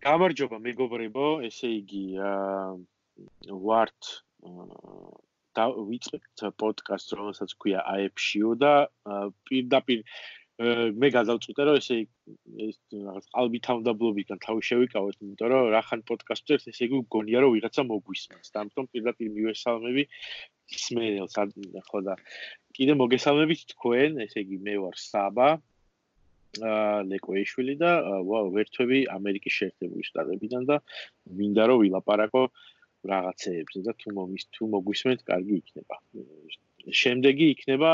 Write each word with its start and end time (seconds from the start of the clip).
გამარჯობა 0.00 0.58
მეგობრებო, 0.64 1.24
ესე 1.44 1.68
იგი 1.76 2.04
ვართ 3.64 4.10
და 5.58 5.64
ვიწყებთ 5.76 6.44
პოდკასტს, 6.62 7.16
რომელსაც 7.20 7.52
ქვია 7.60 7.82
AFSHIO 7.84 8.54
და 8.62 8.72
პირდაპირ 9.50 10.04
მე 11.02 11.08
გადავწყვიტე 11.12 11.66
რომ 11.68 11.76
ესე 11.80 11.98
ეს 12.68 12.78
რაღაც 12.92 13.28
ყალბი 13.34 13.60
თავდაბლობიდან 13.66 14.40
თავი 14.44 14.64
შევიკავოთ, 14.70 15.20
იმიტომ 15.20 15.52
რომ 15.52 15.68
რახან 15.76 16.04
პოდკასტებს 16.08 16.68
ესე 16.72 16.88
იგი 16.88 17.00
გონია 17.16 17.44
რომ 17.44 17.54
ვიღაცა 17.56 17.84
მოგვისმენს. 17.92 18.52
და 18.52 18.64
ამიტომ 18.64 18.86
პირდაპირ 18.92 19.32
მივესალმები 19.36 20.04
ისმენელს 20.76 21.36
ხო 21.88 22.00
და 22.08 22.14
კიდე 22.76 22.96
მოგესალმებით 23.02 23.60
თქვენ, 23.72 24.20
ესე 24.24 24.44
იგი 24.44 24.56
მე 24.64 24.74
ვარ 24.84 24.96
საბა 25.00 25.48
აა 25.56 25.60
ლეკოიშვილი 26.58 27.74
და 27.80 27.90
ვერთვები 28.56 29.00
ამერიკის 29.16 29.56
შეერთებული 29.60 30.06
შტატებიდან 30.08 30.66
და 30.70 30.76
მინდა 31.40 31.66
რომ 31.70 31.82
ვილაპარაკო 31.84 32.44
რაღაცეებზე 33.10 33.80
და 33.86 33.92
თუ 33.96 34.14
მომის 34.16 34.44
თუ 34.54 34.68
მოგვისმენთ, 34.74 35.20
კარგი 35.30 35.54
იქნება. 35.62 35.96
შემდეგი 37.00 37.46
იქნება, 37.54 37.90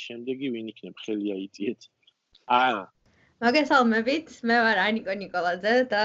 შემდეგი 0.00 0.52
ვინ 0.54 0.70
იქნება, 0.72 0.98
ხელია 1.04 1.36
იწიეთ. 1.46 1.88
აა 2.46 2.84
მოგესალმებით, 3.44 4.30
მე 4.48 4.56
ვარ 4.64 4.78
ანიკო 4.80 5.14
ნიკოლაძე 5.22 5.74
და 5.92 6.02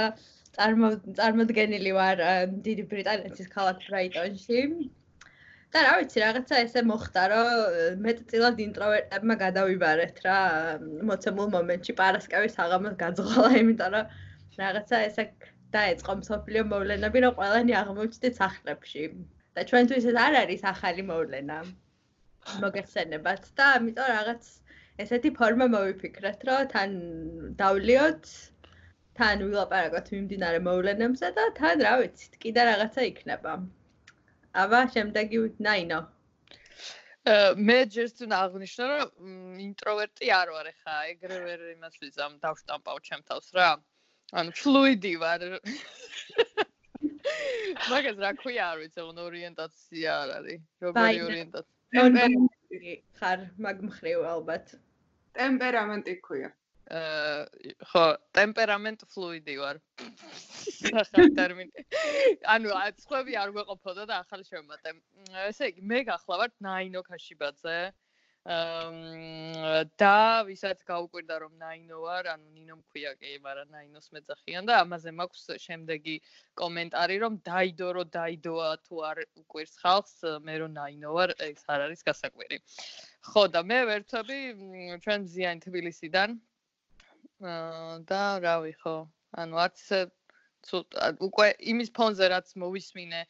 წარმოდგენილი 0.57 1.91
ვარ 1.95 2.23
დიდი 2.65 2.83
ბრიტანეთის 2.91 3.47
ქალაქ 3.53 3.85
ბრაიტონში. 3.87 4.59
და 5.71 5.81
რა 5.85 5.91
ვიცი, 5.99 6.21
რაღაცა 6.25 6.57
ესე 6.65 6.81
მოხდა, 6.87 7.21
რომ 7.31 8.01
მეტწილად 8.05 8.57
ინტროვერტებმა 8.67 9.35
გადავიბარეთ 9.43 10.17
რა 10.25 10.39
მოცემულ 11.09 11.51
მომენტში 11.55 11.93
პარასკევის 12.01 12.57
აღამოს 12.65 12.95
გაძღოლა, 13.03 13.51
იმიტომ 13.61 13.95
რომ 13.95 14.15
რაღაცა 14.63 15.03
ესე 15.09 15.25
დაეწყო 15.75 16.17
მსოფლიო 16.21 16.63
მოვლენები, 16.73 17.23
რომ 17.25 17.37
ყველანი 17.39 17.77
აღმოჩნდეთ 17.81 18.41
სახლებში. 18.41 19.05
და 19.55 19.63
ჩვენთვის 19.69 20.05
ეს 20.11 20.17
არ 20.25 20.35
არის 20.41 20.61
ახალი 20.73 21.03
მოვლენა. 21.07 21.57
მოგეხსენებათ 22.63 23.43
და 23.57 23.65
ამიტომ 23.79 24.07
რაღაც 24.11 24.47
ესეთი 25.03 25.31
ფორმა 25.39 25.67
მოვიფიქრეთ, 25.73 26.45
რომ 26.49 26.69
თან 26.73 26.95
დავლიოთ 27.61 28.31
თან 29.19 29.43
ვილაპარაკოთ 29.47 30.07
მიმდინარე 30.15 30.59
მოვლენებზე 30.67 31.31
და 31.37 31.45
თან 31.59 31.85
რა 31.87 31.93
ვიცი, 32.01 32.31
კიდე 32.45 32.61
რაღაცა 32.71 33.01
იქნება. 33.11 33.53
აბა 34.51 34.81
შემდეგი 34.93 35.37
ნაინო. 35.63 35.99
მე 37.67 37.77
ჯერს 37.93 38.13
თუ 38.17 38.25
აღნიშნო 38.33 38.85
რომ 38.91 39.09
ინტროვერტი 39.63 40.27
არ 40.35 40.47
ვარ 40.55 40.67
ხა, 40.81 40.95
ეგრე 41.13 41.37
ვერ 41.45 41.59
იმას 41.77 41.95
ვიზამ 42.01 42.33
დავშტამპავ 42.43 42.97
ჩემ 43.07 43.21
თავს 43.29 43.47
რა. 43.55 43.69
ანუ 44.33 44.49
ფლუიდი 44.57 45.13
ვარ. 45.21 45.41
მაგას 47.91 48.17
რა 48.23 48.31
ქვია 48.41 48.63
არ 48.71 48.77
ვიცი, 48.81 48.99
ოღონდ 49.03 49.19
ორიენტაცია 49.27 50.09
არ 50.21 50.29
არის. 50.37 50.61
როგორი 50.81 51.17
ორიენტაცია? 51.27 51.99
ხარ 53.19 53.39
მაგ 53.65 53.77
მხრივ 53.87 54.19
ალბათ. 54.33 54.65
ტემპერამენტი 55.37 56.15
ქვია. 56.25 56.49
აა 56.89 57.73
ხო, 57.91 58.05
ტემპერამენტ 58.35 59.05
ფლუიდი 59.13 59.55
ვარ. 59.61 59.79
ახალ 61.03 61.31
ტერმინი. 61.37 61.85
ანუ 62.55 62.73
აცხვები 62.81 63.37
არ 63.37 63.53
გვეყოფოდა 63.55 64.07
და 64.09 64.21
ახალ 64.25 64.43
შევმატე. 64.47 64.95
ესე 65.47 65.71
იგი, 65.71 65.81
მე 65.91 65.99
გახლავართ 66.11 66.55
ნაინო 66.67 67.03
ქაშიბაძე. 67.05 67.79
და 68.41 70.41
ვისაც 70.49 70.81
გაუკვირდა 70.81 71.35
რომ 71.45 71.53
ნაინო 71.61 71.97
ვარ, 72.01 72.25
ანუ 72.33 72.47
ნინო 72.57 72.75
მქვია 72.81 73.13
კი, 73.21 73.37
მაგრამ 73.37 73.69
ნაინოს 73.69 74.09
მეძახიან 74.17 74.65
და 74.65 74.81
ამაზე 74.81 75.13
მაქვს 75.13 75.45
შემდეგი 75.61 76.15
კომენტარი 76.57 77.15
რომ 77.21 77.33
დაიდო 77.45 77.89
რო 77.93 78.03
დაიდოა 78.09 78.69
თუ 78.81 78.95
არ 79.05 79.17
უკვირს 79.45 79.77
ხალხს, 79.77 80.41
მე 80.41 80.55
რო 80.57 80.67
ნაინო 80.73 81.09
ვარ, 81.13 81.37
ეს 81.37 81.61
არ 81.69 81.85
არის 81.85 82.01
გასაკვირი. 82.01 82.57
ხო 83.29 83.43
და 83.53 83.61
მე 83.61 83.79
ვერთვები 83.93 84.37
ჩვენ 85.05 85.21
ზიან 85.29 85.57
თბილისიდან. 85.61 86.41
და 87.41 88.23
რავი 88.41 88.73
ხო, 88.77 89.09
ანუ 89.33 89.55
არც 89.65 89.79
უკვე 91.25 91.47
იმის 91.73 91.89
ფონზე 91.89 92.25
რაც 92.29 92.53
მოვისმინე 92.61 93.25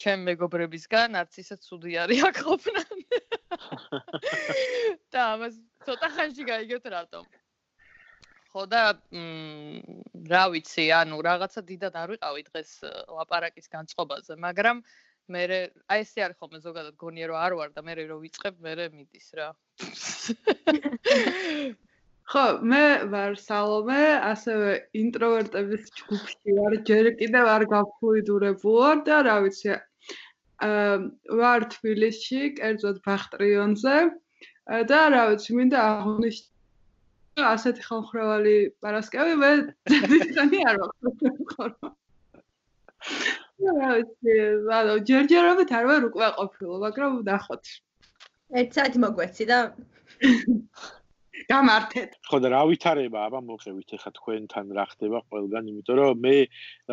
ჩემ 0.00 0.24
მეგობრებისგან, 0.28 1.18
არც 1.20 1.38
ისე 1.42 1.56
ცუდი 1.60 1.98
არის 2.04 2.22
აქ 2.30 2.36
ყოფნა. 2.46 2.82
და 5.12 5.20
ამას 5.34 5.54
ცოტა 5.84 6.08
ხანში 6.16 6.44
გაიგებთ 6.48 6.86
რატომ. 6.94 7.24
ხო 8.50 8.62
და 8.66 8.82
მ 9.12 9.84
რა 10.30 10.44
ვიცი, 10.54 10.84
ანუ 10.94 11.20
რაღაცა 11.22 11.60
დიდად 11.66 11.94
არ 12.00 12.08
ვიყავი 12.16 12.42
დღეს 12.48 12.70
ლაპარაკის 13.18 13.68
განწყობაზე, 13.70 14.34
მაგრამ 14.40 14.82
მე 15.30 15.42
აი 15.86 16.02
ესე 16.02 16.24
არის 16.26 16.38
ხოლმე 16.40 16.58
ზოგადად 16.64 16.96
გონია 16.98 17.30
რომ 17.30 17.38
არ 17.44 17.52
ვარ 17.60 17.70
და 17.76 17.80
მე 17.86 17.94
რო 18.08 18.18
ვიწყებ, 18.24 18.58
მე 18.58 18.88
მიდის 18.96 19.28
რა. 19.38 19.48
ხო, 22.30 22.42
მე 22.62 22.82
ვარ 23.10 23.32
სალომე, 23.42 24.02
ასევე 24.22 24.74
ინტროვერტების 25.00 25.88
ჯგუფში 25.98 26.54
ვარ, 26.58 26.76
ჯერ 26.86 27.08
კიდევ 27.18 27.48
არ 27.54 27.64
გაფუიდურებულვარ 27.72 29.00
და 29.08 29.16
რა 29.26 29.36
ვიცი, 29.46 29.74
ვარ 31.40 31.66
თბილისში, 31.74 32.42
კერძოდ 32.60 33.00
ბახტრიონზე 33.06 33.96
და 34.92 35.00
რა 35.14 35.24
ვიცი, 35.32 35.56
მინდა 35.58 35.80
აღნიშნო 35.88 37.48
ასეთი 37.50 37.82
ხალხრევალი 37.88 38.54
პარასკევი 38.78 39.34
მე 39.42 39.50
ძირითადად 39.90 40.54
არ 40.70 40.80
ვაქვს. 40.84 41.82
რა 43.66 43.90
ვიცი, 43.96 44.38
ანუ 44.78 44.96
ჯერჯერობით 45.10 45.74
არ 45.80 45.84
ვარ 45.90 46.08
უკვე 46.12 46.30
ყოფილი, 46.38 46.78
მაგრამ 46.86 47.20
ნახოთ. 47.26 47.74
ერთ 48.60 48.70
საათი 48.78 48.98
მოგვეცი 49.02 49.44
და 49.50 49.58
გამართეთ. 51.50 52.10
ხო 52.30 52.38
და 52.42 52.48
რა 52.54 52.62
ვითარება, 52.70 53.24
აბა 53.26 53.40
მოხევით 53.46 53.94
ახლა 53.98 54.10
თქვენთან 54.18 54.66
რა 54.76 54.84
ხდება 54.94 55.18
ყველგან, 55.30 55.70
იმიტომ 55.70 55.96
რომ 56.00 56.20
მე 56.24 56.36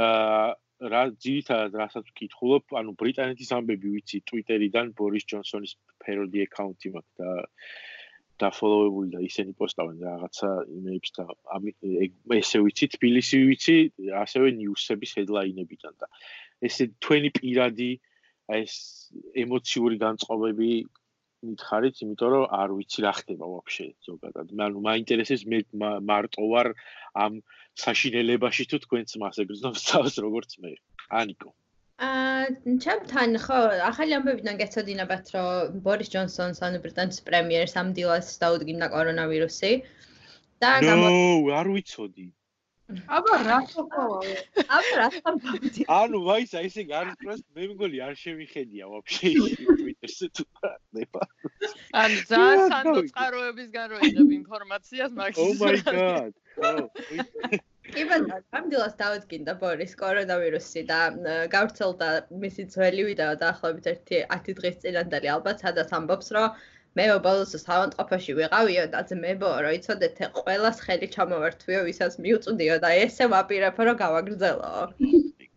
აა 0.06 0.48
რა 0.78 1.02
ძირითადად 1.18 1.74
რასაც 1.82 2.10
ვკითხულობ, 2.14 2.74
ანუ 2.78 2.94
ბრიტანეთის 3.02 3.54
ამბები 3.58 3.94
ვიცი 3.98 4.22
Twitter-იდან 4.30 4.94
ბორის 4.98 5.26
ჯონსონის 5.30 5.74
ფეროდი 6.06 6.46
აკაუნტი 6.46 6.92
მაქვს 6.94 7.22
და 7.22 7.32
და 8.38 8.52
ფოლოვებული 8.54 9.10
და 9.16 9.20
ისინი 9.26 9.56
პოსტავენ 9.58 9.98
რაღაცა 10.06 10.50
იმეებს 10.78 11.12
და 11.18 11.24
ესე 12.38 12.62
ვიცი 12.62 12.86
თბილისი 12.94 13.38
ვიცი, 13.50 13.78
ასევე 14.22 14.52
ნიუსების 14.60 15.16
ჰედლაინებიდან 15.18 15.94
და 15.98 16.10
ესე 16.70 16.86
თქვენი 17.02 17.34
პირადი 17.34 17.90
ეს 18.62 18.74
ემოციური 19.42 19.98
განწყობები 20.06 20.70
მითხარით, 21.46 22.02
იმიტომ 22.04 22.30
რომ 22.34 22.46
არ 22.58 22.74
ვიცი 22.78 23.04
რა 23.06 23.14
ხდება 23.20 23.46
ვაფშე 23.54 23.86
ზოგადად. 24.08 24.54
მე 24.58 24.64
ანუ 24.68 24.80
მაინტერესებს 24.88 25.44
მე 25.52 25.60
მარტო 26.10 26.44
ვარ 26.54 26.68
ამ 27.24 27.42
საშინელებაში 27.84 28.64
თუ 28.72 28.78
თქვენც 28.86 29.10
მას 29.22 29.38
ეგრეთ 29.44 29.78
სწავს 29.84 30.16
როგორც 30.26 30.52
მე. 30.64 30.72
ანიკო. 31.22 31.50
აა 31.98 32.42
ჩემთან 32.86 33.30
ხო 33.42 33.60
ახალი 33.90 34.18
ამბებიდან 34.18 34.58
გეცოდინებათ 34.62 35.26
რომ 35.36 35.82
ბორის 35.86 36.10
ჯონსონს 36.14 36.62
ანუ 36.66 36.82
ბრიტანეთის 36.86 37.26
პრემიერს 37.30 37.74
ამ 37.82 37.94
დილას 37.98 38.28
დაუდგინდა 38.42 38.88
კორონავირუსი. 38.96 39.72
და 40.62 40.70
გამო 40.82 41.10
არ 41.62 41.68
ვიცოდი. 41.74 42.28
აბა 42.88 43.38
რა 43.44 43.58
თქმა 43.68 44.04
აბა 44.76 44.94
რა 45.00 45.08
თქმა 45.14 45.96
ანუ 46.02 46.18
ვაისა 46.28 46.60
ესე 46.68 46.84
პროს 47.20 47.42
მე 47.56 47.66
მგონი 47.72 47.98
არ 48.06 48.16
შევიხედია 48.22 48.86
ვაფშე 48.92 49.32
თუ 50.40 50.46
ნება 50.98 51.22
ან 52.04 52.12
ძალიან 52.32 52.64
სანდოწყაროებისგან 52.74 53.88
რო 53.94 53.98
იღებ 54.10 54.30
ინფორმაციას 54.42 55.12
მაგის 55.22 55.42
Oh 55.46 55.54
my 55.64 55.76
god. 55.88 56.34
იბანა 58.02 58.38
ამდელას 58.60 58.96
დავედგინდა 59.02 59.54
ბორის 59.62 59.94
კორონავირუსი 60.00 60.82
და 60.90 60.98
გავრცელდა 61.54 62.10
მისი 62.44 62.66
ძველი 62.74 63.06
ვიდეო 63.10 63.36
დაახლოებით 63.44 64.12
1 64.18 64.58
დღის 64.60 64.82
წინანდელი 64.84 65.32
ალბათ 65.36 65.64
სადაც 65.64 65.94
ამბობს 66.00 66.34
რომ 66.38 66.58
მე 66.98 67.06
ბოლოს 67.28 67.54
სამონტყოფაში 67.62 68.36
ვიყავიო 68.42 68.84
და 68.94 69.02
ძმებო 69.10 69.50
რა 69.64 69.72
იცოდეთ 69.78 70.22
ყველას 70.42 70.84
ხელი 70.86 71.10
ჩამოვართვიო 71.16 71.82
ვისაც 71.88 72.20
მიუწვდიო 72.26 72.78
და 72.86 72.90
ესე 73.06 73.28
ვაპირებ 73.34 73.82
რომ 73.90 74.00
გავაგრძელო 74.04 74.72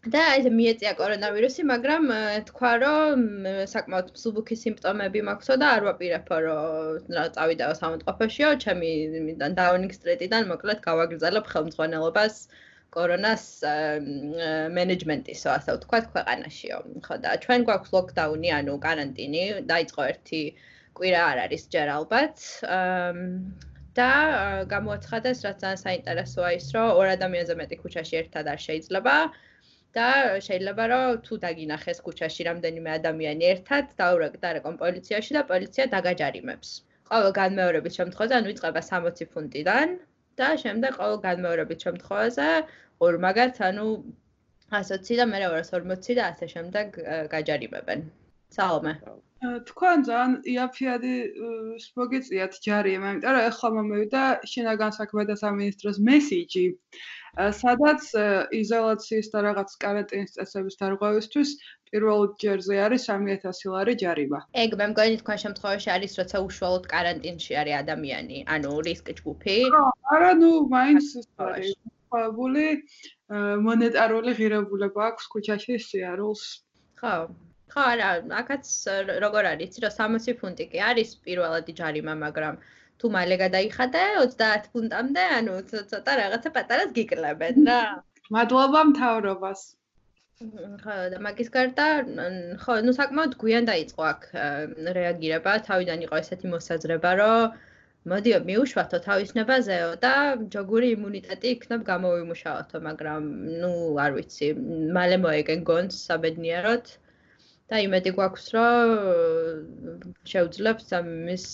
და 0.09 0.21
ეს 0.41 0.47
მიეწია 0.49 0.95
კორონავირუსი 0.97 1.65
მაგრამ 1.69 2.07
თქვა 2.49 2.71
რომ 2.81 3.25
საკმაოდ 3.69 4.07
მსუბუქი 4.17 4.57
სიმპტომები 4.57 5.21
მაქვსო 5.29 5.57
და 5.61 5.67
არ 5.77 5.85
ვაპირებ 5.89 6.31
რომ 6.45 7.19
წავიდაო 7.37 7.75
სამონტყოფაშიო 7.81 8.49
ჩემი 8.65 8.93
იმიდან 9.21 9.57
დაუნინგ 9.61 9.93
სტრიტიდან 9.93 10.49
მოკლედ 10.53 10.81
გავაგრძელებ 10.89 11.53
ხელმძღვანელობას 11.53 12.41
კორონას 12.97 13.45
მენეჯმენტისო 14.81 15.49
ასე 15.59 15.77
ვთქვათ 15.77 16.09
ქვეყანაშიო 16.17 16.79
ხო 17.05 17.21
და 17.21 17.37
ჩვენ 17.45 17.61
გვაქვს 17.69 17.93
ლოკდაუნი 17.97 18.51
ანუ 18.57 18.75
კარანტინი 18.87 19.43
დაიწყო 19.69 20.03
ერთი 20.15 20.43
კვირა 20.97 21.21
არ 21.33 21.39
არის 21.45 21.63
ჯერ 21.77 21.89
ალბათ. 21.99 22.37
და 23.99 24.11
გამოაცხადეს 24.71 25.39
რაც 25.45 25.57
ძალიან 25.61 25.79
საინტერესოა 25.85 26.51
ის 26.57 26.67
რომ 26.75 26.89
ორ 26.99 27.07
ადამიანზე 27.19 27.55
მეტი 27.61 27.77
ქუჩაში 27.83 28.15
ერთად 28.23 28.51
არ 28.55 28.61
შეიძლება 28.67 29.15
და 29.97 30.09
შეიძლება 30.47 30.85
რომ 30.93 31.19
თუ 31.27 31.35
დაგინახეს 31.45 31.99
ქუჩაში 32.07 32.43
რამდენიმე 32.49 32.91
ადამიანი 32.99 33.45
ერთად 33.55 33.85
დაურეკდარეკონ 34.01 34.77
პოლიციაში 34.83 35.33
და 35.39 35.43
პოლიცია 35.51 35.85
დაგაჯარიმებს. 35.95 36.69
ყოველ 37.11 37.33
განმეორების 37.41 37.97
შემთხვევაში 37.99 38.37
ანუ 38.39 38.49
იწყება 38.55 38.81
60 38.91 39.33
ფუნტიდან 39.35 39.89
და 40.41 40.49
შემდეგ 40.63 40.93
ყოველ 41.01 41.19
განმეორების 41.27 41.83
შემთხვევაზე 41.87 42.49
ორმაგად 43.09 43.63
ანუ 43.71 43.87
120 44.79 45.19
და 45.21 45.27
მე 45.33 45.39
240 45.47 46.15
და 46.21 46.23
ასე 46.31 46.47
შემდეგ 46.55 46.87
გაჯარიმებენ. 47.35 48.07
სალომე. 48.55 48.93
თქვენ 49.71 50.03
ძალიან 50.07 50.33
იაფიადი 50.53 51.15
მოგიწიათ 51.99 52.57
ჯარიმა, 52.67 53.09
იმიტომ 53.15 53.33
რომ 53.37 53.47
ეხლა 53.51 53.69
მომევიდა 53.77 54.23
შინაგან 54.53 54.93
საქმეთა 54.99 55.37
სამინისტროს 55.43 55.99
მესიჯი, 56.09 56.65
სადაც 57.39 58.07
იზოლაციის 58.61 59.29
და 59.35 59.39
რაღაც 59.47 59.75
კარანტინის 59.85 60.35
წესების 60.37 60.79
დარღვევისთვის 60.81 61.51
პირველ 61.91 62.23
ჯერზე 62.43 62.77
არის 62.87 63.07
3000 63.11 63.71
ლარი 63.75 63.95
ჯარიმა. 64.03 64.41
ეგ 64.65 64.71
მე 64.81 64.87
მგონი 64.93 65.17
თქვენ 65.23 65.39
შემთხვევაში 65.45 65.89
არის 65.95 66.13
როცა 66.21 66.37
უშუალოდ 66.47 66.85
каранტინში 66.95 67.53
არის 67.63 67.77
ადამიანი, 67.83 68.39
ანუ 68.55 68.73
რისკ 68.87 69.07
ჯგუფი. 69.21 69.57
არა, 70.15 70.33
ნუ 70.43 70.51
მაინც 70.75 71.07
ხაბული 72.11 72.67
მონეტარული 73.67 74.31
ღირებულება 74.39 75.01
აქვს 75.11 75.25
ქუჩაში 75.35 75.79
სიარულს. 75.87 76.43
ხო. 76.99 77.15
ხო, 77.71 77.83
არა, 77.95 78.09
აქაც 78.43 78.67
როგორ 79.23 79.43
არის, 79.55 79.67
იცი, 79.71 79.79
რომ 79.87 79.93
60 79.95 80.35
ფუნტი 80.43 80.65
კი 80.75 80.79
არის 80.91 81.11
პირველადი 81.23 81.73
ჯარიმა, 81.79 82.15
მაგრამ 82.27 82.55
აა 82.59 82.80
თუ 83.01 83.11
მალე 83.17 83.37
გადაიხადე 83.45 84.05
30 84.23 84.71
ფუნტამდე, 84.73 85.27
ანუ 85.41 85.59
ცოტა 85.73 86.13
რაღაცა 86.23 86.51
პატარას 86.57 86.97
გიკლებენ 87.01 87.69
რა. 87.71 87.81
მადლობა 88.37 88.81
მთავრობას. 88.93 89.61
ხო 90.41 90.95
და 91.13 91.19
მაგის 91.25 91.51
გარდა 91.55 91.87
ხო 92.61 92.75
ნუ 92.85 92.93
საკმაოდ 92.99 93.35
გვიან 93.41 93.67
დაიწყო 93.71 94.05
აქ 94.11 94.23
რეაგირება 94.99 95.53
თავიდან 95.67 96.05
იყო 96.07 96.21
ესეთი 96.21 96.53
მოსაზრება 96.53 97.11
რომ 97.21 97.59
მოდიო 98.13 98.39
მიუშვათო 98.49 99.01
თავისნებაზეო 99.07 99.91
და 100.05 100.13
ჯოგური 100.55 100.89
იმუნიტეტი 100.97 101.53
იქნებ 101.57 101.85
გამოვიმუშავათო 101.91 102.81
მაგრამ 102.89 103.27
ნუ 103.65 103.73
არ 104.05 104.17
ვიცი 104.17 104.49
მალე 104.97 105.19
მოეკენ 105.25 105.67
გონს 105.71 106.01
საბედნიეროდ 106.09 106.89
და 107.73 107.83
იმედი 107.87 108.15
გვაქვს 108.17 108.47
რომ 108.57 108.95
შევძლებთ 110.33 110.97
ამის 111.01 111.45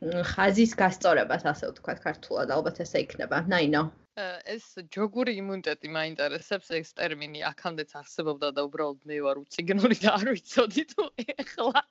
ხაზის 0.00 0.72
გასწორებას, 0.78 1.44
ასე 1.52 1.72
ვთქვათ, 1.72 2.02
ქართულად 2.04 2.52
ალბათ 2.54 2.82
ესე 2.84 3.02
იქნება. 3.06 3.42
ნაინო. 3.50 3.82
ეს 4.18 4.64
ჯოგური 4.94 5.32
იმუნიტეტი 5.38 5.88
მაინტერესებს 5.94 6.70
ეს 6.78 6.90
ტერმინი 6.98 7.42
აქამდეც 7.50 7.92
არსებობდა 8.00 8.48
და 8.56 8.64
უბრალოდ 8.66 9.04
მე 9.10 9.18
ვარ 9.26 9.40
უციგნური 9.42 9.98
და 10.02 10.14
არ 10.18 10.30
ვიცოდი 10.34 10.84
თუ 10.92 11.04
ეხლა 11.38 11.82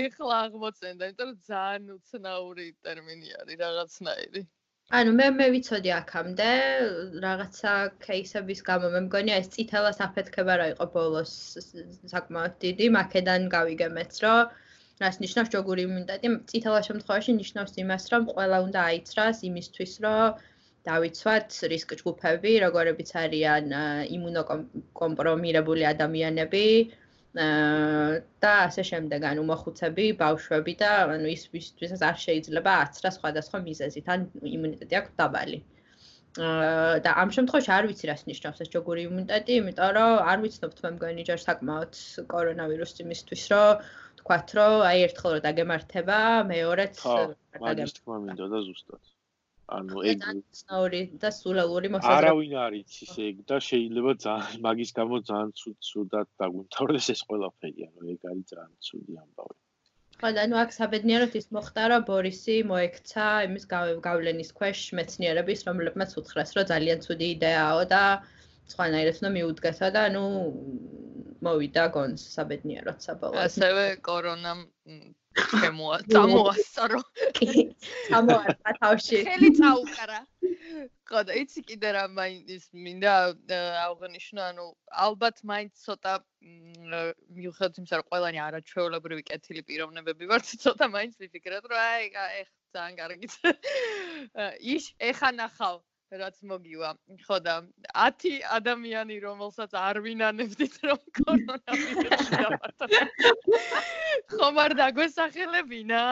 ეხლა 0.00 0.34
აღმოცენდა, 0.46 1.08
იმიტომ 1.12 1.28
რომ 1.30 1.38
ძალიან 1.48 1.86
უცნაური 1.96 2.66
ტერმინი 2.84 3.28
არის 3.40 3.60
რაღაცნაირი. 3.64 4.42
ანუ 5.00 5.10
მე 5.16 5.26
მე 5.38 5.46
ვიცოდი 5.54 5.90
აქამდე 5.96 6.50
რაღაცა 7.24 7.74
кейსების 8.04 8.60
გამო 8.68 8.92
მე 8.96 9.00
მგონია 9.08 9.36
ეს 9.40 9.48
წითელას 9.56 10.00
აფეთქება 10.08 10.56
რა 10.60 10.66
იყო 10.74 10.86
ბოლოს 10.96 11.34
საკმაოდ 12.12 12.54
დიდი, 12.64 12.86
მაქედან 12.96 13.48
გავიგე 13.56 13.88
მეც 13.96 14.20
რომ 14.24 14.52
რას 15.00 15.16
ნიშნავს 15.24 15.50
ჯოგური 15.56 15.84
იმუნიტეტი 15.88 16.28
წითელა 16.52 16.80
შემთხვევაში 16.88 17.34
ნიშნავს 17.40 17.76
იმას 17.84 18.04
რომ 18.12 18.22
ყველა 18.32 18.58
უნდა 18.68 18.80
აიცრას 18.90 19.44
იმისთვის 19.50 19.92
რომ 20.04 20.40
დავიცვათ 20.88 21.56
რისკ 21.72 21.94
ჯგუფები 22.00 22.52
როგორებიც 22.64 23.10
არიან 23.22 23.66
იმუნოკომპრომირებული 24.16 25.86
ადამიანები 25.92 26.66
და 27.34 28.52
ასე 28.66 28.82
შემდეგ, 28.90 29.24
ანუ 29.30 29.42
მოხუცები, 29.50 30.06
ბავშვები 30.18 30.72
და 30.80 30.88
ანუ 31.14 31.28
ის 31.30 31.44
ვისაც 31.54 32.02
არ 32.02 32.16
შეიძლება 32.26 32.72
აცრა 32.86 33.10
სხვადასხვა 33.16 33.58
მიზეზით, 33.66 34.06
ან 34.14 34.26
იმუნიტეტი 34.56 34.94
აქვს 35.00 35.14
დაბალი. 35.20 35.60
და 37.04 37.10
ამ 37.22 37.30
შემთხვევაში 37.34 37.70
არ 37.74 37.86
ვიცი 37.90 38.06
რას 38.10 38.22
ნიშნავს 38.30 38.58
ეს 38.62 38.68
ჯოგური 38.74 39.02
იმუნიტეტი, 39.06 39.52
იმიტომ 39.60 39.90
რომ 39.98 40.12
არ 40.30 40.38
ვიცნობ 40.42 40.72
თმე 40.78 40.90
მგონი 40.96 41.22
ჯერ 41.26 41.40
საკმაოდ 41.42 41.92
კორონავირუსი 42.30 43.02
იმისთვის, 43.06 43.42
რომ 43.50 43.82
თქვათ, 44.20 44.48
რომ 44.58 44.74
აი 44.90 44.98
ერთხელ 45.06 45.32
რომ 45.36 45.44
დაგემართება, 45.46 46.18
მეორეც 46.50 47.00
დაგემართება. 47.00 47.64
მაგის 47.64 47.96
თქმა 47.96 48.16
მინდა 48.24 48.46
და 48.52 48.60
ზუსტად. 48.68 49.02
ანუ 49.70 50.02
ეგ 50.10 50.22
ცნაური 50.58 51.00
და 51.22 51.30
სულალური 51.30 51.88
მოსაზრება. 51.94 52.20
არავინ 52.20 52.54
არ 52.66 52.72
იცის 52.80 53.12
ეგ 53.26 53.36
და 53.50 53.56
შეიძლება 53.66 54.12
ძალიან 54.26 54.62
მაგის 54.66 54.90
გამო 54.98 55.20
ძალიან 55.30 55.50
ცუდად 55.88 56.28
დაგვიმთავრდეს 56.42 57.06
ეს 57.14 57.20
ყველაფერი, 57.28 57.86
ანუ 57.88 58.00
ეგ 58.14 58.20
არის 58.30 58.46
ძალიან 58.52 58.72
ცუდი 58.86 59.12
ამბავი. 59.24 59.56
ხო 60.20 60.30
და 60.36 60.42
ნუ 60.50 60.56
აქ 60.62 60.70
საბედნიეროდ 60.76 61.32
ის 61.40 61.46
მოხდა, 61.56 61.82
რომ 61.90 62.02
ბორისი 62.10 62.56
მოექცა 62.70 63.26
იმის 63.46 63.64
გავლენის 64.06 64.50
ქვეშ 64.58 64.80
მეცნიერების, 64.98 65.60
რომლებმაც 65.68 66.10
უთხრეს, 66.20 66.50
რომ 66.56 66.64
ძალიან 66.72 66.98
ცუდი 67.06 67.26
იდეაო 67.36 67.82
და 67.94 68.02
სხვანაირად 68.74 69.16
უნდა 69.20 69.30
მიუდგესა 69.38 69.86
და 69.96 70.02
ნუ 70.14 70.24
მოვიდა 71.46 71.84
გონს 71.96 72.26
საბედნიეროდ 72.36 72.98
საბოლოოდ. 73.06 73.40
ასევე 73.46 73.84
კორონამ 74.08 74.60
შემოა 75.38 75.98
წამოასწრო. 76.12 77.00
კი 77.38 77.66
წამოასწა 78.10 78.76
თავში. 78.82 79.22
ხელი 79.28 79.50
წაუკარა. 79.60 80.20
ხო 81.10 81.20
და 81.26 81.34
იცი 81.42 81.62
კიდე 81.66 81.90
რა 81.96 82.02
მაინც 82.14 82.66
მინდა 82.86 83.12
აღნიშნო 83.84 84.42
ანუ 84.46 84.66
ალბათ 85.04 85.42
მაინც 85.50 85.82
ცოტა 85.86 86.12
მიუხედავად 87.38 87.80
იმისა 87.82 88.00
რომ 88.00 88.06
ყველანი 88.12 88.42
არაჩვეულებრივი 88.46 89.26
კეთილი 89.30 89.64
პიროვნებები 89.70 90.30
ვართ 90.30 90.52
ცოტა 90.64 90.90
მაინც 90.94 91.18
ვიფიქრეთ 91.24 91.66
რომ 91.72 91.82
აი 91.82 92.10
ეხ 92.42 92.50
ძალიან 92.76 92.94
კარგიც 93.00 93.32
ის 94.76 94.90
ეხა 95.10 95.30
ნახავ 95.40 95.82
რაც 96.10 96.36
მოგივა. 96.42 96.90
ხო 97.22 97.36
და 97.38 97.54
10 97.94 98.42
ადამიანი 98.58 99.16
რომელსაც 99.22 99.70
არ 99.78 100.00
ვინანებდით 100.02 100.74
რომ 100.82 101.00
კორონავირუსი 101.18 102.34
დამართა. 102.34 102.84
ხომ 104.34 104.56
არ 104.64 104.72
დაგვესახელებინა? 104.80 106.02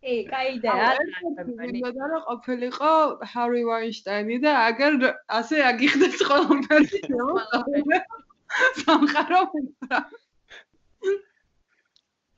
ე, 0.01 0.13
კაი 0.29 0.49
იდეა. 0.61 0.89
მეგონა 1.61 2.05
რომ 2.13 2.23
ყოფილიყო 2.29 2.93
ჰარი 3.33 3.63
ვაინშტაინი 3.69 4.37
და 4.45 4.53
აგერ 4.69 4.93
ასე 5.29 5.57
აგიხდეს 5.73 6.21
ყველაფერი. 6.25 7.01
სამყარო 8.81 9.41
ფიქრა. 9.53 9.99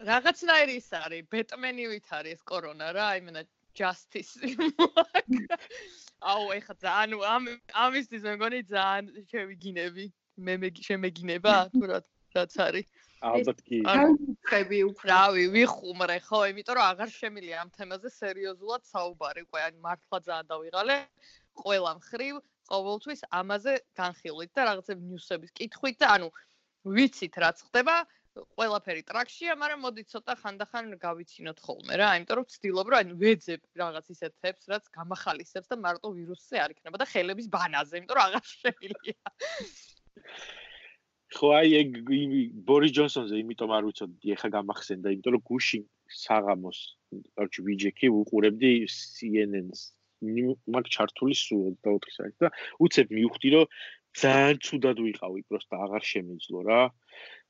რაღაცნაირი 0.08 0.74
ის 0.82 0.88
არის, 0.98 1.26
ბეტმენივით 1.32 2.06
არის 2.18 2.38
ეს 2.38 2.42
კორონა 2.50 2.88
რა, 2.96 3.04
აი 3.16 3.20
მენა 3.26 3.42
justice. 3.74 4.36
აუ, 6.22 6.42
ეხა 6.58 6.74
ძალიან 6.84 7.20
ამ 7.24 7.44
ამისთვის 7.84 8.22
მე 8.26 8.32
მგონი 8.36 8.58
ძალიან 8.68 9.06
შევიგინები. 9.32 10.04
მე 10.44 10.54
მე 10.60 10.68
შემეგინება 10.86 11.54
თუ 11.72 11.84
რა 11.90 11.98
რაც 12.36 12.52
არის. 12.66 12.86
ალბათ 13.22 13.58
კი. 13.66 13.78
ხები 14.48 14.78
უკვე. 14.90 15.06
რავი, 15.08 15.44
ვიხუმრე 15.54 16.18
ხო, 16.26 16.38
იმიტომ 16.52 16.74
რომ 16.78 16.84
აღარ 16.92 17.10
შემილია 17.16 17.56
ამ 17.62 17.68
თემაზე 17.76 18.08
სერიოზულად 18.18 18.82
საუბარი, 18.92 19.40
უკვე 19.46 19.60
აი 19.66 19.72
მართლა 19.86 20.18
ძალიან 20.26 20.46
დავიღალე. 20.52 20.96
ყველა 21.62 21.92
მხრივ 22.00 22.34
ყოველთვის 22.72 23.20
ამაზე 23.40 23.72
განხილვით 24.00 24.50
და 24.56 24.62
რაღაცები 24.68 25.02
ნიუსების 25.12 25.50
კითხვით 25.58 25.96
და 26.02 26.06
ანუ 26.16 26.28
ვიცით 26.96 27.34
რაც 27.44 27.58
ხდება, 27.68 27.96
ყველაფერი 28.32 29.02
ტრაქშია, 29.08 29.54
მაგრამ 29.60 29.82
მოდი 29.84 30.02
ცოტა 30.12 30.34
ხანდახან 30.40 30.86
გავიცინოთ 31.02 31.58
ხოლმე 31.66 31.98
რა, 32.00 32.08
იმიტომ 32.18 32.38
რომ 32.38 32.46
ვცდილობ 32.48 32.90
რომ 32.92 32.98
აი 32.98 33.16
ვეძებ 33.22 33.62
რაღაც 33.82 34.06
ისეთ 34.14 34.32
თემს, 34.40 34.64
რაც 34.72 34.84
გამახალისებს 34.96 35.68
და 35.72 35.76
მარტო 35.84 36.08
ვირუსზე 36.16 36.62
არ 36.64 36.74
იქნება 36.76 37.02
და 37.02 37.06
ხელების 37.12 37.48
ბანაზე, 37.52 37.94
იმიტომ 38.00 38.16
რომ 38.16 38.24
აღარ 38.28 38.46
შემილია. 38.52 39.20
ხო 41.32 41.48
აი 41.56 41.68
ეგ 41.80 41.90
ბორის 42.68 42.92
ჯონსონზე 42.96 43.40
იმიტომ 43.40 43.70
არ 43.76 43.88
ვიცოდი, 43.88 44.32
ეხა 44.36 44.48
გამახსენდა, 44.56 45.12
იმიტომ 45.16 45.32
რომ 45.36 45.42
გუში 45.48 45.80
საღამოს, 46.24 46.78
კარჩი 47.36 47.60
ვიჯექი 47.68 48.12
უყურებდი 48.20 48.72
CNN-ს. 48.92 49.80
მაგ 50.22 50.86
ჩართული 50.94 51.34
სულ 51.34 51.74
24 51.82 52.14
საათი 52.14 52.38
და 52.44 52.48
უცებ 52.78 53.08
მივხვდი 53.10 53.48
რომ 53.56 53.66
ძალიან 54.12 54.56
ცუდად 54.62 54.98
ვიყავი, 55.02 55.40
პროსტა 55.48 55.76
აღარ 55.84 56.02
შემეძლო 56.12 56.60
რა. 56.68 56.80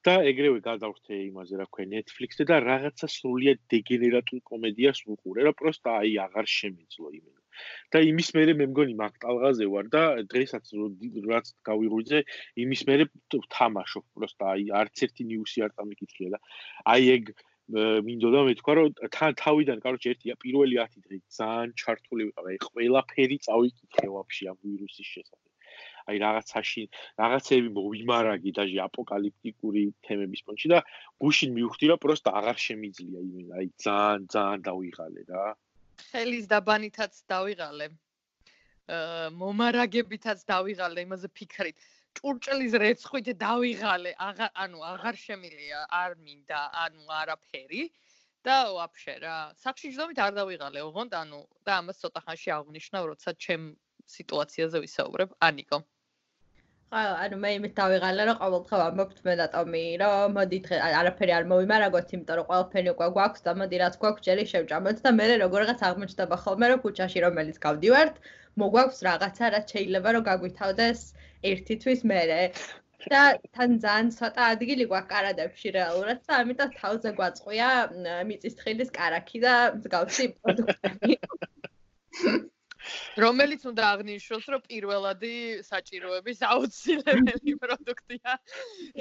და 0.07 0.15
ეგრევე 0.31 0.59
გადავრთე 0.69 1.21
იმაზე, 1.29 1.61
რა 1.61 1.67
ქვია, 1.75 1.91
Netflix-ზე 1.95 2.49
და 2.51 2.57
რაღაცა 2.69 3.11
სრულიად 3.17 3.63
დეგენერატულ 3.75 4.43
კომედიას 4.51 5.05
ვუყურე, 5.11 5.47
რა 5.47 5.53
პროსტა 5.63 6.01
აი 6.03 6.19
აღარ 6.27 6.53
შემეძლო 6.59 7.15
იმენა. 7.19 7.41
და 7.95 8.01
იმის 8.09 8.29
მერე 8.37 8.53
მე 8.59 8.67
მგონი 8.73 8.95
მაგ 8.99 9.17
ტალღაზე 9.25 9.67
ვარ 9.73 9.89
და 9.95 10.03
დღესაც 10.33 10.71
რაც 11.33 11.51
გავიღვიძე 11.69 12.21
იმის 12.65 12.83
მერე 12.91 13.07
თამაშობ 13.57 14.05
პროსტა 14.17 14.49
აი 14.55 14.65
არც 14.81 15.05
ერთი 15.07 15.29
ნიუსი 15.33 15.65
არ 15.69 15.75
წამიკითხია 15.77 16.33
და 16.35 16.41
აი 16.95 17.13
ეგ 17.17 17.33
მინდოდა 18.09 18.41
მეთქვა 18.49 18.73
რომ 18.81 18.89
თავიდან 19.45 19.85
კაროჩე 19.85 20.15
ერთია 20.15 20.41
პირველი 20.45 20.81
10 20.83 21.07
დღე 21.07 21.21
ძალიან 21.39 21.77
ჩართული 21.85 22.29
ვიყავ 22.31 22.53
აი 22.53 22.59
ყველაფერი 22.69 23.39
წავიკითხე 23.47 24.09
ვაფშე 24.17 24.53
ამ 24.53 24.59
ვირუსის 24.65 25.15
შესახებ 25.15 25.52
აი 26.11 26.17
რაღაცაში 26.27 26.83
რაღაცები 27.23 27.69
მოვიმარაგი 27.79 28.51
და 28.59 28.65
აპოკალიფტიკური 28.87 29.83
თემების 30.07 30.45
პონჩი 30.47 30.73
და 30.75 30.79
გუშინ 31.23 31.51
მივხვდი 31.59 31.93
რომ 31.93 32.03
პროსტა 32.07 32.31
აღარ 32.43 32.57
შემიძლია 32.67 33.21
იმენ 33.29 33.47
აი 33.59 33.67
ძალიან 33.87 34.23
ძალიან 34.37 34.61
დავიღალე 34.71 35.23
რა 35.33 35.47
ხელის 36.11 36.47
დაბანითაც 36.51 37.19
დავიღალე. 37.33 37.87
მომარაგებითაც 39.41 40.45
დავიღალე 40.53 41.05
იმაზე 41.07 41.29
ფიქრით. 41.39 41.77
ჭურჭლის 42.19 42.75
რეცხვით 42.83 43.29
დავიღალე, 43.43 44.13
აღარ 44.29 44.51
ანუ 44.65 44.79
აღარ 44.93 45.17
შემილია, 45.27 45.85
არ 46.03 46.17
მინდა, 46.25 46.63
ანუ 46.85 47.03
არაფერი. 47.21 47.85
და 48.43 48.55
ვაფშე 48.75 49.15
რა, 49.23 49.35
სახში 49.63 49.89
ჯდომით 49.95 50.19
არ 50.19 50.33
დავიღალე, 50.35 50.81
ოღონდ 50.83 51.13
ანუ 51.15 51.39
და 51.63 51.77
ამას 51.79 52.03
ცოტა 52.03 52.21
ხანში 52.27 52.51
აღნიშნავ, 52.55 53.05
როცა 53.11 53.31
ჩემ 53.45 53.69
სიტუაციაზე 54.15 54.79
ვისაუბრებ. 54.83 55.37
ანიკო. 55.49 55.79
ყველა 56.93 57.13
ანუ 57.25 57.37
მე 57.43 57.51
იმით 57.57 57.73
დავიღალე 57.77 58.25
რომ 58.29 58.39
ყოველდღე 58.41 58.79
ვამბობთ 58.81 59.21
მე 59.27 59.35
და 59.41 59.47
ტომი 59.53 59.81
რომ 60.03 60.35
მოდით 60.39 60.67
არაფერი 60.77 61.33
არ 61.37 61.47
მოვიმარაგოთ 61.53 62.13
იმიტომ 62.17 62.39
რომ 62.41 62.47
ყველაფერი 62.51 62.93
უკვე 62.93 63.09
გვაქვს 63.17 63.45
და 63.47 63.55
მოდი 63.61 63.81
რაც 63.83 63.97
გვაქვს 64.03 64.27
ჯერი 64.27 64.45
შევჭამოთ 64.53 65.01
და 65.07 65.13
მე 65.21 65.29
როგორღაც 65.45 65.87
აღმოჩნდება 65.89 66.39
ხოლმე 66.45 66.71
რომ 66.73 66.83
ქუჩაში 66.85 67.25
რომელიც 67.27 67.57
გავდივართ 67.65 68.21
მოგვაქვს 68.65 69.03
რაღაცა 69.09 69.51
რაც 69.57 69.75
შეიძლება 69.77 70.15
რომ 70.19 70.29
გაგვითავდეს 70.29 71.01
ერთი 71.53 71.81
თვის 71.87 72.07
მერე 72.13 72.41
და 73.11 73.23
თან 73.57 73.71
ძალიან 73.83 74.15
ცოტა 74.21 74.53
ადგილი 74.55 74.85
გვაქვს 74.93 75.13
კარადებში 75.17 75.77
რეალურად 75.81 76.21
და 76.29 76.41
ამიტომ 76.45 76.75
თავზე 76.81 77.17
გვაწყვია 77.19 77.69
მიწის 78.29 78.59
თხილის 78.61 78.93
კარაქი 79.01 79.39
და 79.49 79.55
მსგავსი 79.81 80.29
პროდუქტები. 80.37 81.17
რომელიც 83.25 83.63
უნდა 83.71 83.83
აღნიშნოს, 83.93 84.45
რომ 84.53 84.61
პირველადი 84.67 85.33
საჭიროების 85.71 86.39
აუცილებელი 86.53 87.53
პროდუქტია. 87.63 88.31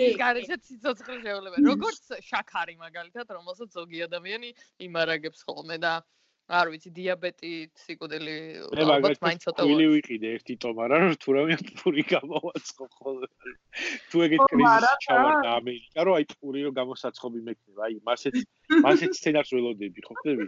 ის 0.05 0.13
გარეშე 0.21 0.55
ციცოცხლე 0.65 1.15
შეუძლება. 1.25 1.57
როგორც 1.71 2.03
შაქარი 2.29 2.75
მაგალითად, 2.85 3.27
რომელსაც 3.38 3.69
ზოგი 3.77 4.07
ადამიანი 4.07 4.50
იმარაგებს 4.88 5.45
ხოლმე 5.47 5.77
და 5.81 5.93
არ 6.51 6.67
ვიცი, 6.73 6.89
დიაბეტი, 6.91 7.51
სიკვდილი, 7.79 8.35
ალბათ 8.75 9.21
მაინც 9.23 9.45
ცოტა 9.45 9.65
ვილი 9.69 9.85
ვიყიდე 9.93 10.31
ერთი 10.35 10.55
ტომარა, 10.63 10.95
რომ 11.03 11.13
თუ 11.23 11.35
რამე 11.38 11.55
პური 11.79 12.03
გამოვაცხო 12.11 12.85
ხოლმე. 12.97 13.29
თუ 14.11 14.17
ეგეთ 14.27 14.41
კრიზისი 14.51 14.91
ჩავარდა 15.05 15.50
ამერიკა, 15.61 16.00
რომ 16.07 16.13
აი 16.19 16.25
პური 16.33 16.65
რომ 16.67 16.73
გამოსაცხობი 16.81 17.39
მექნება, 17.47 17.81
აი 17.88 17.95
მასეთ 18.09 18.35
მასეთ 18.85 19.11
სცენარს 19.21 19.53
ველოდები, 19.55 20.05
ხო 20.07 20.13
ხდები? 20.19 20.47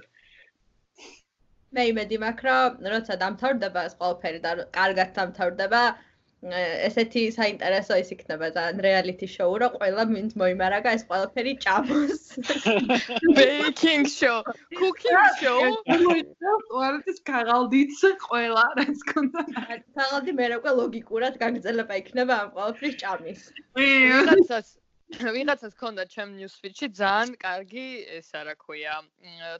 მე 1.76 1.84
იმედი 1.92 2.18
მაქვს 2.24 2.48
რომ 2.48 2.90
როცა 2.94 3.20
დამთავრდება 3.22 3.86
ეს 3.90 3.94
ყველაფერი 4.00 4.40
და 4.48 4.52
კარგად 4.80 5.14
დამთავრდება 5.20 5.84
ესეთი 6.44 7.22
საინტერესო 7.32 7.98
ის 8.02 8.10
იქნება 8.16 8.50
ძალიან 8.56 8.82
რეალიტი 8.86 9.28
შოუ 9.34 9.54
რომ 9.64 9.78
ყველა 9.80 10.04
მინდ 10.12 10.36
მოიმარაგა 10.42 10.94
ეს 10.98 11.06
ყველაფერი 11.12 11.54
ჭამოს. 11.66 12.22
Baking 13.40 14.04
show 14.16 14.44
cooking 14.76 15.24
show? 15.40 15.58
ყველაფერს 15.88 17.24
ქაღალდიც 17.32 18.04
ყველა 18.28 18.68
რაც 18.82 19.08
კონდა 19.14 19.48
ქაღალდი 19.56 20.38
მე 20.42 20.52
რა 20.56 20.78
ლოგიკურად 20.84 21.40
გაგრძელება 21.46 22.02
იქნება 22.04 22.40
ამ 22.44 22.56
ყველაფრის 22.60 22.96
ჭამის. 23.06 23.42
ვიღაცას 23.80 24.78
ვიღაცას 25.22 25.76
ქონდა 25.80 26.04
ჩემ 26.12 26.32
ნიუსფიდში 26.40 26.88
ძალიან 27.00 27.32
კარგი 27.42 27.86
ესა 28.18 28.42
რა 28.48 28.56
ქვია 28.64 28.96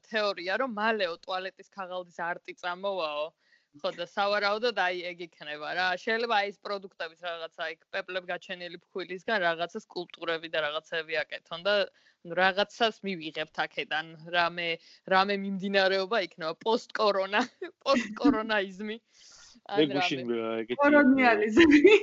თეორია 0.10 0.58
რომ 0.62 0.72
მალეო 0.80 1.16
ტუალეტის 1.26 1.70
ქაღალდის 1.78 2.20
არტი 2.28 2.54
წამოვაო. 2.62 3.26
ხო 3.82 3.90
და 3.98 4.06
სავარაუდოდ 4.06 4.78
აი 4.86 4.98
ეგ 5.10 5.22
იქნება 5.28 5.70
რა. 5.78 5.86
შეიძლება 5.98 6.36
აი 6.40 6.50
ეს 6.54 6.58
პროდუქტების 6.66 7.22
რაღაცა 7.28 7.70
იქ 7.74 7.80
პეპლებ 7.94 8.26
გაჩენილი 8.32 8.78
ფქვილისგან 8.86 9.38
რაღაცა 9.44 9.80
სკულპტურები 9.86 10.48
და 10.54 10.60
რაღაცები 10.66 11.18
აკეთონ 11.24 11.66
და 11.68 11.74
რაღაცას 12.40 13.02
მივიღებთ 13.08 13.56
აქედან. 13.66 14.06
რამე 14.38 14.68
რამე 15.16 15.36
მიმდინარეობა 15.46 16.18
იქნება. 16.28 16.54
პოსტ 16.66 16.94
კორონა 17.02 17.42
პოსტ 17.84 18.14
კორონაიზმი 18.22 18.98
აი 19.74 19.86
რამე. 19.98 20.78
კორონიალიზმი 20.84 21.98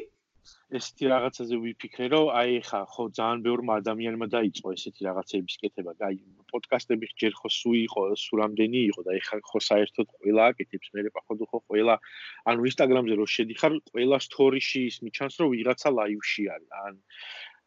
ესეთი 0.79 1.07
რაღაცაზე 1.13 1.57
ვიფიქრე, 1.65 2.07
რომ 2.15 2.27
აი 2.41 2.53
ხა 2.69 2.81
ხო 2.93 3.05
ძალიან 3.19 3.39
ბევრმა 3.47 3.73
ადამიანმა 3.81 4.27
დაიწყო 4.37 4.69
ესეთი 4.77 5.03
რაღაცების 5.09 5.57
კეთება. 5.63 5.93
აი 6.09 6.17
პოდკასტები 6.53 7.07
ჯერ 7.23 7.35
ხო 7.41 7.49
სუ 7.59 7.71
იყო, 7.87 8.01
სუ 8.25 8.35
რამდენი 8.43 8.81
იყო 8.91 9.01
და 9.07 9.13
ეხა 9.21 9.37
ხო 9.51 9.59
საერთოდ 9.71 10.07
ყველა 10.17 10.43
აკეთებს, 10.55 10.89
მე 10.95 11.11
პახოვ 11.17 11.39
ხო 11.51 11.59
ყველა 11.67 11.95
ანუ 12.51 12.61
ინსტაგრამზე 12.71 13.15
რო 13.19 13.27
შედიხარ, 13.37 13.73
ყველა 13.91 14.19
სტორიში 14.27 14.81
ის 14.91 14.97
მიჩანს, 15.05 15.35
რომ 15.41 15.49
ვიღაცა 15.55 15.89
ლაივში 15.99 16.43
არის. 16.55 16.71
ან 16.87 16.95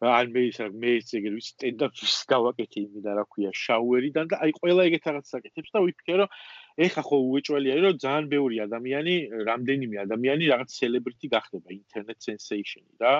ან 0.02 0.32
მე 0.34 0.42
ისე 0.50 0.68
მე 0.74 0.90
ისე 1.00 1.20
ეგრე 1.20 1.40
სტენდაპის 1.48 2.14
გავაკეთე 2.32 2.78
იმედა 2.82 3.12
რა 3.18 3.24
ქვია 3.30 3.50
შაუერიდან 3.54 4.30
და 4.32 4.40
აი 4.44 4.52
ყველა 4.58 4.86
ეგეთ 4.90 5.04
რაღაცას 5.08 5.38
აკეთებს 5.38 5.70
და 5.74 5.82
ვიფიქრე 5.86 6.16
რომ 6.20 6.32
ეხა 6.74 7.02
ხო 7.06 7.16
უეჭველია 7.30 7.74
რომ 7.84 7.98
ძალიან 8.04 8.26
ბევრი 8.34 8.56
ადამიანი 8.66 9.14
რამდენიმე 9.48 9.96
ადამიანი 10.06 10.44
რაღაც 10.52 10.70
სელებრიტი 10.80 11.26
გახდება 11.34 11.68
ინტერნეტ 11.78 12.18
სენსეიშენი 12.26 12.94
რა. 13.02 13.14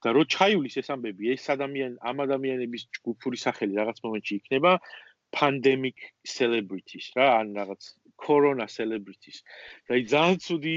და 0.00 0.08
რო 0.16 0.22
ჩაივლის 0.32 0.74
ეს 0.80 0.88
ამბები 0.94 1.32
ეს 1.34 1.44
ადამიანი 1.52 1.96
ამ 2.10 2.16
ადამიანების 2.24 2.82
ჯგუფური 2.96 3.36
სახელი 3.36 3.74
რაღაც 3.80 3.98
მომენტში 4.04 4.34
იქნება 4.40 4.72
პანდემიკ 5.36 5.98
სელებრიტის 6.34 7.06
რა 7.18 7.26
ან 7.40 7.52
რაღაც 7.60 7.82
კორონა 8.24 8.66
სელებრიტის 8.76 9.38
და 9.90 9.98
აი 9.98 10.02
ძალიან 10.14 10.38
ცუდი 10.46 10.76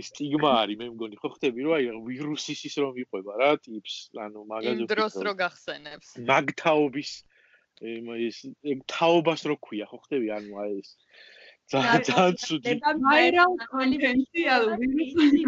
სტიგმა 0.00 0.50
არის 0.62 0.78
მე 0.80 0.86
მგონი 0.94 1.16
ხო 1.20 1.28
ხტები 1.34 1.66
რომ 1.66 1.74
აი 1.76 1.84
ვირუსის 2.06 2.60
ის 2.68 2.76
რომ 2.80 2.96
იყვება 3.02 3.32
რა 3.40 3.50
ტიპს 3.60 3.96
ანუ 4.16 4.44
მაგაზე 4.52 4.86
დროს. 4.88 5.14
რო 5.26 5.34
გახსენებს. 5.36 6.08
მაგთაობის 6.30 7.10
ის 7.82 8.36
თაობას 8.94 9.42
რო 9.50 9.56
ქვია 9.66 9.86
ხო 9.90 9.98
ხტები 10.04 10.28
ანუ 10.38 10.50
აი 10.64 10.72
ეს 10.80 10.90
ძალიან 11.72 12.36
ცუდი 12.44 12.74
ვაირალ 13.06 13.52
კონტენტი 13.72 14.42
ალ 14.56 14.64
ვირუსი 14.78 15.42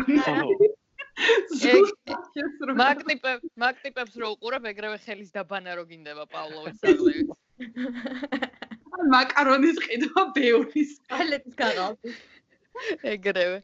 მაგნიპე 2.83 3.33
მაგნიპებს 3.65 4.15
რო 4.23 4.29
უყურებ 4.35 4.65
ეგრევე 4.73 4.99
ხელის 5.07 5.31
დაბანა 5.37 5.79
რო 5.79 5.85
გინდება 5.91 6.25
პავლოვის 6.35 6.79
აღლევით 6.91 7.31
მაკარონის 9.15 9.79
ყიდვა 9.85 10.23
ბევრის 10.35 10.93
ალეთის 11.19 11.55
გაღალდი 11.61 12.15
ეგრევე. 13.15 13.59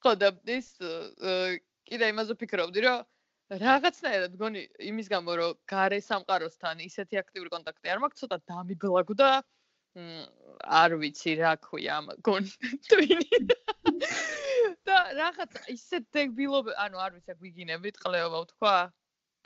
ხო 0.00 0.12
და 0.20 0.28
ის 0.56 0.68
კიდე 0.80 2.08
იმაზე 2.12 2.36
ვფიქრობდი 2.36 2.84
რომ 2.86 3.04
რაღაცნაირად 3.58 4.34
გონი 4.38 4.60
იმის 4.86 5.08
გამო 5.10 5.34
რომ 5.40 5.54
გარე 5.72 5.98
სამყაროსთან 6.06 6.82
ისეთი 6.86 7.18
აქტიური 7.22 7.50
კონტაქტი 7.54 7.90
არ 7.90 8.02
მაქვს 8.04 8.22
ცოტა 8.22 8.38
დამიბლაგუ 8.50 9.16
და 9.18 9.30
არ 10.80 10.94
ვიცი 11.02 11.34
რა 11.40 11.56
ქვია 11.66 11.98
ამ 11.98 12.12
გონი 12.22 12.52
twini 12.86 13.40
და 14.86 14.98
რაღაც 15.18 15.58
ისე 15.74 16.02
დეგბილობ 16.14 16.70
ანუ 16.86 17.02
არ 17.06 17.18
ვიცი 17.18 17.38
გვიგინებით 17.42 17.98
ყლეობა 18.04 18.44
ვთქვა 18.46 18.76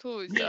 თუ 0.02 0.10
ისა 0.28 0.48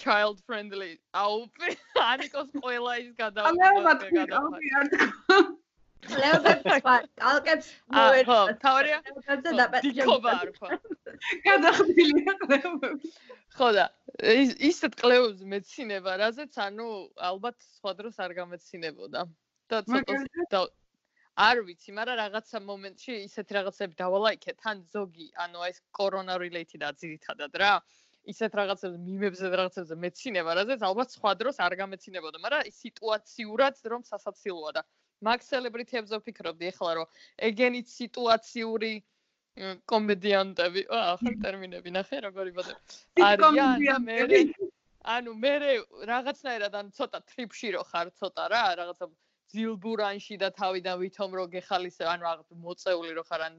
child 0.00 0.40
friendly 0.48 0.92
აუ 1.12 1.44
ანიკოს 2.10 2.50
ყველა 2.56 2.98
ის 3.04 3.12
გადავა 3.20 3.92
გადავა 4.16 5.57
ლეობებს 6.06 6.82
ვარ, 6.86 7.06
კალკებს 7.18 7.68
მოერ. 7.94 8.24
ხო, 8.28 8.38
თავარია. 8.62 8.98
ლეობებზე 9.08 9.50
დაპატიჟება 9.60 10.32
არ 10.42 10.50
ხო. 10.58 10.68
გადახდილია 11.46 12.34
ლეობებს. 12.52 13.18
ხო 13.58 13.68
და 13.78 13.86
ის 14.38 14.54
ისეთ 14.70 14.98
კლეობს 15.02 15.42
მეცინება, 15.52 16.16
რაზეც 16.22 16.58
ანუ 16.66 16.88
ალბათ 17.30 17.56
სხვა 17.78 17.92
დროს 17.98 18.20
არ 18.24 18.32
გამეცინებოდა. 18.38 19.26
და 19.68 19.82
ცოტა 19.84 20.60
არ 21.38 21.56
ვიცი, 21.66 21.92
მაგრამ 21.94 22.16
რაღაცა 22.18 22.58
მომენტში 22.66 23.12
ისეთ 23.28 23.48
რაღაცები 23.56 23.94
დავალაიქე, 24.00 24.52
თან 24.58 24.76
ზოგი, 24.90 25.26
ანუ 25.44 25.58
აი 25.64 25.70
ეს 25.70 25.78
კორონა 25.94 26.34
related 26.42 26.82
აზრითადად 26.82 27.52
რა. 27.62 27.74
ისეთ 28.28 28.52
რაღაცებს 28.60 28.96
მიმებზე 29.08 29.46
რაღაცებზე 29.60 29.94
მეცინება, 30.04 30.50
რაზეც 30.58 30.80
ალბათ 30.88 31.08
სხვა 31.16 31.32
დროს 31.40 31.56
არ 31.64 31.72
გამეცინებოდა, 31.80 32.38
მაგრამ 32.44 32.72
სიტუაციურად 32.80 33.74
რომ 33.92 34.02
სასაცილოა 34.10 34.72
და 34.76 34.82
მაგ 35.26 35.44
სელებრიტებზე 35.44 36.18
ვფიქრობდი 36.22 36.70
ახლა 36.72 36.92
რომ 36.98 37.06
ეგენით 37.48 37.88
სიტუაციური 37.90 38.92
კომედიანტები, 39.90 40.84
ახალ 40.94 41.38
ტერმინები 41.42 41.90
ნახე 41.94 42.20
როგორი 42.28 42.52
ბოდე. 42.58 42.74
არიან 43.18 44.04
მე 44.06 44.18
ანუ 45.14 45.34
მე 45.42 45.52
რაღაცნაირად 46.10 46.74
ანუ 46.78 46.94
ცოტა 46.94 47.18
ტრიპში 47.32 47.68
რო 47.74 47.82
ხარ 47.90 48.12
ცოტა 48.20 48.44
რა, 48.52 48.62
რაღაცა 48.82 49.06
ძილბურანში 49.54 50.36
და 50.42 50.48
თავიდან 50.54 50.96
ვითომ 51.02 51.36
რო 51.38 51.44
გეხალისე 51.54 52.04
ანუ 52.12 52.22
რაღაც 52.28 52.48
მოწეული 52.64 53.12
რო 53.18 53.24
ხარ 53.26 53.42
ან 53.48 53.54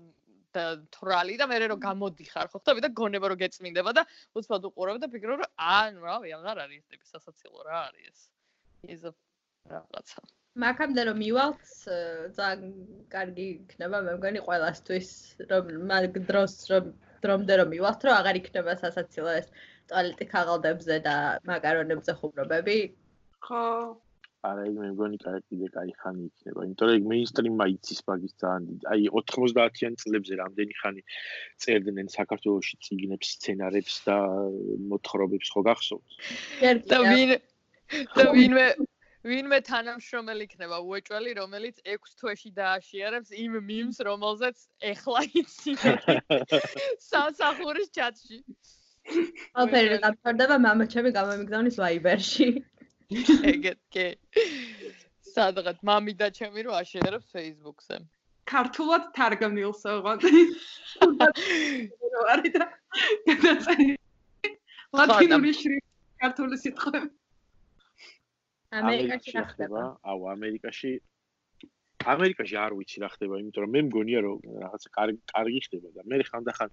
და 0.53 0.65
თრალი 0.93 1.35
და 1.41 1.45
მე 1.49 1.57
რო 1.73 1.77
გამოდიხარ 1.83 2.47
ხო? 2.53 2.57
ხტები 2.61 2.81
და 2.85 2.89
გონება 2.99 3.27
რო 3.29 3.37
გეწმინდება 3.43 3.91
და 3.97 4.03
უცბად 4.37 4.69
უყურებ 4.69 4.97
და 5.01 5.09
ფიქრობ 5.13 5.43
რომ 5.43 5.51
ანუ 5.57 5.99
რავი 6.05 6.29
აღარ 6.37 6.63
არის 6.65 6.81
ეს 6.81 6.89
ტიპი 6.89 7.05
სასაცილო 7.11 7.59
რა 7.69 7.77
არის 7.89 8.05
ეს. 8.09 8.19
ის 8.93 9.01
რაღაცა 9.69 10.21
მაგამდე 10.57 11.01
რომ 11.09 11.17
მივალთ 11.21 11.61
ძალიან 12.37 12.73
კარგი 13.13 13.45
იქნება 13.53 14.01
მე 14.07 14.13
მგონი 14.17 14.41
ყველასთვის 14.47 15.09
რომ 15.51 15.69
მაგ 15.91 16.17
დროს 16.25 16.53
რომ 16.71 16.91
დრომდე 17.23 17.53
რომ 17.61 17.69
მივალთ 17.75 18.01
რომ 18.09 18.13
აღარ 18.17 18.35
იქნება 18.41 18.73
სასაცილო 18.81 19.31
ეს 19.39 19.47
ტუალეტი 19.89 20.25
ქაღალდებზე 20.33 20.95
და 21.05 21.15
მაკარონებზე 21.49 22.11
ხუმრობები. 22.19 22.77
ხო. 23.45 23.63
არა 24.49 24.65
მე 24.71 24.89
მგონი 24.95 25.17
კაი 25.19 25.39
კიდე 25.51 25.67
კაი 25.75 25.93
ხანი 26.01 26.21
იქნება 26.31 26.61
იმიტომ 26.65 26.89
რომ 26.89 27.07
მეინსტრიმმა 27.11 27.65
იცის 27.75 27.99
მაგის 28.07 28.33
ძალიან 28.41 28.67
დიდი 28.69 28.85
აი 28.93 29.01
90-იან 29.31 29.97
წლებზე 29.99 30.33
რამდენი 30.41 30.73
ხანი 30.79 31.01
წერდნენ 31.59 32.07
საქართველოსში 32.15 32.75
ციგნებს 32.85 33.33
სცენარებს 33.35 33.95
და 34.07 34.17
მოთხრობებს 34.91 35.51
ხო 35.53 35.61
გახსოვთ? 35.67 36.07
და 36.87 36.97
ვინ 37.09 37.35
და 38.15 38.23
ვინმე 38.37 38.67
ვინმე 39.27 39.59
თანამშრომელი 39.67 40.45
იქნება 40.47 40.77
უეჭველი 40.79 41.31
რომელიც 41.39 41.79
6 41.93 42.15
თვეში 42.21 42.51
დააშიარებს 42.59 43.33
იმ 43.43 43.57
მიმს 43.69 43.97
რომელზეც 44.07 44.61
ეხლა 44.91 45.23
იცი 45.41 45.73
სასახურის 47.11 47.89
ჩატში 47.99 48.39
ოპერა 49.63 49.97
დამთავრდება 50.05 50.57
მამაჩემი 50.65 51.11
გამომიგზავნის 51.19 51.79
ვაიბერში 51.83 52.49
ეგეთ 53.09 53.79
კი. 53.93 54.07
სადღაც 55.33 55.77
მამი 55.89 56.13
და 56.19 56.29
ჩემი 56.33 56.65
რო 56.67 56.73
აშეღებს 56.79 57.27
Facebook-ზე. 57.33 57.97
ქართულად 58.49 59.03
თარგმნილს 59.17 59.81
ოღონდ. 59.93 60.25
არის 62.33 62.53
და 62.57 62.65
გადაწერი. 63.29 63.87
ლათინური 64.93 65.53
შრიფტი 65.53 66.21
ქართული 66.21 66.61
სიტყვები. 66.65 67.18
ამერიკაში 68.69 69.31
რა 69.33 69.43
ხდება? 69.49 69.81
აუ 70.05 70.21
ამერიკაში 70.35 70.91
ამერიკაში 71.99 72.55
არ 72.55 72.73
ვიცი 72.79 73.01
რა 73.03 73.09
ხდება, 73.11 73.39
იმიტომ 73.41 73.63
რომ 73.65 73.71
მე 73.75 73.81
მგონია 73.89 74.19
რომ 74.23 74.37
რაღაცა 74.63 74.89
კარგი 74.97 75.19
კარგი 75.31 75.61
ხდება 75.65 75.89
და 75.95 76.01
მე 76.07 76.19
ხანდახან 76.29 76.69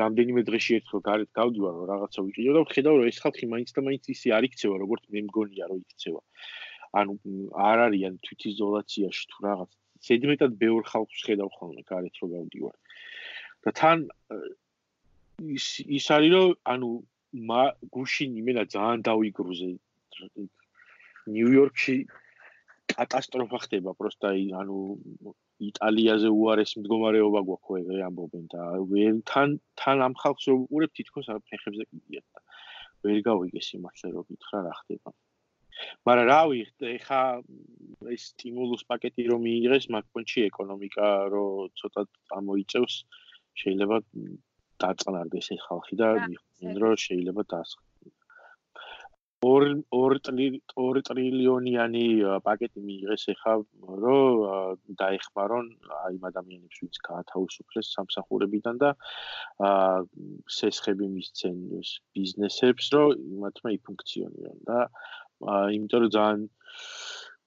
რამდენიმე 0.00 0.42
დღეში 0.48 0.72
ერთხელ 0.78 1.00
გარეთ 1.08 1.30
გავდივარ 1.38 1.74
რომ 1.76 1.86
რაღაცა 1.92 2.20
ვიყიდო 2.28 2.52
და 2.56 2.62
ვხედავ 2.64 2.94
რომ 2.96 3.10
ეს 3.12 3.18
ხალხი 3.24 3.46
მაინც 3.52 3.70
და 3.76 3.80
მაინც 3.88 4.04
ისე 4.14 4.28
არ 4.38 4.44
იქცევა 4.48 4.76
როგორც 4.84 5.02
მე 5.12 5.20
მგონია 5.28 5.64
რომ 5.72 5.80
იქცევა. 5.82 6.22
ანუ 7.02 7.12
არ 7.52 7.78
არიან 7.86 8.14
თვითიზოლაციაში 8.24 9.24
თუ 9.32 9.38
რაღაც. 9.48 9.70
ზედმეტად 10.02 10.52
ბევრ 10.62 10.82
ხალხს 10.88 11.20
ხედავ 11.26 11.48
ხოლმე 11.58 11.82
გარეთ 11.92 12.14
რომ 12.22 12.30
გავდივარ. 12.36 12.76
და 13.62 13.70
თან 13.78 13.98
ის 15.56 15.66
ის 15.98 16.06
არის 16.16 16.32
რომ 16.32 16.50
ანუ 16.72 16.88
გუშინ 17.94 18.30
იმენა 18.40 18.64
ძალიან 18.74 19.00
დავიგრუზე 19.08 19.70
ნიუ-იორკში 21.30 21.96
კატასტროფა 22.92 23.58
ხდება 23.64 23.94
პროსტა 23.98 24.30
ანუ 24.60 24.78
იტალიაზე 25.68 26.30
უარეს 26.36 26.72
მდგომარეობა 26.80 27.40
გვაქვს 27.48 27.90
ეგ 27.94 28.00
ამბობენ 28.08 28.46
და 28.54 28.62
ვერ 28.92 29.18
თან 29.30 29.58
თან 29.82 30.06
ამ 30.06 30.14
ხალხს 30.22 30.48
რო 30.50 30.56
უყურებ 30.62 30.94
თითქოს 30.98 31.28
არ 31.34 31.40
ფეხებზე 31.50 31.84
კიდია 31.90 32.22
და 32.22 32.42
ვერ 33.06 33.20
გავიგე 33.28 33.62
სიმართლე 33.68 34.10
რო 34.16 34.22
გითხრა 34.30 34.62
რა 34.66 34.74
ხდება. 34.80 35.14
მაგრამ 36.06 36.26
რავი 36.32 36.58
ეხა 36.96 37.22
ეს 38.14 38.22
სტიმულუს 38.32 38.82
პაკეტი 38.90 39.22
რომ 39.30 39.40
მიიღეს 39.46 39.86
მაგპონჩი 39.94 40.44
ეკონომიკა 40.50 41.08
რო 41.32 41.46
ცოტა 41.78 42.02
ამოიწევს 42.38 42.94
შეიძლება 43.62 43.96
დაწყნარდეს 44.82 45.48
ეს 45.54 45.62
ხალხი 45.68 45.96
და 46.02 46.08
მიხვდნენ 46.26 46.76
რომ 46.82 47.00
შეიძლება 47.06 47.42
დაასხ 47.54 47.78
2 49.42 49.82
2 49.92 51.02
ტრილიონიანი 51.08 52.04
პაკეტი 52.46 52.82
მიიღეს 52.88 53.24
ახლა 53.32 53.54
რომ 54.04 54.42
დაეხმარონ 55.00 55.70
აი 55.98 56.18
ამ 56.18 56.28
ადამიანებს 56.30 56.82
ვინც 56.82 57.00
გაათავისუფლეს 57.08 57.90
სამსახურებიდან 57.96 58.78
და 58.84 58.90
აა 59.70 59.96
სესხები 60.58 61.08
მისცენ 61.16 61.56
ბიზნესებს 62.18 62.92
რომ 62.96 63.26
იმათმა 63.38 63.74
იფუნქციონირონ 63.78 64.62
და 64.70 64.78
იმიტომ 65.78 66.06
რომ 66.06 66.14
ძალიან 66.18 66.46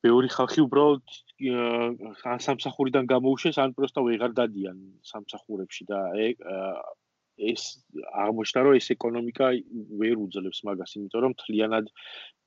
ბევრი 0.06 0.30
ხალხი 0.36 0.62
უბრალოდ 0.67 1.04
ან 2.32 2.39
სამსახურიდან 2.48 3.08
გამოუშვეს 3.13 3.58
ან 3.63 3.72
პროსტა 3.78 4.04
ვეღარ 4.08 4.36
დადიან 4.39 4.78
სამსახურებში 5.12 5.88
და 5.91 6.00
ეს 7.36 7.63
აღმოჩნდა 8.15 8.62
რომ 8.65 8.78
ეს 8.80 8.88
ეკონომიკა 8.95 9.48
ვერ 10.02 10.15
უძლებს 10.24 10.60
მაგას, 10.67 10.95
იმიტომ 10.95 11.21
რომ 11.26 11.34
თლიანად 11.41 11.89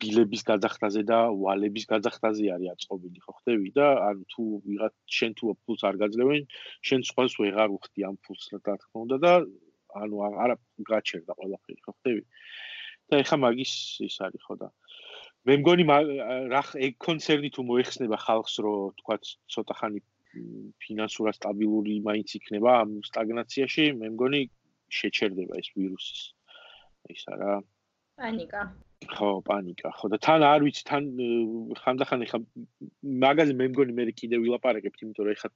ბილების 0.00 0.42
გაძახტაზე 0.48 1.02
და 1.10 1.18
ვალების 1.42 1.84
გაძახტაზე 1.92 2.48
არის 2.56 2.72
აწყობილი, 2.74 3.20
ხო 3.24 3.32
ხდები 3.38 3.70
და 3.76 3.86
ანუ 4.08 4.24
თუ 4.32 4.42
ვიღაც 4.64 4.94
შენ 5.18 5.32
თუ 5.38 5.54
ფულს 5.64 5.82
არ 5.88 5.96
გაძლევენ, 6.02 6.42
შენ 6.88 7.00
სხვას 7.10 7.36
ვეღარ 7.42 7.68
უხდი 7.76 8.00
ამ 8.08 8.16
ფულს 8.24 8.48
რა 8.54 8.60
თქმა 8.64 8.98
უნდა 9.04 9.16
და 9.24 9.32
ანუ 10.02 10.16
არა 10.44 10.56
გაჩერდა 10.88 11.32
ყველაფერი, 11.36 11.80
ხო 11.84 11.92
ხდები? 11.98 12.22
და 13.08 13.14
ეხა 13.24 13.36
მაგის 13.40 13.72
ის 14.04 14.16
არის 14.24 14.42
ხო 14.44 14.54
და 14.60 14.68
მე 15.48 15.54
მგონი 15.64 15.84
რა 16.52 16.62
ეგ 16.86 16.94
კონცერნი 17.00 17.48
თუ 17.56 17.64
მოეხსნება 17.68 18.16
ხალხს 18.20 18.54
რომ 18.64 18.92
თქვა 19.00 19.16
ცოტა 19.24 19.74
ხანი 19.80 20.00
ფინანსურად 20.84 21.38
სტაბილური 21.38 21.94
მაინც 22.04 22.34
იქნება 22.38 22.74
ამ 22.82 22.90
სტაგნაციაში, 23.08 23.84
მე 24.00 24.10
მგონი 24.14 24.42
შეჩერდება 24.88 25.58
ეს 25.60 25.68
ვირუსის. 25.76 26.22
ის 27.14 27.24
არა. 27.32 27.62
პანიკა. 28.18 28.62
ხო 29.14 29.30
პანიკა. 29.48 29.88
ხო 29.98 30.06
და 30.12 30.18
თან 30.26 30.42
არ 30.52 30.60
ვიცი 30.66 30.82
თან 30.90 31.04
ხანდახან 31.82 32.24
ეხა 32.26 32.38
მაგაზე 33.24 33.54
მე 33.60 33.66
მგონი 33.72 33.92
მე 33.98 34.04
კიდე 34.20 34.40
ვილაპარაკებ 34.42 34.94
იმიტომ 34.98 35.24
რომ 35.28 35.34
ეხა 35.36 35.48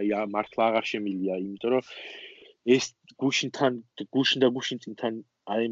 აი 0.00 0.08
მართლა 0.34 0.62
აღარ 0.70 0.84
შემილია 0.92 1.38
იმიტომ 1.44 1.70
რომ 1.76 1.82
ეს 2.76 2.84
გუშინთან 3.22 3.72
გუშინ 4.14 4.38
და 4.42 4.48
გუშინთან 4.56 5.14
აი 5.54 5.64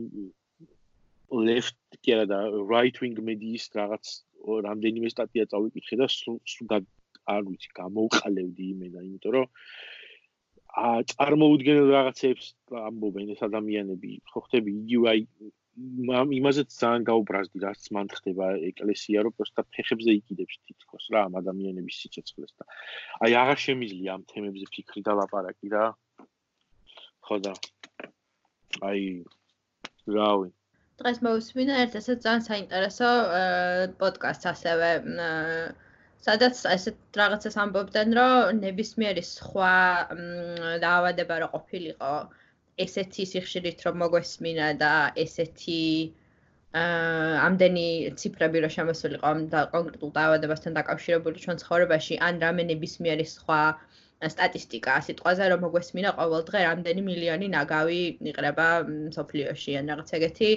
left 1.49 1.79
კერა 2.07 2.27
და 2.31 2.39
right 2.71 2.97
wing 3.03 3.19
medis 3.29 3.67
რაღაც 3.75 4.05
რამდენიმე 4.69 5.09
სტატია 5.11 5.45
წავიკითხე 5.53 5.97
და 6.01 6.07
სულ 6.15 6.39
არ 7.35 7.43
ვიცი 7.49 7.71
გამოვყალევდი 7.81 8.65
იმენა 8.75 9.03
იმიტომ 9.09 9.33
რომ 9.37 9.47
წარმოუდგენელ 10.75 11.91
რაღაცებს 11.95 12.47
ამბობენ 12.83 13.35
ეს 13.35 13.43
ადამიანები. 13.47 14.11
ხო 14.31 14.41
ხტები 14.47 14.71
იგივე 14.85 15.07
აი 15.13 15.21
იმაზეც 16.39 16.71
ძალიან 16.71 17.05
გაუბრაზდი 17.11 17.59
რაც 17.67 17.87
მან 17.95 18.11
ხდება 18.15 18.47
ეკლესია 18.71 19.23
რომ 19.27 19.35
პროსტა 19.39 19.63
ფეხებზე 19.75 20.11
იკიდებს 20.19 20.59
თითქოს 20.67 21.07
რა 21.15 21.23
ამ 21.27 21.39
ადამიანების 21.43 21.99
სიცოცხლეს 22.03 22.53
და 22.59 22.65
აი 23.27 23.33
აღარ 23.43 23.59
შემიძლია 23.67 24.11
ამ 24.15 24.23
თემებზე 24.31 24.67
ფიქრი 24.75 25.03
და 25.07 25.13
ლაპარაკი 25.19 25.69
რა. 25.75 25.87
ხო 27.27 27.37
და 27.47 27.55
აი 28.91 29.03
რავი 30.15 30.51
დღეს 31.03 31.19
მოვსმინა 31.27 31.75
ერთ 31.85 31.95
ესეც 31.99 32.19
ძალიან 32.23 32.43
საინტერესო 32.47 33.09
პოდკასტს 33.99 34.51
ასევე 34.55 34.91
სადაც 36.25 36.61
ესეთ 36.73 37.19
რაღაცას 37.21 37.57
ამბობდნენ, 37.65 38.17
რომ 38.19 38.61
ნებისმიერი 38.65 39.23
სხვა 39.31 39.75
დაავადება 40.85 41.39
რა 41.45 41.49
ყოფილიყო. 41.55 42.13
ესეთი 42.85 43.25
სიხშირით 43.31 43.83
რომ 43.87 43.99
მოგვესმინა 44.03 44.69
და 44.83 44.93
ესეთი 45.25 45.83
აა 46.75 47.35
ამდენი 47.47 47.87
ციფრები 48.21 48.63
რო 48.65 48.71
შემოსულიყო 48.77 49.27
ამ 49.31 49.43
კონკრეტულ 49.75 50.11
დაავადებასთან 50.17 50.79
დაკავშირებული 50.79 51.43
ჩვენ 51.45 51.61
ცხოვრებაში, 51.63 52.19
ან 52.29 52.41
რამე 52.45 52.63
ნებისმიერი 52.71 53.27
სხვა 53.35 53.61
სტატისტიკა 54.35 54.95
სიტყვაზე 55.07 55.49
რომ 55.53 55.63
მოგვესმინა 55.67 56.11
ყოველ 56.19 56.43
დღე 56.51 56.61
რამდენი 56.67 57.03
მილიონი 57.09 57.47
ნაგავი 57.55 58.01
იყრება 58.33 58.69
სოფლიოში 59.17 59.77
ან 59.81 59.93
რაღაც 59.93 60.13
ეგეთი 60.19 60.51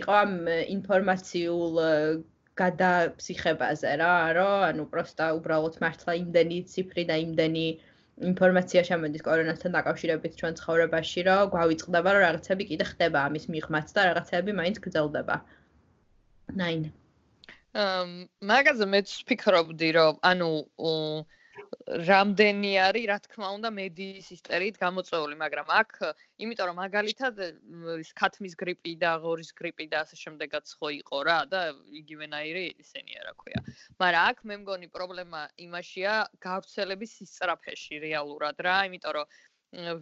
იყო 0.00 0.12
ამ 0.24 0.32
ინფორმაციულ 0.76 1.74
გადაფსიხებაზე 2.60 3.90
რა, 4.02 4.14
რომ 4.38 4.64
ანუ 4.70 4.84
პროსტა 4.92 5.26
უბრალოდ 5.38 5.78
მართლა 5.84 6.12
იმდენი 6.22 6.58
ციფრი 6.72 7.04
და 7.10 7.16
იმდენი 7.24 7.66
ინფორმაცია 8.30 8.82
შემოდის 8.88 9.24
კორონასთან 9.26 9.76
დაკავშირებით 9.76 10.32
ჩვენ 10.40 10.54
ცხოვრებაში, 10.60 11.20
რომ 11.28 11.50
გვავიწყდება, 11.54 12.08
რომ 12.16 12.24
რაღაცები 12.26 12.64
კიდე 12.70 12.84
ხდება 12.92 13.18
ამის 13.28 13.44
მიღმაც 13.54 13.94
და 13.96 14.00
რაღაცები 14.10 14.56
მაინც 14.60 14.80
გრძელდება. 14.84 15.36
9. 16.62 16.90
ამ 17.80 18.08
მაგაზე 18.50 18.86
მეც 18.92 19.08
ვფიქრობდი, 19.22 19.88
რომ 19.96 20.14
ანუ 20.30 20.50
რამდენი 22.08 22.70
არის, 22.86 23.04
რა 23.10 23.16
თქმა 23.24 23.48
უნდა, 23.56 23.68
მედიის 23.74 24.26
ისტორიით 24.36 24.76
გამოწვეული, 24.78 25.34
მაგრამ 25.42 25.68
აქ, 25.74 25.92
იმიტომ 26.44 26.66
რომ 26.70 26.76
მაგალითად 26.80 27.34
ის 28.04 28.10
ქათმის 28.20 28.54
გრიპი 28.62 28.92
და 29.02 29.10
ღორის 29.24 29.50
გრიპი 29.60 29.86
და 29.92 30.02
ასე 30.06 30.16
შემდეგაც 30.22 30.66
ხო 30.78 30.88
იყო 31.00 31.18
რა 31.28 31.38
და 31.50 31.60
იგივენაირი 32.00 32.64
ისენია, 32.84 33.20
რა 33.26 33.32
ქვია. 33.42 33.60
მაგრამ 33.98 34.22
აქ 34.30 34.38
მე 34.50 34.54
მგონი 34.62 34.88
პრობლემა 34.94 35.40
იმაშია 35.66 36.14
გავრცელების 36.46 37.10
სისწრაფეში 37.18 37.96
რეალურად 38.06 38.56
რა, 38.66 38.76
იმიტომ 38.90 39.12
რომ 39.18 39.26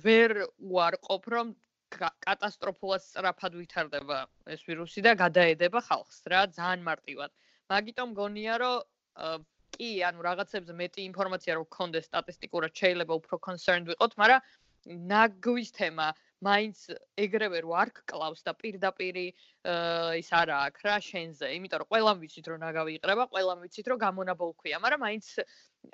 ვერ 0.04 0.30
უარყოფ 0.60 1.24
რომ 1.34 1.56
კატასტროფულად 1.98 3.00
სწრაფად 3.00 3.52
ვითარდება 3.56 4.18
ეს 4.52 4.60
ვირუსი 4.68 5.00
და 5.08 5.12
გადაედება 5.16 5.80
ხალხს 5.88 6.20
რა, 6.28 6.40
ძალიან 6.52 6.84
მარტივად. 6.84 7.30
მაგიტომ 7.72 8.08
მგონია 8.12 8.54
რომ 8.60 9.46
კი, 9.74 9.90
ანუ 10.08 10.24
რაღაცებზე 10.28 10.78
მეტი 10.80 11.04
ინფორმაცია 11.10 11.58
რო 11.58 11.64
გქონდეს 11.68 12.08
სტატისტიკურად 12.10 12.72
შეიძლება 12.80 13.18
უფრო 13.20 13.40
concerned 13.48 13.90
ვიყოთ, 13.92 14.16
მაგრამ 14.22 14.40
ნაგვის 14.86 15.70
თემა 15.76 16.08
მაინც 16.46 16.82
ეგრევე 17.18 17.60
რო 17.66 17.72
არ 17.82 17.90
გკლავს 17.98 18.44
და 18.46 18.52
პირდაპირ 18.62 19.16
ის 19.20 20.28
არა 20.40 20.58
აქ 20.68 20.76
რა 20.86 20.96
შენზე, 21.02 21.50
იმიტომ 21.58 21.82
რომ 21.82 21.88
ყველამ 21.92 22.20
ვიცით 22.22 22.46
რომ 22.52 22.62
ნაგავი 22.62 22.94
იყრება, 22.98 23.24
ყველამ 23.34 23.64
ვიცით 23.66 23.90
რომ 23.90 23.98
გამონაბოლქვია, 24.04 24.78
მაგრამ 24.84 25.02
მაინც 25.06 25.26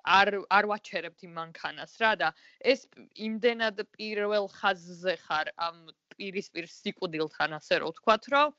არ 0.04 0.28
არ 0.58 0.64
ვაჩერებთ 0.72 1.24
იმ 1.28 1.32
მანქანას 1.40 1.96
რა 2.04 2.12
და 2.20 2.28
ეს 2.60 2.84
იმდენად 3.28 3.82
პირველ 3.96 4.52
ხაზზე 4.58 5.16
ხარ 5.24 5.52
ამ 5.56 5.80
პირისპირ 6.12 6.68
სიკვდილთან 6.68 7.56
ასე 7.60 7.80
რო 7.80 7.88
ვთქვათ, 7.94 8.28
რომ 8.37 8.54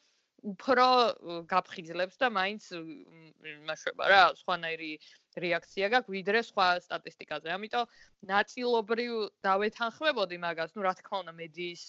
უფრო 0.46 0.88
გაფხიზლებს 1.50 2.20
და 2.22 2.28
მაინც 2.30 2.64
იმაშვება 2.76 4.04
რა, 4.12 4.24
სხვანაირი 4.42 4.92
რეაქცია 5.42 5.88
გაქვს 5.94 6.14
ვიდრე 6.16 6.40
სხვა 6.50 6.68
სტატისტიკაზე. 6.86 7.50
ამიტომ 7.56 7.86
ნაწილობრივ 8.30 9.12
დავეთანხმებოდი 9.48 10.38
მაგას, 10.46 10.76
ну, 10.78 10.86
რა 10.86 10.94
თქმა 11.02 11.18
უნდა, 11.26 11.34
მედიის 11.42 11.84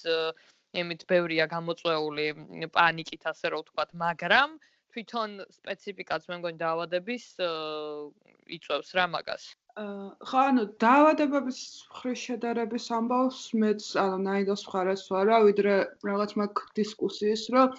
ემით 0.77 1.05
ბევრია 1.11 1.45
გამოწვეული 1.53 2.27
პანიკით, 2.73 3.23
ასე 3.33 3.47
რომ 3.53 3.61
ვთქვათ, 3.63 3.91
მაგრამ 4.03 4.59
თვითონ 4.97 5.31
სპეციფიკაც 5.53 6.27
მე 6.31 6.37
მგონი 6.41 6.59
დაავადების 6.65 7.25
იწევს 8.57 8.91
რა 8.97 9.07
მაგას. 9.13 9.45
ხო, 9.77 10.39
ანუ 10.41 10.63
დაავადებების 10.81 11.59
ხრის 12.01 12.21
შედარების 12.27 12.87
ამბავს 12.97 13.41
მეც 13.61 13.89
ანუ 14.01 14.17
ნაიდოს 14.25 14.63
მხარეს 14.65 15.03
ვარ, 15.13 15.33
ვიდრე 15.49 15.75
რაღაც 16.09 16.31
მაგ 16.41 16.63
დისკუსიის, 16.81 17.43
რომ 17.53 17.77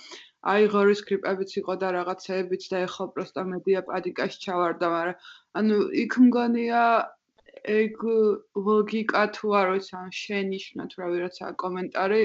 აი 0.54 0.68
ღორის 0.74 1.02
გრიპებიც 1.08 1.54
იყო 1.62 1.74
და 1.82 1.88
რაღაცეებიც 1.98 2.68
და 2.72 2.84
ეხლა 2.88 3.06
პროსტა 3.16 3.44
მედია 3.52 3.82
პანიკაში 3.90 4.38
ჩავარდა, 4.46 4.88
მაგრამ 4.96 5.18
ანუ 5.62 5.78
იქ 6.04 6.14
მგონია 6.28 6.84
ეგ 7.78 8.06
ლოგიკა 8.68 9.24
თუ 9.38 9.56
არ 9.60 9.68
ვიცი, 9.74 9.94
ან 10.02 10.12
შენიშნა 10.22 10.84
თუ 10.92 11.04
რა 11.04 11.08
ვიღაცა 11.14 11.52
კომენტარი, 11.64 12.24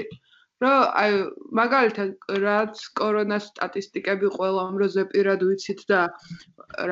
რომ 0.63 0.83
აი 1.03 1.15
მაგალითად 1.59 2.11
რაც 2.45 2.83
კორონას 3.01 3.49
სტატისტიკები 3.51 4.31
ყველა 4.37 4.67
ამროზე 4.71 5.05
პირად 5.15 5.43
ვიცით 5.49 5.83
და 5.91 6.01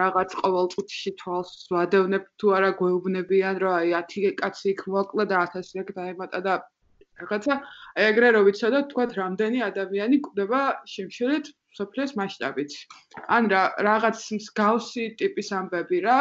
რაღაც 0.00 0.34
ყოველ 0.40 0.66
წუთში 0.74 1.12
თვალს 1.22 1.52
ვადევნებ 1.76 2.26
თუ 2.42 2.54
არა 2.58 2.70
გვეუბნებიან, 2.80 3.62
რომ 3.62 3.78
აი 3.80 3.94
10 4.16 4.34
კაცი 4.42 4.74
იქ 4.74 4.82
მოკლა 4.96 5.30
და 5.34 5.46
1000 5.54 5.82
ეგ 5.84 5.94
დაემატა 6.00 6.42
და 6.48 6.58
რაღაცა 7.20 7.54
ეგრე 8.09 8.28
რო 8.37 8.40
ვიცოდოთ 8.48 8.87
თქვა 8.92 9.04
რამდენი 9.20 9.59
ადამიანი 9.70 10.16
კვდება 10.26 10.61
შიმშილით 10.92 11.46
სოფლის 11.78 12.12
მასშტაბით. 12.18 12.72
ან 13.37 13.48
რაღაც 13.88 14.18
მსგავსი 14.38 15.04
ტიპის 15.20 15.48
ამბები 15.61 15.98
რა. 16.06 16.18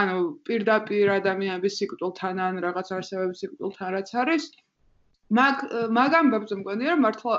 ანუ 0.00 0.18
პირდაპირ 0.48 1.10
ადამიანების 1.20 1.76
სიკვდილთან 1.80 2.40
ან 2.46 2.54
რაღაც 2.66 2.88
არსებების 2.98 3.40
სიკვდილთან 3.44 3.88
რაც 3.96 4.08
არის. 4.22 4.44
მაგ 5.38 5.56
მაგ 5.98 6.16
ამბებს 6.20 6.56
მგონი 6.60 6.84
რომ 6.90 7.04
მართლა 7.06 7.36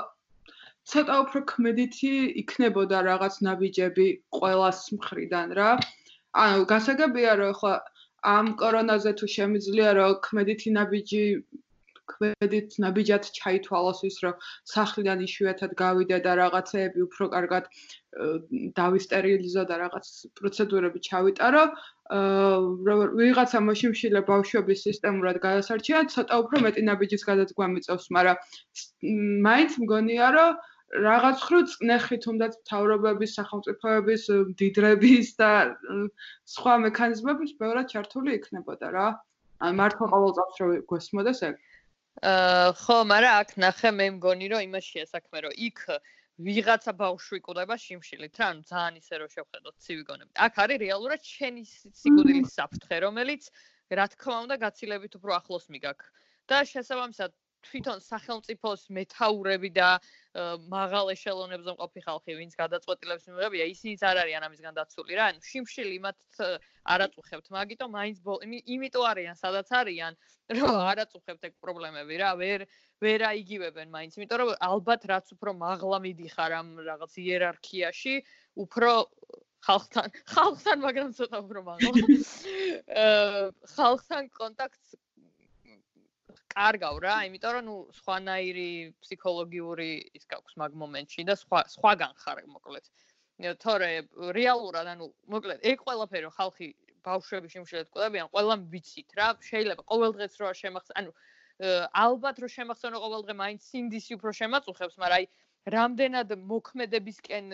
ცოტა 0.90 1.14
უფრო 1.24 1.40
კმედითი 1.52 2.14
იქნებოდა 2.42 2.98
რაღაც 3.10 3.34
ნაბიჯები 3.46 4.06
ყოველას 4.38 4.80
მხრიდან 4.96 5.48
რა. 5.58 5.70
ანუ 6.44 6.64
გასაგებია 6.72 7.32
რომ 7.42 7.52
ხო 7.60 7.72
ამ 8.36 8.46
კორონაზე 8.60 9.12
თუ 9.18 9.26
შემიძლია 9.36 9.90
რომ 9.98 10.18
კმედითი 10.26 10.70
ნაბიჯი 10.78 11.22
ქმედით 12.16 12.76
ნაბიჯად 12.84 13.28
ჩაითვალოს 13.38 14.00
ის 14.08 14.16
რომ 14.24 14.34
სახლიდან 14.74 15.24
იშვიათად 15.26 15.72
გავიდა 15.82 16.18
და 16.26 16.32
რაღაცეები 16.42 17.04
უფრო 17.06 17.28
კარგად 17.36 17.68
დავისტერილიზო 18.80 19.64
და 19.70 19.80
რაღაც 19.84 20.06
პროცედურები 20.40 21.02
ჩავიტარო 21.08 21.64
ვიღაცა 23.20 23.60
მოშიმშილე 23.68 24.22
ბავშვების 24.30 24.86
სისტემურად 24.88 25.42
გადასარჩია 25.46 26.06
ცოტა 26.14 26.40
უფრო 26.44 26.62
მეტი 26.68 26.86
ნაბიჯის 26.88 27.28
გადაწყვეტა 27.30 27.72
მიწევს 27.74 28.08
მაგრამ 28.16 28.36
მაინც 29.48 29.78
მგონია 29.84 30.30
რომ 30.38 30.64
რაღაც 30.94 31.38
ხრო 31.42 31.60
წნეხი 31.70 32.16
თუნდაც 32.24 32.52
თავრობების 32.70 33.32
სახელმწიფოების 33.38 34.22
დიდრების 34.60 35.28
და 35.40 35.50
სხვა 36.54 36.74
მექანიზმების 36.86 37.56
ბევრად 37.62 37.90
ჩართული 37.90 38.36
იქნებოდა 38.38 38.90
რა. 38.94 39.08
ან 39.66 39.72
მართლა 39.80 40.06
ყოველ 40.12 40.32
წელს 40.36 40.56
რო 40.60 40.66
გესმოდეს 40.92 41.38
ეგ 41.48 41.54
ხო, 42.22 42.96
მაგრამ 43.12 43.34
აქ 43.44 43.50
ნახე 43.60 43.90
მე 43.92 44.06
მგონი 44.16 44.46
რომ 44.52 44.60
იმაშია 44.66 45.04
საქმე 45.04 45.38
რომ 45.46 45.52
იქ 45.68 45.80
ვიღაცა 46.36 46.92
ბავშვი 46.96 47.38
ყודם 47.44 47.72
შიმშილით 47.80 48.40
რა, 48.40 48.46
ანუ 48.52 48.62
ძალიან 48.68 48.94
ისე 49.00 49.14
რომ 49.20 49.28
შევხედოთ 49.36 49.76
ცივიგონები. 49.84 50.32
აქ 50.46 50.54
არის 50.64 50.80
რეალურად 50.84 51.22
შენი 51.24 51.62
სიკვდილის 52.00 52.48
საფრთხე, 52.56 52.96
რომელიც 53.04 53.42
რა 53.92 54.06
თქმა 54.12 54.36
უნდა 54.44 54.56
გაცილებით 54.64 55.12
უფრო 55.16 55.32
ახლოს 55.40 55.66
მიგაქ. 55.72 56.00
და 56.46 56.62
შესაბამისად 56.62 57.32
თვითონ 57.66 57.98
სახელმწიფოს 58.06 58.82
მეთაურები 58.96 59.70
და 59.76 59.88
მაღალ 60.70 61.12
ეშელონებზე 61.14 61.74
მყოფი 61.76 62.00
ხალხი, 62.06 62.36
ვინც 62.40 62.52
გადაწყვეტილებს 62.60 63.24
მიიღებია, 63.30 63.64
ისინიც 63.72 64.00
არ 64.04 64.20
არიან 64.22 64.46
ამისგან 64.48 64.74
დაცული 64.76 65.16
რა. 65.16 65.28
ანუ 65.32 65.40
შიმშილი 65.50 65.96
მათ 66.06 66.18
არაწუხებთ, 66.96 67.46
მაგიტომ 67.56 67.90
მაინც 67.96 68.16
იმიტომ 68.76 69.04
არიან, 69.12 69.36
სადაც 69.40 69.68
არიან, 69.80 70.12
რომ 70.60 70.74
არაწუხებთ 70.92 71.42
ეგ 71.48 71.54
პრობლემები 71.64 72.14
რა. 72.20 72.30
ვერ 72.36 72.66
ვერ 73.00 73.20
აიგივებენ 73.28 73.88
მაინც, 73.92 74.12
იმიტომ 74.16 74.38
რომ 74.40 74.50
ალბათ 74.56 75.02
რაც 75.08 75.26
უფრო 75.36 75.50
მაღლა 75.56 75.98
მიდიხარ 76.04 76.52
ამ 76.60 76.68
რაღაც 76.84 77.12
იერარქიაში, 77.20 78.14
უფრო 78.56 78.92
ხალხთან, 79.66 80.08
ხალხთან, 80.32 80.76
მაგრამ 80.84 81.10
ცოტა 81.16 81.38
უფრო 81.44 81.60
მაღლა. 81.66 81.90
აა 83.02 83.42
ხალხთან 83.74 84.30
კონტაქტს 84.36 84.96
კარგავ 86.56 86.98
რა, 87.04 87.14
იმიტომ 87.28 87.52
რომ 87.56 87.64
ნუ 87.68 87.76
სხვანაირი 88.00 88.70
ფსიქოლოგიური 89.04 89.90
ის 90.16 90.24
გაქვს 90.32 90.56
მაგ 90.62 90.76
მომენტში 90.82 91.22
და 91.28 91.34
სხვა 91.36 91.60
სხვაგან 91.74 92.12
ხარ 92.22 92.38
მოკლედ. 92.48 92.84
თორე 93.60 93.90
რეალურად 94.32 94.86
ანუ 94.96 95.06
მოკლედ 95.34 95.66
ეგ 95.70 95.84
ყველაფერი 95.84 96.30
ხალხი 96.32 96.68
ბავშვები 97.06 97.48
შემშელეთ 97.54 97.88
კვდებიან, 97.92 98.30
ყველამ 98.32 98.62
ვიცით 98.72 99.10
რა, 99.18 99.26
შეიძლება 99.48 99.82
ყოველ 99.92 100.14
დღეს 100.16 100.38
რო 100.40 100.46
არ 100.50 100.56
შემახსენ, 100.62 100.94
ანუ 101.00 101.10
ალბათ 102.04 102.40
რო 102.42 102.48
შემახსენო 102.56 102.98
ყოველ 103.04 103.22
დღე 103.28 103.34
მაინც 103.42 103.60
სინდისი 103.68 104.16
უფრო 104.16 104.32
შემაწუხებს, 104.40 104.96
მაგრამ 104.96 105.20
აი 105.20 105.28
რამდენად 105.66 106.32
მოქმედებისკენ 106.50 107.46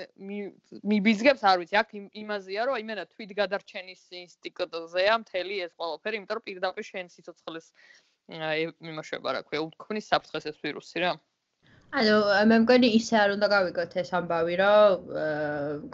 მიბიზგებს, 0.92 1.42
არ 1.48 1.56
ვიცი, 1.62 1.76
აქ 1.80 1.92
იმაზეა, 2.22 2.62
რომ 2.68 2.80
იმენა 2.82 3.04
თვით 3.12 3.30
გადარჩენის 3.40 4.02
ინსტინქტზეა 4.22 5.14
მთელი 5.22 5.56
ეს 5.66 5.72
ყველაფერი, 5.80 6.20
იმიტომ 6.20 6.36
რომ 6.38 6.44
პირდაპირ 6.48 6.84
შენ 6.92 7.08
სიცოცხლის 7.14 7.66
იმაშება 8.30 9.32
რა 9.36 9.42
ქვია, 9.46 9.60
უთქვნის 9.66 10.08
საფრთხეს 10.12 10.46
ეს 10.52 10.58
ვირუსი 10.62 10.98
რა. 11.02 11.12
ანუ 11.92 12.16
მე 12.48 12.56
მგონი 12.64 12.88
ისე 12.96 13.16
არ 13.20 13.30
უნდა 13.36 13.48
გავიგოთ 13.52 13.96
ეს 14.02 14.10
ამბავი, 14.16 14.54
რომ 14.60 15.08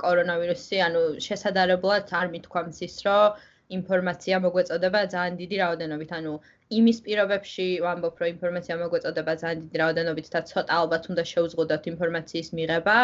კორონავირუსი, 0.02 0.76
ანუ 0.86 1.00
შესაძლებლად 1.26 2.12
არ 2.20 2.28
მithქვამს 2.34 2.78
ის, 2.86 2.96
რომ 3.06 3.40
ინფორმაცია 3.78 4.36
მოგვეწოდება 4.44 5.00
ძალიან 5.14 5.34
დიდი 5.40 5.56
რაოდენობით, 5.62 6.12
ანუ 6.18 6.34
იმის 6.78 6.98
პირობებში 7.08 7.66
ვამბობ, 7.84 8.22
რომ 8.22 8.30
ინფორმაცია 8.34 8.76
მოგვეწოდება 8.82 9.32
ძალიან 9.42 9.58
დიდი 9.64 9.82
რაოდენობით 9.82 10.30
და 10.34 10.40
ცოტა 10.52 10.78
ალბათ 10.82 11.10
უნდა 11.12 11.24
შეუზღუდოთ 11.32 11.90
ინფორმაციის 11.92 12.48
მიღება, 12.60 12.96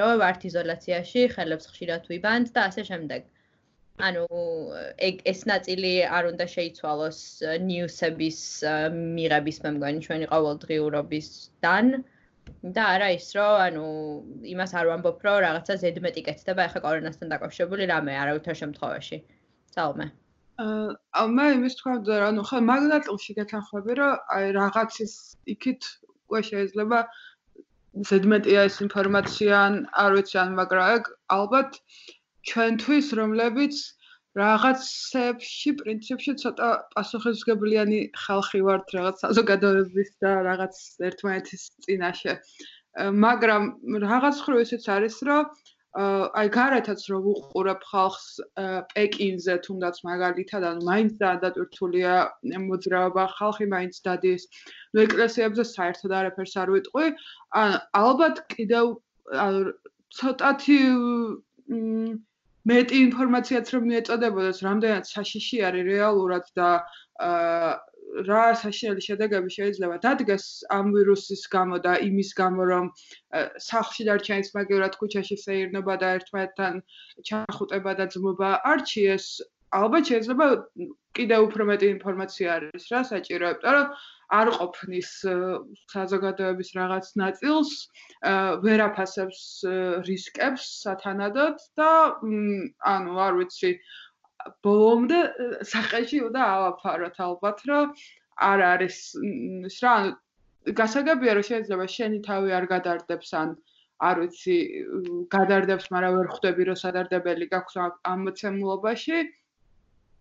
რომ 0.00 0.10
ვართ 0.22 0.40
იზოლაციაში, 0.50 1.20
ხელებს 1.34 1.70
ხშირად 1.74 2.02
ვიბანთ 2.10 2.54
და 2.56 2.60
ასე 2.70 2.82
შემდეგ. 2.90 3.28
ანუ 4.08 4.24
ეს 5.32 5.40
ნაწილი 5.50 5.92
არ 6.18 6.28
უნდა 6.32 6.46
შეიცვალოს 6.54 7.18
ნიუსების 7.66 8.38
მიღების 9.16 9.58
მე 9.64 9.70
მგონი 9.76 10.00
ჩვენი 10.06 10.26
ყოველდღიურობისგან 10.32 11.92
და 12.76 12.82
არა 12.94 13.08
ის 13.16 13.26
რომ 13.36 13.52
ანუ 13.66 13.84
იმას 14.52 14.72
არ 14.80 14.90
ვამბობ 14.90 15.24
რომ 15.26 15.38
რაღაცა 15.46 15.76
ზედმეტი 15.82 16.22
კეთდება 16.28 16.66
ახლა 16.68 16.80
კორონასთან 16.86 17.32
დაკავშირებული 17.34 17.88
რამე 17.92 18.16
არავითარ 18.22 18.56
შემთხვევაში. 18.62 19.18
საომე. 19.74 20.06
აა 20.60 21.26
მე 21.36 21.46
იმის 21.56 21.74
თქვა 21.80 21.94
და 22.06 22.16
ანუ 22.28 22.42
ხა 22.48 22.58
მაგნატილში 22.70 23.32
გეთანხმები 23.38 23.92
რომ 24.00 24.12
აი 24.36 24.46
რაღაცის 24.60 25.14
იქით 25.54 25.82
უკვე 26.26 26.40
შეიძლება 26.50 26.98
ზედმეტია 28.10 28.64
ეს 28.68 28.76
ინფორმაცია 28.86 29.54
ან 29.66 29.78
არ 30.02 30.10
ვიცი 30.16 30.36
ან 30.42 30.50
მაგრამ 30.58 31.06
ალბათ 31.36 31.80
ჩვენთვის 32.48 33.06
რომლებიც 33.20 33.74
რაღაცებში 34.38 35.70
პრინციპში 35.80 36.32
ცოტა 36.42 36.68
პასუხისგებლიანი 36.94 38.00
ხალხი 38.24 38.60
ვართ 38.66 38.94
რაღაც 38.96 39.16
საზოგადოების 39.24 40.10
და 40.22 40.30
რაღაც 40.46 40.74
ერთმანეთის 41.08 41.62
წინაშე. 41.86 42.34
მაგრამ 43.26 43.62
რაღაც 44.06 44.36
ხრო 44.44 44.56
ისიც 44.66 44.84
არის, 44.96 45.16
რომ 45.26 45.44
აი 45.98 46.48
გარეთაც 46.54 47.00
რო 47.10 47.18
ვუყურებ 47.26 47.80
ხალხს 47.90 48.26
პეკინზე 48.94 49.54
თუნდაც 49.66 49.96
მაგალითად 50.06 50.62
ანუ 50.68 50.86
მაინც 50.86 51.12
დაადატვირთულია 51.22 52.12
მოძრაობა 52.66 53.24
ხალხი 53.34 53.66
მაინც 53.74 53.98
დადის 54.06 54.46
ნუ 54.94 55.02
ეკლესიებზე 55.06 55.64
საერთოდ 55.74 56.14
არაფერს 56.20 56.54
არ 56.62 56.70
ვიტყვი 56.76 57.06
ან 57.62 57.74
ალბათ 58.02 58.36
კიდევ 58.54 58.94
ცოტათი 60.20 60.78
მეტი 62.68 62.96
ინფორმაციაც 63.08 63.66
რომ 63.74 63.84
მიეწოდებოდეს, 63.90 64.58
რამდენად 64.66 65.04
საშიში 65.08 65.58
არის 65.68 65.86
რეალურად 65.88 66.50
და 66.58 66.68
რა 68.26 68.44
საშიელი 68.58 69.02
შედეგები 69.04 69.52
შეიძლება 69.54 69.96
დადგეს 70.04 70.44
ამ 70.76 70.90
ვირუსის 70.94 71.42
გამო 71.54 71.78
და 71.84 71.92
იმის 72.06 72.30
გამო 72.40 72.66
რომ 72.70 72.86
სახლში 73.66 74.06
დარჩენის 74.08 74.50
მაგერად 74.56 74.98
ქუჩაში 75.00 75.36
შეირნობა 75.44 75.94
და 76.02 76.08
ერთმანეთთან 76.18 76.80
ჩახუტება 77.30 77.92
და 78.00 78.08
ძმობა 78.14 78.50
არჩიეს 78.72 79.26
ალბათ 79.80 80.10
შეიძლება 80.10 80.46
კიდევ 81.18 81.46
უფრო 81.48 81.66
მეტი 81.70 81.86
ინფორმაცია 81.96 82.48
არის 82.56 82.84
რა 82.92 83.00
საჭირო, 83.10 83.50
იმიტომ 83.54 83.74
რომ 83.76 83.88
არ 84.40 84.50
ყოფნის 84.56 85.10
საზოგადოების 85.94 86.70
რაღაც 86.78 87.06
ნაწილს, 87.22 87.72
ვერაფასებს 88.66 89.40
რისკებს 90.06 90.68
სათანადოდ 90.84 91.64
და 91.80 91.90
ანუ 92.94 93.18
არ 93.26 93.40
ვიცი 93.40 93.72
ბოლომდე 94.64 95.20
სახეში 95.72 96.20
უნდა 96.30 96.42
ავაფაროთ 96.56 97.16
ალბათ, 97.26 97.58
რომ 97.70 97.94
არ 98.50 98.60
არის 98.70 98.98
ის 99.68 99.76
რა 99.84 99.92
ანუ 99.98 100.14
გასაგებია 100.78 101.34
რომ 101.36 101.44
შეიძლება 101.50 101.86
შენი 101.96 102.18
თავი 102.24 102.54
არ 102.56 102.64
გადარდებს 102.70 103.30
ან 103.42 103.52
არ 104.08 104.16
ვიცი 104.22 104.56
გადარდებს, 105.34 105.86
მაგრამ 105.92 106.16
ვერ 106.16 106.28
ხვდები 106.32 106.62
რომ 106.70 106.78
სადარდებელი 106.82 107.46
გაქვს 107.52 107.76
ამ 108.12 108.18
მოცემულობაში. 108.28 109.18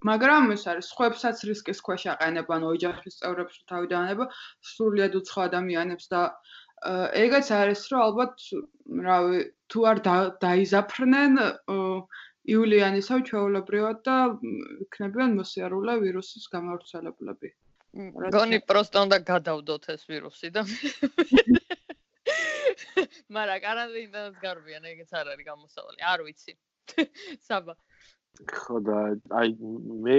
მაგრამ 0.07 0.53
ეს 0.55 0.63
არის 0.71 0.87
ხვებსაც 0.95 1.43
რისკის 1.49 1.79
ქვეშ 1.83 2.05
აყენება, 2.13 2.55
ანუ 2.55 2.67
ოჯახის 2.75 3.19
წევრებს 3.19 3.55
თავი 3.71 3.87
დაანება 3.93 4.25
სრულიად 4.71 5.17
უცხო 5.19 5.39
ადამიანებს 5.49 6.05
და 6.13 6.21
ეგეც 7.19 7.47
არის, 7.51 7.81
რომ 7.91 7.99
ალბათ, 8.07 8.35
რავი, 9.07 9.39
თუ 9.67 9.79
არ 9.91 9.97
დაიზაფრნენ 10.39 11.33
იულიანისა 12.49 13.15
ჩვეულებრივად 13.29 13.97
და 14.07 14.15
იქნებიან 14.87 15.35
მოსიარულე 15.39 15.93
ვირუსის 16.03 16.47
გამავრცელებლები. 16.55 17.49
გონი 18.33 18.59
პროსტო 18.69 19.03
უნდა 19.09 19.17
გადავდოთ 19.27 19.83
ეს 19.93 20.01
ვირუსი 20.07 20.49
და 20.55 20.61
მაგრამ 23.35 23.59
კარანტინას 23.65 24.35
გარბიან, 24.41 24.83
ეგეც 24.93 25.11
არ 25.19 25.33
არის 25.33 25.45
გამოსავალი. 25.45 25.99
არ 26.11 26.19
ვიცი. 26.27 26.53
საბა. 27.49 27.73
ხო 28.47 28.77
და 28.87 28.97
აი 29.39 29.49
მე 30.05 30.17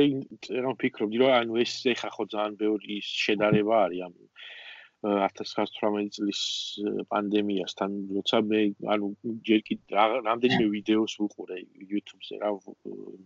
რა 0.65 0.73
ვფიქრობდი 0.75 1.21
რომ 1.23 1.31
ანუ 1.37 1.61
ეს 1.65 1.75
ეხა 1.93 2.11
ხო 2.17 2.25
ძალიან 2.35 2.57
ბევრი 2.63 2.97
შედარება 3.09 3.77
არის 3.85 4.03
ამ 4.07 4.15
1918 5.01 6.11
წლის 6.17 6.41
პანდემიასთან. 7.13 7.91
როცა 8.17 8.41
მე 8.49 8.61
ანუ 8.95 9.07
ჯერ 9.49 9.61
კიდე 9.69 10.05
რამდენიმე 10.29 10.67
ვიდეოს 10.75 11.15
ვუყურე 11.21 11.57
YouTube-ზე 11.93 12.41
რა 12.43 12.51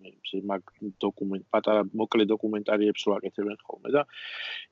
მე 0.03 0.12
მაგ 0.51 0.62
დოკუმენტ 1.07 1.44
პატარა 1.57 1.83
მოკლე 2.03 2.29
დოკუმენტარიებს 2.35 3.07
რო 3.09 3.16
აკეთებენ 3.18 3.59
ხოლმე 3.66 3.90
და 3.97 4.03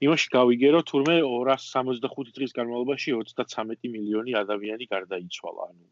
იმაში 0.07 0.29
გავიგე 0.37 0.70
რომ 0.77 0.87
თურმე 0.92 1.16
265 1.27 2.31
დღის 2.38 2.55
განმავლობაში 2.61 3.18
33 3.18 3.92
მილიონი 3.96 4.38
ადამიანი 4.44 4.85
გარდაიცვალა 4.94 5.68
ანუ 5.70 5.85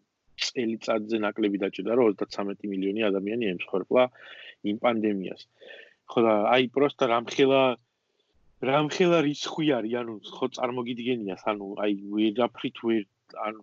წელიწადზე 0.46 1.16
ნაკლები 1.24 1.60
დაჭირდა 1.62 1.96
რომ 2.00 2.16
33 2.22 2.70
მილიონი 2.72 3.06
ადამიანი 3.10 3.50
ემსხვერპლა 3.54 4.02
იმ 4.70 4.76
პანდემიას. 4.84 5.42
ხო 6.10 6.20
და 6.26 6.34
აი 6.54 6.64
პროსტა 6.74 7.04
რამხელა 7.14 7.62
რამხელა 8.70 9.18
რისხვი 9.24 9.66
არის, 9.78 9.94
ანუ 10.00 10.14
ხო 10.36 10.46
წარმოგიდგენია, 10.56 11.36
ანუ 11.52 11.66
აი 11.84 11.92
ვერაფრით 12.12 12.76
ვერ 12.84 13.02
ანუ 13.46 13.60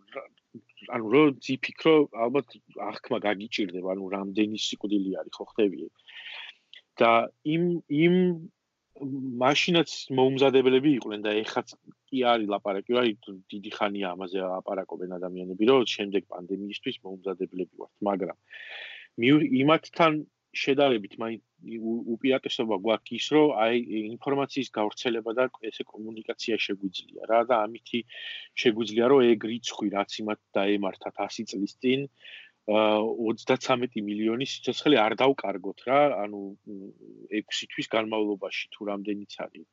ანუ 0.96 1.06
რო 1.14 1.22
ძიფიქრო 1.46 1.96
ალბათ 2.24 2.48
აღქმა 2.90 3.18
გაგიჭirdება, 3.28 3.88
ანუ 3.94 4.04
რამდენი 4.16 4.58
სიკვდილი 4.68 5.12
არის, 5.22 5.34
ხო 5.38 5.46
ხდები? 5.52 5.90
და 6.98 7.30
იმ 7.46 7.64
იმ 7.94 8.16
მაშინაც 9.44 9.92
მოუმზადებლები 10.18 10.92
იყვნენ 10.98 11.26
და 11.26 11.34
ეხაც 11.42 11.74
კი 12.10 12.24
არის 12.32 12.52
ლაპარაკი, 12.54 12.96
რა 12.98 13.04
დიდი 13.54 13.72
ხანია 13.78 14.14
ამაზე 14.16 14.42
აპარაკობენ 14.60 15.18
ადამიანები, 15.18 15.70
რომ 15.72 15.86
შემდეგ 15.96 16.28
პანდემიისთვის 16.34 16.98
მოუმზადებლები 17.06 17.74
ვართ, 17.84 17.94
მაგრამ 18.10 18.38
იმათთან 19.62 20.14
შედარებით 20.58 21.14
მაინც 21.22 21.42
უპირატესობა 22.14 22.76
გვაქვს 22.86 23.14
ის, 23.18 23.28
რომ 23.36 23.48
აი 23.66 23.78
ინფორმაციის 24.14 24.70
გავრცელება 24.78 25.32
და 25.38 25.46
ესე 25.70 25.84
კომუნიკაცია 25.92 26.56
შეგვიძლია. 26.66 27.22
რა 27.32 27.42
და 27.50 27.56
ამითი 27.66 28.00
შეგვიძლია 28.62 29.06
რომ 29.12 29.26
ეგ 29.34 29.40
რიცხვი 29.52 29.88
რაც 29.98 30.12
იმათ 30.22 30.40
დაემართათ 30.58 31.16
100 31.26 31.48
წლის 31.52 31.74
წინ 31.82 32.08
33 32.68 34.04
მილიონი 34.04 34.46
სიცოცხლე 34.52 35.00
არ 35.00 35.16
დავკარგოთ 35.24 35.84
რა, 35.88 36.00
ანუ 36.24 36.42
6 37.40 37.68
თვის 37.72 37.88
განმავლობაში 37.96 38.66
თუ 38.76 38.88
რამდენიც 38.92 39.38
არის. 39.46 39.68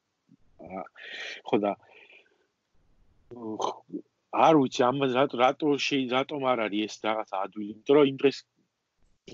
ხო 1.48 1.56
და 1.64 1.72
არ 4.34 4.54
ვიცი 4.62 4.82
ამ 4.86 4.96
რატო 5.42 5.74
შეი 5.86 6.06
რატომ 6.14 6.46
არ 6.52 6.58
არის 6.66 6.82
ეს 6.86 6.94
რაღაც 7.06 7.30
ადვილი, 7.42 7.70
იმიტომ 7.74 7.96
რომ 7.98 8.10
იმ 8.14 8.16
დღეს 8.22 8.38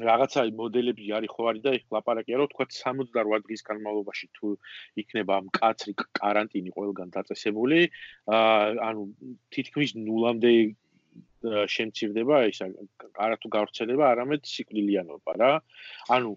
რაღაცა 0.08 0.42
მოდელები 0.56 1.04
არის 1.18 1.30
ხო 1.34 1.42
არის 1.50 1.62
და 1.66 1.70
ეხლა 1.76 1.94
ლაპარაკია 1.98 2.36
რომ 2.40 2.48
თქვა 2.52 2.64
68 2.72 3.44
დღის 3.46 3.62
განმავლობაში 3.68 4.26
თუ 4.38 4.48
იქნება 5.02 5.34
მკაცრი 5.50 5.92
каранტინი 6.20 6.70
ყველგან 6.76 7.08
დაწესებული, 7.16 7.78
აა 8.36 8.68
ანუ 8.88 9.02
თითქმის 9.52 9.90
ნულამდე 9.98 10.52
შემცირდება 11.74 12.44
ის 12.50 12.60
არა 12.64 13.36
თუ 13.40 13.48
გავრცელება, 13.56 14.04
არამედ 14.12 14.44
სიკვდილიანობა 14.44 15.32
რა. 15.40 15.52
ანუ 16.16 16.32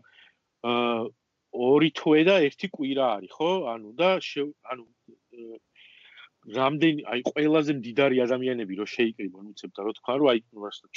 აა 0.63 1.03
ორი 1.53 1.89
თვე 1.93 2.21
და 2.25 2.35
ერთი 2.47 2.67
კვირა 2.73 3.05
არის, 3.19 3.31
ხო? 3.37 3.51
ანუ 3.73 3.89
და 3.99 4.09
ანუ 4.73 4.83
რამდენი 6.43 7.03
აი 7.07 7.21
ყველაზე 7.29 7.71
მდიდარი 7.79 8.17
ადამიანები 8.25 8.73
რო 8.79 8.85
შეიკრიბონ, 8.93 9.51
უცებ 9.53 9.71
და 9.75 9.81
რო 9.87 9.91
თქვა 9.99 10.13
რომ 10.19 10.27
აი 10.33 10.39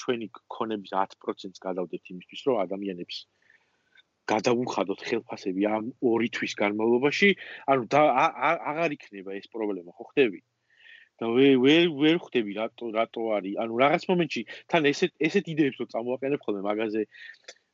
ჩვენი 0.02 0.26
ქონების 0.54 0.90
10%-ს 0.96 1.62
გადავდეთ 1.66 2.02
იმისთვის, 2.14 2.40
რომ 2.46 2.56
ადამიანებს 2.66 3.16
გადავუხადოთ 4.26 5.00
ხელფასები 5.06 5.62
ამ 5.70 5.92
ორი 6.02 6.28
თვის 6.34 6.52
განმავლობაში, 6.58 7.28
ანუ 7.70 7.82
აღარ 7.94 8.90
იქნება 8.98 9.38
ეს 9.38 9.46
პრობლემა, 9.54 9.94
ხო 9.94 10.04
ხდები? 10.10 10.40
და 11.20 11.26
ვე 11.36 11.48
ვე 11.64 11.76
ვერ 12.00 12.16
ხვდები 12.24 12.52
რატო 12.60 12.90
რატო 12.96 13.22
არის? 13.36 13.54
ანუ 13.62 13.74
რაღაც 13.84 14.02
მომენტში 14.10 14.42
თან 14.70 14.82
ესეთ 14.92 15.12
ესეთ 15.28 15.46
იდეებს 15.54 15.78
რო 15.80 15.86
წამოაყენებ 15.92 16.40
ხოლმე 16.44 16.62
მაგაზე 16.68 17.02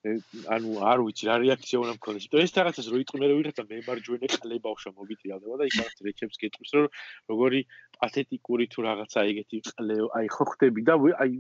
ანუ 0.03 0.71
არ 0.83 0.99
ვიცი 1.07 1.25
რა 1.31 1.35
რეაქცია 1.43 1.79
უნდა 1.83 1.95
მქონდეს. 1.99 2.25
იმიტომ 2.27 2.43
ეს 2.43 2.53
რაღაცას 2.59 2.87
რო 2.91 2.99
იტყვი 3.03 3.19
მე 3.23 3.27
რო 3.31 3.35
ვიღაცა 3.39 3.65
მემარჯვენე 3.71 4.29
ყლე 4.35 4.57
ბავშვა 4.67 4.91
მოგიწიალდება 4.99 5.59
და 5.61 5.69
ის 5.71 5.77
რაღაც 5.79 5.99
რეჩებს 6.07 6.41
გეტყვის 6.43 6.73
რომ 6.75 6.87
როგორი 7.31 7.61
პათეტიკური 8.03 8.65
თუ 8.73 8.79
რაღაცა 8.89 9.21
ეგეთი 9.31 9.59
ყლე 9.69 9.97
აი 10.19 10.27
ხო 10.35 10.45
ხვდები 10.51 10.83
და 10.91 10.95
აი 11.23 11.31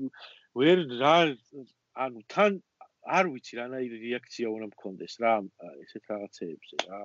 ვერ 0.62 0.78
რა 1.02 1.16
ანუ 2.06 2.20
თან 2.30 2.52
არ 3.18 3.24
ვიცი 3.34 3.52
რანაირი 3.58 3.96
რეაქცია 4.06 4.46
უნდა 4.54 4.66
მქონდეს 4.70 5.14
რა 5.22 5.34
ესეთ 5.82 6.04
რაღაცეებზე 6.12 6.76
რა. 6.86 7.02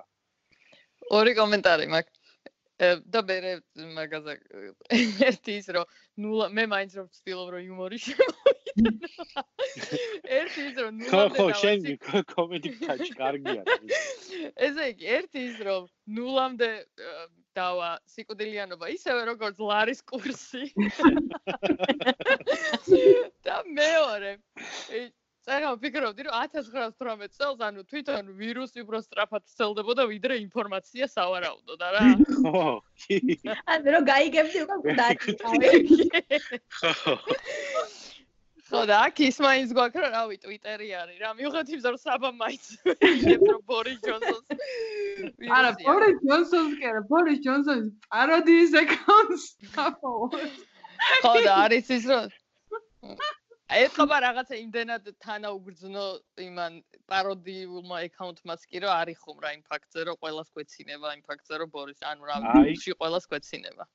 ორი 1.17 1.33
კომენტარი 1.41 1.85
მაქვს 1.93 2.26
და 2.77 3.21
მე 3.25 3.37
მაგაზე 3.97 4.33
ერთი 5.27 5.55
ის 5.61 5.69
რომ 5.73 5.85
ნულა 6.21 6.49
მე 6.53 6.65
მაინც 6.73 6.91
რომ 6.99 7.07
ვცდილობ 7.09 7.47
რომ 7.55 7.61
იუმორი 7.65 7.97
შემოვიდა. 8.05 8.53
ერთი 10.39 10.61
ის 10.69 10.77
რომ 10.77 11.01
ნულა 11.01 11.09
ხო 11.09 11.25
ხო 11.37 11.47
შენ 11.63 11.87
კომედი 12.33 12.73
ფაჩ 12.83 13.03
კარგია 13.17 13.61
ესე 14.69 14.89
იგი 14.93 15.11
ერთი 15.17 15.45
ის 15.49 15.57
რომ 15.65 15.89
ნულამდე 16.19 16.71
დავა 17.57 17.91
სიკვდილიანობა 18.13 18.89
ისევე 18.93 19.21
როგორც 19.31 19.57
ლარის 19.57 20.03
კურსი. 20.05 20.69
და 23.47 23.57
მეორე 23.65 24.37
წერა 25.47 25.69
ვფიქრობდი 25.77 26.25
რომ 26.27 26.33
1918 26.43 27.37
წელს 27.39 27.61
ანუ 27.63 27.83
თვითონ 27.87 28.31
ვირუსი 28.35 28.83
უფრო 28.83 28.99
სწრაფად 29.05 29.43
ცელდებოდა 29.55 30.03
ვიდრე 30.11 30.35
ინფორმაცია 30.43 31.07
სავარაუდო 31.07 31.77
და 31.79 31.87
რა. 31.95 32.01
ხო 32.43 32.63
ანუ 33.71 33.93
რომ 33.95 34.03
გაიგებდი 34.11 34.63
უკვე 34.67 34.95
დაიწყე 34.99 35.31
ხო 36.75 37.15
ხო 38.67 38.81
და 38.91 38.95
აქ 39.07 39.15
ის 39.23 39.37
მაინც 39.39 39.71
გვაქვს 39.71 40.03
რა 40.03 40.09
რავი 40.17 40.35
ტვიტერი 40.43 40.89
არის. 40.99 41.17
რა 41.23 41.29
მივიღეთ 41.39 41.67
იმ 41.71 41.79
ზარ 41.87 41.95
საბა 42.03 42.29
მაინც 42.43 42.63
შეიძლება 42.83 43.51
რომ 43.55 43.63
ბორის 43.71 43.99
ჯონსონს. 44.03 44.47
არა 45.47 45.71
ბორის 45.79 46.17
ჯონსონს 46.27 46.73
კი 46.75 46.91
არა 46.91 47.01
ბორის 47.11 47.39
ჯონსონის 47.47 47.87
პაროდიის 48.11 48.75
აკაუნტს 48.83 49.45
აფოლოს 49.87 50.59
ხო 51.23 51.33
და 51.47 51.53
არის 51.63 51.87
ის 51.95 52.11
რომ 52.11 52.27
ეთქობა 53.67 54.17
რაღაცა 54.23 54.57
იმდენად 54.63 55.07
თანაუგრძნო 55.23 56.03
იმან 56.39 56.75
პაროდიულმა 57.11 57.97
აკაუნტმაც 58.07 58.61
კი 58.71 58.81
რომ 58.83 58.93
არის 58.95 59.17
ხომ 59.23 59.41
რა 59.43 59.49
იმ 59.57 59.63
ფაქტზე 59.71 60.05
რომ 60.07 60.19
ყოველას 60.23 60.51
გვეცინება 60.55 61.11
იმ 61.17 61.23
ფაქტზე 61.27 61.59
რომ 61.61 61.73
ბორის 61.75 61.99
ანუ 62.11 62.29
რა 62.29 62.37
ვიცი 62.63 62.95
ყოველას 62.95 63.27
გვეცინება. 63.27 63.87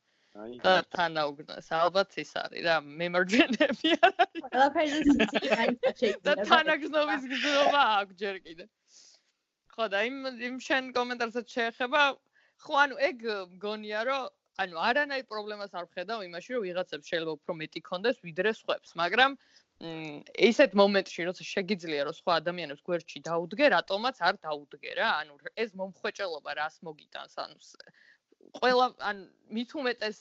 აი. 0.43 0.53
და 0.65 0.75
თანაუგრძნოს 0.97 1.69
ალბათ 1.79 2.19
ის 2.21 2.33
არის 2.43 2.63
რა 2.69 2.77
მემარჯვენები 3.01 3.89
არის. 4.09 4.45
ყველაფერზე 4.53 6.19
და 6.29 6.33
თანაგრძნობის 6.53 7.25
გზნობა 7.33 7.83
აქვს 7.97 8.15
ჯერ 8.21 8.37
კიდე. 8.45 8.69
ხო 9.73 9.89
და 9.89 10.05
იმ 10.05 10.17
იმ 10.53 10.57
შენ 10.69 10.93
კომენტარსაც 11.01 11.47
შეეხება 11.57 12.01
ხო 12.61 12.75
ანუ 12.85 12.97
ეგ 13.09 13.19
მგონია 13.57 14.01
რომ 14.09 14.29
ანუ 14.61 14.77
არანაირ 14.89 15.25
პრობლემას 15.33 15.73
არ 15.81 15.89
ვხედავ 15.89 16.25
იმაში 16.29 16.51
რომ 16.55 16.65
ვიღაცებს 16.69 17.09
შეიძლება 17.09 17.37
უფრო 17.41 17.53
მეტი 17.61 17.81
კონდეს 17.89 18.21
ვიდრე 18.27 18.53
სხვებს 18.61 18.93
მაგრამ 19.01 19.37
ესეთ 19.83 20.75
მომენტში 20.79 21.25
როცა 21.27 21.45
შეგიძლია 21.49 22.07
რომ 22.07 22.15
სხვა 22.15 22.35
ადამიანებს 22.43 22.83
გვერდში 22.87 23.23
დაუდგე 23.29 23.71
რატომაც 23.75 24.21
არ 24.29 24.39
დაუდგე 24.47 24.95
რა 24.99 25.09
ანუ 25.23 25.39
ეს 25.65 25.75
მომხვეჭელობა 25.81 26.55
რას 26.59 26.77
მოგიტანს? 26.87 27.35
ანუ 27.43 27.59
ყველა 28.59 28.87
ან 29.09 29.19
მით 29.57 29.71
უმეტეს 29.81 30.19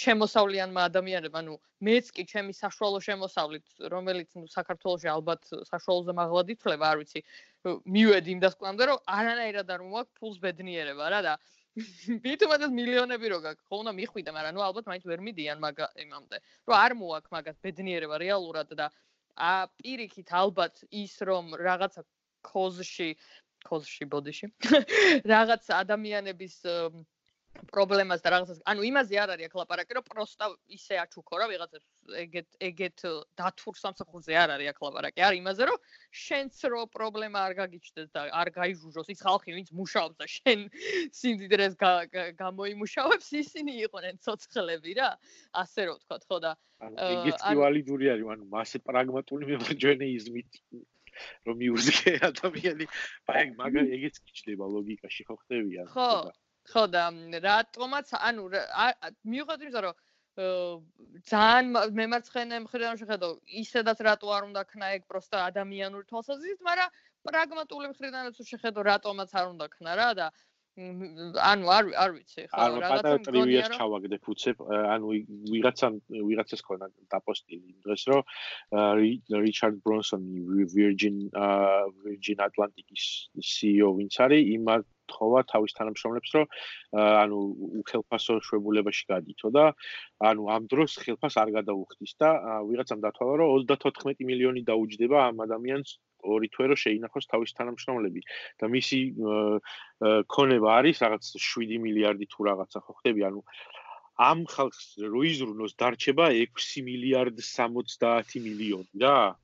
შემოსავლიანმა 0.00 0.82
ადამიანებმა, 0.90 1.38
ანუ 1.42 1.54
მეც 1.86 2.10
კი 2.16 2.24
ჩემი 2.32 2.52
საშუალო 2.56 3.00
შემოსავლით, 3.06 3.66
რომელიც 3.94 4.30
ნუ 4.38 4.46
საქართველოში 4.54 5.08
ალბათ 5.14 5.50
საშუალოზე 5.70 6.12
მაღლად 6.20 6.52
ითვლება, 6.54 6.90
არ 6.90 7.02
ვიცი, 7.02 7.24
მივედი 7.96 8.30
იმ 8.34 8.40
დასკვნამდე, 8.46 8.86
რომ 8.90 9.02
არანაირად 9.18 9.74
არ 9.74 9.82
მოაქვს 9.90 10.16
ფულს 10.20 10.38
ბედნიერება 10.46 11.10
რა 11.10 11.20
და 11.26 11.34
მით 11.36 11.59
უმეტეს 11.78 12.72
მილიონები 12.74 13.30
რო 13.30 13.38
გაქვს, 13.44 13.66
ხო 13.70 13.76
უნდა 13.82 13.92
მიხვიდე, 13.98 14.30
მაგრამ 14.36 14.54
ნუ 14.56 14.62
ალბათ 14.66 14.88
მაინც 14.90 15.04
ვერ 15.10 15.20
მიდიან 15.26 15.58
მაგ 15.62 15.78
იმამდე, 16.04 16.40
რომ 16.66 16.76
არ 16.76 16.92
მოაქვს 17.02 17.34
მაგას 17.36 17.60
ბედნიერება 17.62 18.16
რეალურად 18.24 18.74
და 18.80 18.86
ა 19.38 19.52
პირიქით 19.78 20.32
ალბათ 20.34 20.82
ის 20.90 21.14
რომ 21.30 21.54
რაღაცა 21.56 22.02
კოზში 22.42 23.10
კოზში 23.68 24.04
ბოდიში 24.10 24.46
რაღაც 25.32 25.68
ადამიანების 25.78 26.54
პრობლემას 27.70 28.22
და 28.24 28.30
რაღაცას. 28.34 28.58
ანუ 28.70 28.84
იმაზე 28.88 29.18
არ 29.22 29.30
არის 29.34 29.46
აქ 29.50 29.54
ლაპარაკი 29.60 29.96
რომ 29.96 30.04
პროსტა 30.10 30.46
ისე 30.76 30.94
აჩუქო 31.02 31.34
რა 31.40 31.46
ვიღაცებს 31.50 31.86
ეგეთ 32.22 32.48
ეგეთ 32.68 32.98
დათურ 33.38 33.74
სამსახურზე 33.80 34.34
არ 34.42 34.50
არის 34.54 34.70
აქ 34.72 34.78
ლაპარაკი. 34.86 35.20
არის 35.28 35.40
იმაზე 35.42 35.62
რომ 35.70 35.78
შენც 36.24 36.54
რო 36.72 36.82
პრობლემა 36.94 37.38
არ 37.46 37.52
გაგიჩნდეს 37.60 38.08
და 38.14 38.20
არ 38.40 38.48
გაიჟუჟოს 38.58 39.08
ის 39.14 39.20
ხალხი 39.26 39.50
ვინც 39.58 39.68
მუშაობს 39.80 40.16
და 40.18 40.26
შენ 40.34 40.60
სიმდიდრეს 41.20 41.74
გამოიმუშავებს 42.42 43.28
ისინი 43.42 43.72
იყვნენ 43.86 44.14
ცოცხლები 44.24 44.92
რა. 44.98 45.10
ასე 45.62 45.80
რომ 45.90 45.96
ვთქვა 46.00 46.18
ხო 46.26 46.38
და 46.46 46.52
ანუ 46.86 46.96
ეგეთი 47.14 47.54
ვალიდური 47.60 48.06
არის 48.14 48.26
ანუ 48.34 48.44
მასე 48.50 48.78
პრაგმატული 48.86 49.44
მემარჯვენეიზმით 49.50 50.50
რომ 51.46 51.56
მიუძღე 51.60 52.12
ადამიანი. 52.30 52.86
აი 53.30 53.46
მაგა 53.58 53.80
ეგეც 53.96 54.16
გიჩდება 54.24 54.64
ლოგიკაში 54.74 55.22
ხო 55.28 55.34
ხდებიან? 55.42 55.86
ხო 55.90 56.30
ხო 56.70 56.84
და 56.94 57.04
რატომაც 57.46 58.14
ანუ 58.18 58.44
მიუხედავად 58.50 59.66
იმისა 59.66 59.80
რომ 59.86 59.94
ძალიან 61.30 61.66
მემარცხენე 62.00 62.60
მხრიდან 62.64 63.00
შეხედო 63.00 63.28
ისედაც 63.62 63.98
რატო 64.06 64.30
არ 64.36 64.46
უნდა 64.50 64.62
ქნა 64.72 64.92
ეგ 64.98 65.02
პროსტა 65.10 65.42
ადამიანური 65.50 66.06
თვალსაზრისით 66.10 66.60
მაგრამ 66.68 66.94
პრაგმატული 67.28 67.90
მხრიდანაც 67.92 68.38
შეხედო 68.52 68.86
რატომაც 68.90 69.34
არ 69.40 69.46
უნდა 69.54 69.66
ქნა 69.74 69.96
რა 70.00 70.10
და 70.20 70.30
ანუ 71.50 71.66
არ 71.76 71.84
არ 72.02 72.10
ვიცი 72.14 72.42
ხო 72.52 72.66
რაღაცა 72.82 73.14
ტრივიას 73.26 73.72
ჩავაგდებ 73.74 74.28
უცებ 74.32 74.62
ანუ 74.94 75.08
ვიღაცამ 75.52 75.94
ვიღაცას 76.28 76.62
ქონა 76.68 76.86
დაპოსტილი 77.14 77.66
იმ 77.72 77.78
დღეს 77.84 78.02
რომ 78.10 78.22
რიჩარდ 79.44 79.76
ბრონსონი 79.84 80.40
ვირჯინ 80.74 81.16
ვირჯინ 82.06 82.38
ატლანტიკის 82.46 83.04
CEO 83.50 83.90
ვინც 83.98 84.14
არის 84.24 84.46
იმა 84.56 84.78
თხოვა 85.12 85.40
თავის 85.52 85.76
თანამშრომლებს 85.78 86.30
რომ 86.36 86.46
ანუ 87.22 87.38
უხელფასო 87.80 88.34
შვებულებაში 88.48 89.04
გადითო 89.12 89.48
და 89.56 89.64
ანუ 90.30 90.42
ამ 90.56 90.62
დროს 90.72 90.98
ხელფას 91.02 91.34
არ 91.42 91.50
გადაუხდის 91.58 92.12
და 92.22 92.30
ვიღაცამ 92.70 93.00
დათვალა 93.06 93.34
რომ 93.42 93.66
34 93.70 94.28
მილიონი 94.30 94.62
დაუჯდება 94.70 95.18
ამ 95.30 95.44
ადამიანს 95.46 95.98
ორი 96.24 96.48
თვე 96.52 96.64
რომ 96.72 96.80
შეინახოს 96.84 97.28
თავის 97.32 97.54
თანამშრომლები. 97.56 98.20
და 98.60 98.66
მისი 98.68 99.00
ქონება 100.28 100.68
არის 100.80 100.96
რაღაც 101.04 101.24
7 101.36 101.78
მილიარდი 101.84 102.26
თუ 102.32 102.40
რაღაცა 102.50 102.78
ხო 102.84 102.92
ხდები 103.00 103.22
ანუ 103.28 103.40
ამ 104.20 104.44
ხალხს 104.52 105.00
როიზრუნოს 105.00 105.72
დარჩება 105.80 106.26
6 106.36 106.84
მილიარდ 106.84 107.36
70 107.40 108.36
მილიონი 108.44 108.96
რა. 109.00 109.36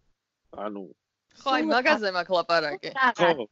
ანუ 0.52 0.84
ხო 1.40 1.50
აი 1.56 1.62
მაგაზე 1.72 2.08
მაქვს 2.16 2.36
ლაპარაკი. 2.36 2.90
ხო 3.20 3.48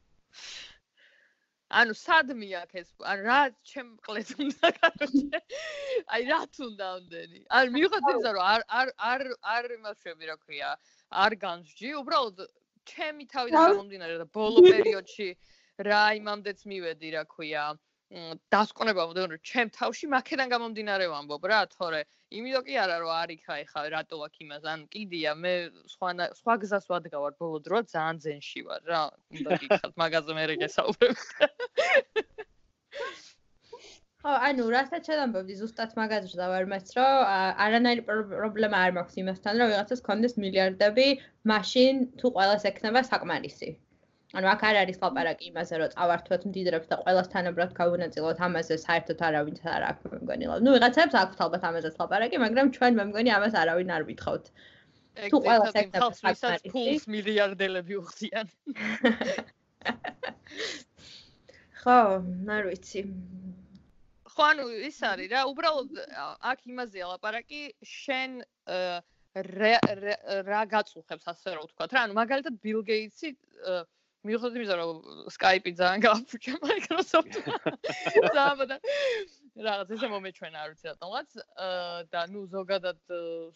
ანუ 1.73 1.93
სადმე 1.97 2.49
აქ 2.61 2.71
ეს 2.81 2.89
ან 3.09 3.21
რა 3.25 3.39
ჩემ 3.65 3.89
ყლეთ 4.05 4.29
უნდა 4.37 4.69
კაროჩე 4.77 5.39
აი 6.13 6.21
რა 6.29 6.39
თუნდა 6.57 6.85
ამდენი? 6.97 7.39
ან 7.49 7.65
მიიღოთ 7.73 8.05
ის 8.13 8.21
რომ 8.25 8.43
არ 8.45 8.61
არ 8.79 8.91
არ 9.09 9.21
არ 9.55 9.65
იმაშვები 9.77 10.29
რა 10.29 10.37
ქვია 10.45 10.69
არ 11.25 11.31
განსჯი 11.45 11.89
უბრალოდ 12.01 12.37
ჩემი 12.85 13.25
თავიდან 13.33 13.65
გამომდინარე 13.73 14.15
და 14.21 14.27
ბოლო 14.37 14.61
პერიოდში 14.69 15.29
რა 15.89 16.03
იმამდეც 16.21 16.59
მივედი 16.69 17.09
რა 17.17 17.23
ქვია. 17.33 17.65
დასკონება 17.73 17.94
მომდენ 18.13 19.31
რომ 19.33 19.41
ჩემ 19.49 19.69
თავში 19.73 20.07
მაქედან 20.13 20.51
გამომდინარე 20.53 21.05
ვამბობ 21.09 21.45
რა 21.51 21.59
თორე 21.73 22.01
იმიტომ 22.37 22.65
კი 22.67 22.77
არა 22.77 22.97
რომ 23.01 23.11
არის 23.17 23.41
ხა 23.45 23.55
ეხა 23.65 23.81
რატო 23.93 24.19
აქ 24.25 24.35
იმას 24.45 24.63
ან 24.73 24.85
კიდია 24.93 25.33
მე 25.41 25.53
სხვა 25.93 26.09
სხვა 26.39 26.55
გზას 26.63 26.85
ვადგავარ 26.91 27.33
ბოლო 27.41 27.57
დრო 27.65 27.81
ძალიან 27.89 28.21
ძენში 28.25 28.61
ვარ 28.69 28.81
რა 28.91 29.01
უნდა 29.33 29.57
გიქხათ 29.63 29.93
მაგაზე 30.01 30.37
მე 30.37 30.43
რეგესაუბრებ 30.53 31.15
ხო, 31.25 31.47
ანუ 34.49 34.63
რასაც 34.75 35.09
შედამბობდი 35.09 35.55
ზუსტად 35.61 35.97
მაგაზე 35.97 36.37
და 36.37 36.45
ვარ 36.53 36.69
მეც 36.69 36.93
რომ 36.97 37.13
არანაირი 37.65 38.05
პრობლემა 38.09 38.77
არ 38.85 38.95
მაქვს 38.99 39.17
იმასთან 39.21 39.53
რომ 39.61 39.73
ვიღაცას 39.73 40.05
კონდეს 40.05 40.37
მილიარდები, 40.45 41.07
მაშინ 41.51 41.93
თუ 42.21 42.33
ყოველას 42.37 42.69
ექნება 42.69 43.05
საკმარისი. 43.09 43.69
ანუ 44.35 44.47
აქ 44.51 44.61
არ 44.69 44.75
არის 44.83 44.97
ლაპარაკი 45.01 45.45
იმაზე 45.49 45.75
რომ 45.79 45.89
წავართვათ 45.95 46.41
მდიდრებს 46.49 46.87
და 46.91 46.95
ყოველას 47.01 47.27
თანაბრად 47.33 47.71
გავუნაწილოთ 47.79 48.37
ამაზე 48.47 48.75
საერთოდ 48.85 49.19
არავინ 49.27 49.55
არ 49.75 49.83
აქვს 49.89 50.03
მე 50.11 50.17
მგონი. 50.23 50.45
ნუ 50.65 50.69
ვიღაცებს 50.75 51.15
აქვს 51.23 51.37
ალბათ 51.45 51.63
ამაზე 51.69 51.89
ლაპარაკი, 51.99 52.37
მაგრამ 52.45 52.67
ჩვენ 52.75 52.91
მე 52.99 53.03
მგონი 53.11 53.29
ამას 53.37 53.53
არავინ 53.61 53.89
არ 53.95 54.03
ვითხოვთ. 54.09 54.45
თუ 55.31 55.37
ყოველას 55.45 55.75
ექნება 55.81 56.09
საკმარისი. 56.19 56.69
ფულს 56.75 57.03
მილიარდელები 57.15 57.93
უხდიან. 58.03 58.47
ხო, 61.79 61.99
არ 62.59 62.63
ვიცი. 62.69 63.01
ხო 64.35 64.43
ანუ 64.51 64.63
ის 64.83 64.99
არის 64.99 65.31
რა 65.31 65.41
უბრალოდ 65.47 65.91
აქ 66.51 66.59
იმაზეა 66.75 67.05
ლაპარაკი 67.07 67.61
შენ 67.87 68.31
რა 69.35 70.61
გაწუხებს 70.71 71.25
ასე 71.31 71.55
რომ 71.55 71.67
ვთქვა 71.69 71.85
რა 71.91 72.01
ანუ 72.07 72.13
მაგალითად 72.19 72.55
ბილ 72.63 72.83
გეიტსი 72.89 73.31
მიუხედავად 74.25 74.57
იმისა 74.59 74.75
რომ 74.79 74.97
Skype-ი 75.35 75.71
ძალიან 75.79 76.01
გააფუჭა 76.05 76.53
Microsoft-მა 76.65 77.55
ზაბადა 78.35 78.77
რაღაც 79.67 79.91
ესე 79.95 80.07
მომეჩვენა 80.11 80.63
არ 80.63 80.71
ვიცი 80.73 80.87
რატომაც 80.91 81.35
და 82.15 82.21
ნუ 82.31 82.41
ზოგადად 82.53 82.99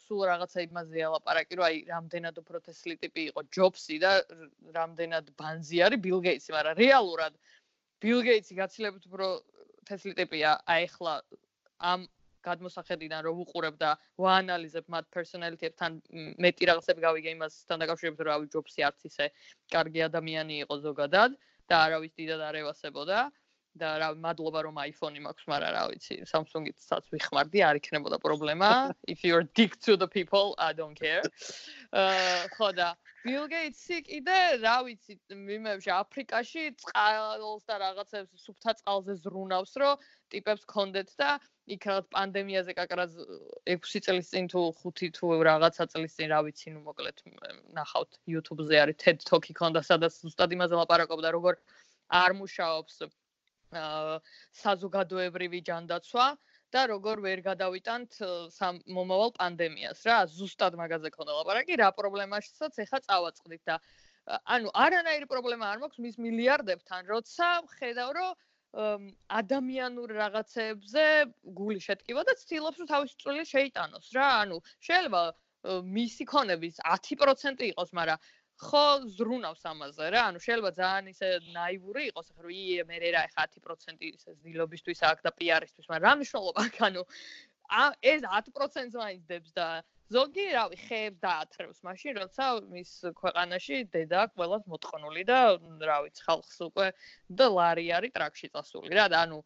სულ 0.06 0.22
რაღაცა 0.32 0.66
იმაზეა 0.68 1.08
ლაპარაკი 1.16 1.60
რომ 1.60 1.68
აი 1.70 1.82
რამდენად 1.90 2.40
უფრო 2.44 2.62
თესლი 2.68 2.96
ტიპი 3.04 3.26
იყო 3.32 3.42
ჯობსი 3.58 3.98
და 4.04 4.12
რამდენად 4.78 5.34
ბანზი 5.42 5.84
არის 5.90 6.04
ბილ 6.06 6.22
გეიტსი 6.28 6.56
მაგრამ 6.56 6.80
რეალურად 6.84 7.34
ბილ 8.00 8.24
გეიტსი 8.30 8.60
გაცილებით 8.62 9.10
უფრო 9.10 9.28
თესლი 9.90 10.14
ტიპია 10.22 10.56
აი 10.70 10.88
ახლა 10.92 11.14
ამ 11.92 12.08
გადმოსახედიდან 12.50 13.26
რომ 13.28 13.44
უყურებ 13.46 13.76
და 13.84 13.92
ვაანალიზებ 14.26 14.86
მათ 14.96 15.12
პერსონალიტებთან 15.16 16.00
მეტი 16.46 16.72
რაღაცები 16.72 17.06
გავიგე 17.08 17.36
იმასთან 17.38 17.86
დაკავშირებით 17.86 18.24
რომ 18.24 18.32
რავი 18.32 18.52
ჯობსი 18.56 18.88
არც 18.90 19.06
ისე 19.12 19.30
კარგი 19.76 20.08
ადამიანი 20.10 20.64
იყო 20.66 20.80
ზოგადად 20.88 21.38
და 21.70 21.84
არავის 21.86 22.18
დიდად 22.18 22.42
არ 22.50 22.64
ევასებოდა 22.64 23.20
და 23.78 23.90
რა 24.02 24.08
მადლობა 24.18 24.64
რომ 24.66 24.80
iPhone-ი 24.82 25.22
მაქვს, 25.24 25.46
მაგრამ 25.52 25.74
რა 25.76 25.84
ვიცი, 25.92 26.16
Samsung-იცაც 26.32 27.12
ვიხმარდი, 27.14 27.60
არ 27.70 27.80
იქნებოდა 27.80 28.18
პრობლემა. 28.24 28.70
If 29.14 29.24
you're 29.24 29.46
dick 29.60 29.78
to 29.86 29.96
the 29.96 30.08
people, 30.08 30.56
I 30.58 30.74
don't 30.74 30.98
care. 30.98 31.22
აა 31.94 32.50
ხოდა 32.58 32.90
Bill 33.26 33.46
Gates-ი 33.52 34.02
კიდე, 34.10 34.40
რა 34.64 34.76
ვიცი, 34.88 35.14
მიმებში 35.36 35.92
აფრიკაში 35.92 36.64
წყალს 36.82 37.64
და 37.70 37.76
რაღაცებს 37.86 38.46
სუფთა 38.48 38.74
წყალზე 38.82 39.14
ზრუნავს, 39.24 39.74
რომ 39.84 40.06
ტიპებს 40.34 40.64
კონდეთ 40.66 41.10
და 41.20 41.32
იქ 41.76 41.86
რაღაც 41.90 42.08
პანდემიაზე 42.16 42.74
კაკრას 42.78 43.14
6 43.74 44.02
წლის 44.06 44.32
წინ 44.34 44.50
თუ 44.54 44.62
5 44.82 45.10
თუ 45.18 45.28
რაღაცა 45.50 45.86
წლის 45.94 46.16
წინ 46.18 46.34
რა 46.34 46.40
ვიცი 46.48 46.74
ნუ 46.76 46.82
მოკლედ 46.88 47.24
ნახავთ 47.78 48.20
YouTube-ზე 48.34 48.82
არის 48.84 49.00
TED 49.04 49.26
Talk-ი 49.30 49.54
ქონდა 49.62 49.86
სადაც 49.86 50.18
ზუსტად 50.24 50.56
იმაზე 50.58 50.82
ლაპარაკობდა 50.82 51.34
როგორ 51.38 51.62
არ 52.22 52.38
მუშაობს 52.42 52.96
აა 53.80 54.16
საზოგადოებრივი 54.64 55.60
ჯანდაცვა 55.70 56.28
და 56.74 56.82
როგორ 56.90 57.22
ვერ 57.26 57.40
გადავიტანთ 57.46 58.18
მომავალ 58.98 59.32
პანდემიას 59.38 60.02
რა. 60.10 60.18
ზუსტად 60.34 60.78
მაგაზე 60.82 61.10
ქონდა 61.14 61.38
ლაპარაკი 61.38 61.78
რა 61.82 61.90
პრობლემაშიცაც 61.98 62.82
ეხა 62.86 63.00
წავაწყდით 63.06 63.64
და 63.70 63.78
ანუ 64.58 64.74
არანაირი 64.86 65.28
პრობლემა 65.30 65.70
არ 65.74 65.82
მაქვს 65.84 66.02
მის 66.06 66.16
მილიარდებთან 66.26 67.10
როცა 67.14 67.48
ხედავ 67.78 68.10
რომ 68.18 68.38
ადამიანურ 68.74 70.12
რაღაცებზე 70.14 71.06
გული 71.58 71.80
შეტკივა 71.82 72.24
და 72.28 72.34
ცდილობს 72.38 72.78
რომ 72.82 72.88
თავისი 72.92 73.16
წვლილი 73.24 73.46
შეიტანოს. 73.50 74.12
რა 74.14 74.28
ანუ 74.46 74.58
შეიძლება 74.86 75.24
მისი 75.98 76.24
ქონების 76.30 76.76
10% 76.86 77.66
იყოს 77.74 77.90
მაგრამ 77.98 78.20
ხო 78.60 78.86
ზრუნავს 79.18 79.64
ამაზე 79.72 80.06
რა. 80.14 80.22
ანუ 80.30 80.40
შეიძლება 80.46 80.72
ძალიან 80.78 81.06
ისე 81.14 81.28
ნაივური 81.56 82.04
იყოს 82.12 82.28
ხო 82.36 82.50
ი 82.54 82.84
მე 82.86 82.98
რა 83.16 83.24
10% 83.34 84.06
ისე 84.06 84.36
ძილობისთვის 84.44 85.00
აქ 85.10 85.20
და 85.26 85.32
პიარისთვის 85.40 85.90
მაგრამ 85.90 86.06
რა 86.06 86.14
მნიშვნელობა 86.20 86.60
აქვს 86.70 86.82
ანუ 86.90 87.04
ეს 88.02 88.22
10%-ს 88.22 88.94
მაინც 89.02 89.24
დებს 89.30 89.52
და 89.54 89.68
ზოგი 90.14 90.46
რავი 90.56 90.78
ხეებს 90.84 91.20
დაათრევს 91.24 91.82
მაშინ 91.88 92.20
როცა 92.22 92.46
მის 92.74 92.92
ქვეყანაში 93.20 93.78
დედა 93.96 94.22
ყველას 94.40 94.64
მოტყნული 94.74 95.24
და 95.30 95.40
რა 95.90 95.98
ვიცი 96.06 96.26
ხალხს 96.28 96.58
უკვე 96.68 96.88
და 97.42 97.50
ლარი 97.58 97.86
არის 97.98 98.16
ტრაქში 98.18 98.50
წასული. 98.56 98.90
რა 99.00 99.06
და 99.14 99.22
ანუ 99.28 99.40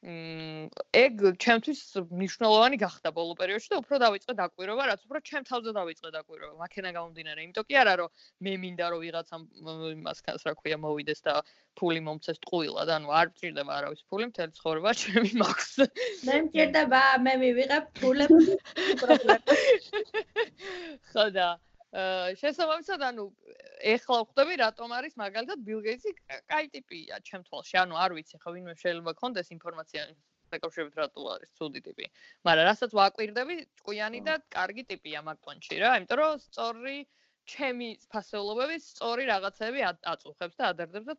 ეგ 0.00 1.18
ჩემთვის 1.44 1.80
მნიშვნელოვანი 2.08 2.76
გახდა 2.80 3.10
ბოლო 3.12 3.34
პერიოდში 3.36 3.68
და 3.72 3.80
უფრო 3.82 3.98
დავიწყე 4.00 4.34
დაკვირვება, 4.38 4.86
რაც 4.90 5.04
უფრო 5.04 5.20
ჩემ 5.28 5.44
თავზე 5.44 5.74
დავიწყე 5.76 6.12
დაკვირვება. 6.16 6.54
მაქენა 6.56 6.90
გამომდინარე, 6.96 7.44
იმიტომ 7.44 7.68
კი 7.68 7.76
არა 7.82 7.94
რომ 8.00 8.08
მე 8.40 8.52
მინდა 8.64 8.86
რომ 8.96 9.00
ვიღაცამ 9.04 9.42
იმასქანს 10.00 10.48
რა 10.48 10.56
ქვია 10.56 10.80
მოვიდეს 10.80 11.20
და 11.28 11.34
ფული 11.76 12.00
მომცეს 12.08 12.40
ტყუილად, 12.48 12.88
ანუ 12.96 13.12
არ 13.20 13.26
მჭირდება 13.36 13.72
არავის 13.76 14.02
ფული, 14.08 14.32
მთელი 14.32 14.52
ცხოვრება 14.56 14.90
ჩემი 15.04 15.30
მაქვს. 15.44 15.74
მე 16.24 16.36
მჭირდება, 16.48 17.02
მე 17.20 17.32
მივიღებ 17.44 17.84
ფულები. 18.00 18.40
ხოდა 21.12 21.48
შესაბამისად 21.90 23.02
ანუ 23.02 23.24
ეხლა 23.82 24.18
ხვდები 24.22 24.56
რატომ 24.62 24.92
არის 24.94 25.16
მაგალითად 25.18 25.62
ბილ 25.66 25.80
გეიტსი 25.82 26.12
კაი 26.46 26.68
ტიპია 26.70 27.18
ჩემ 27.26 27.42
თვალში? 27.42 27.82
ანუ 27.82 27.94
არ 27.98 28.14
ვიცი 28.14 28.38
ხო 28.38 28.50
ვინმე 28.54 28.74
შეიძლება 28.78 29.14
კონდეს 29.18 29.50
ინფორმაცია 29.50 30.04
დაკავშირებით 30.54 30.94
რატო 31.02 31.20
არის 31.34 31.50
ცუდი 31.58 31.80
ტიპი. 31.86 32.06
მაგრამ 32.46 32.66
რასაც 32.70 32.94
ვაკვირდები 32.94 33.56
ჭკვიანი 33.82 34.20
და 34.22 34.34
კარგი 34.54 34.84
ტიპია 34.86 35.18
მაგ 35.26 35.38
პონჩი 35.42 35.82
რა 35.82 35.90
იმიტომ 35.98 36.18
რომ 36.22 36.38
სწორი 36.46 36.96
ჩემი 37.50 37.88
ფასეულობების 38.14 38.82
სწორი 38.94 39.24
რაღაცები 39.34 39.80
აწუხებს 40.14 40.56
და 40.62 40.64
ადარდებს 40.70 41.06
და 41.10 41.14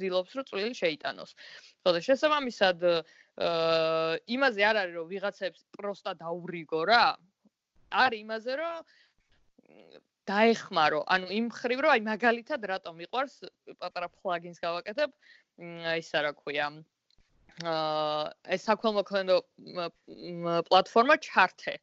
ძილობს 0.00 0.32
რომ 0.36 0.44
წვლილი 0.52 0.74
შეიტანოს. 0.76 1.30
ხო 1.80 1.90
და 1.96 2.00
შესაბამისად 2.04 2.78
იმაზე 4.36 4.62
არ 4.68 4.76
არის 4.84 4.94
რომ 5.00 5.06
ვიღაცებს 5.12 5.60
პროსტა 5.76 6.12
დაურიგო 6.20 6.80
რა. 6.92 7.04
არის 8.04 8.20
იმაზე 8.20 8.52
რომ 8.60 8.76
დაეხმარო. 10.28 11.00
ანუ 11.08 11.26
იმ 11.38 11.46
ხრივ 11.56 11.78
რომ 11.84 11.92
აი 11.94 12.02
მაგალითად 12.06 12.60
რატომ 12.72 12.94
მიყვარს 13.02 13.36
პატარა 13.80 14.08
პლაგინს 14.20 14.58
გავაკეთებ, 14.60 15.10
ისა 16.00 16.18
რა 16.26 16.32
ქვია. 16.36 16.68
აა 17.60 18.24
ეს 18.56 18.62
საქველმოქმედო 18.68 19.36
პლატფორმა 20.68 21.16
Charte, 21.20 21.76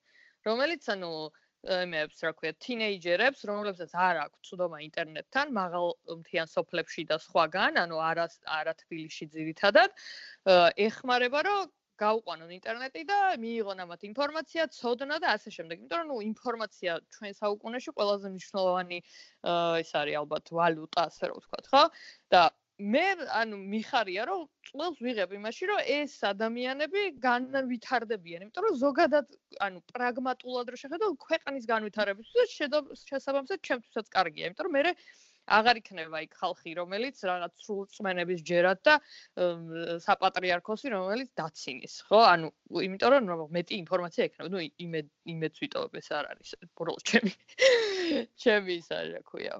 რომელიც 0.47 0.89
ანუ 0.89 1.11
იმებს 1.67 2.23
რა 2.23 2.31
ქვია, 2.37 2.53
თინეიჯერებს, 2.63 3.41
რომლებსაც 3.49 3.91
არ 3.93 4.19
აქვს 4.23 4.49
წვდომა 4.49 4.77
ინტერნეტთან, 4.87 5.51
მაღალ 5.57 5.87
მთიან 6.21 6.47
სოფლებში 6.47 7.03
და 7.11 7.17
სხვაგან, 7.19 7.81
ანუ 7.83 7.97
არა 8.09 8.25
არა 8.59 8.73
თბილისში 8.81 9.25
ძირითადად, 9.35 9.91
ეხმარება 10.87 11.41
რომ 11.49 11.73
გაუყვანონ 12.03 12.51
ინტერნეტი 12.57 13.01
და 13.11 13.17
მიიღონ 13.43 13.81
ამათ 13.85 14.05
ინფორმაცია, 14.09 14.67
ცოდნა 14.77 15.17
და 15.23 15.33
ასე 15.37 15.49
შემდეგ. 15.57 15.81
იმიტომ 15.81 15.99
რომ 16.01 16.11
ნუ 16.11 16.17
ინფორმაცია 16.31 16.91
ჩვენ 17.17 17.33
საუკუნეში 17.41 17.91
ყველაზე 17.97 18.27
მნიშვნელოვანი 18.35 18.99
ეს 19.81 19.91
არის 20.01 20.19
ალბათ 20.21 20.45
ვალუტა, 20.59 21.01
ასე 21.11 21.23
რომ 21.31 21.37
ვთქვათ, 21.41 21.65
ხო? 21.73 21.83
და 22.33 22.41
მე 22.77 23.05
ანუ 23.33 23.57
მიხარია 23.73 24.23
რომ 24.29 24.41
წელს 24.69 24.97
ვიღებ 25.01 25.31
იმაში 25.33 25.69
რომ 25.69 25.79
ეს 25.93 26.13
ადამიანები 26.29 27.01
განვითარდებიან, 27.23 28.43
იმიტომ 28.45 28.67
რომ 28.67 28.75
ზოგადად 28.81 29.31
ანუ 29.65 29.81
პრაგმატულად 29.93 30.69
რო 30.69 30.77
შეხედო 30.83 31.09
ქვეყნის 31.25 31.65
განვითარებისთვის 31.73 32.53
შესაბამისად 33.09 33.65
ჩემთვისაც 33.69 34.13
კარგია, 34.17 34.51
იმიტომ 34.51 34.69
რომ 34.69 34.77
მე 34.77 34.93
აღარ 35.47 35.79
იქნება 35.81 36.21
იქ 36.25 36.33
ხალხი, 36.41 36.73
რომელიც 36.79 37.21
რაღაც 37.29 37.53
სრულ 37.63 37.85
წმენების 37.95 38.39
ჯერად 38.47 38.79
და 38.87 38.95
საპატრიარქოსი, 40.03 40.87
რომელიც 40.93 41.29
დაცინის, 41.39 41.93
ხო? 42.09 42.19
ანუ 42.33 42.47
იმიტომ 42.83 43.29
რომ 43.31 43.41
მეტი 43.55 43.73
ინფორმაცია 43.83 44.21
ექნება, 44.27 44.49
ნუ 44.51 44.59
იმე 44.87 44.99
იმეც 45.33 45.53
ვიტოვებ 45.63 45.93
ეს 46.01 46.07
არ 46.19 46.25
არის 46.33 46.49
ბოლოს 46.75 47.03
ჩემი 47.07 47.31
ჩემი 48.43 48.71
ის 48.81 48.89
არის, 48.91 49.11
რა 49.15 49.21
ქვია. 49.31 49.55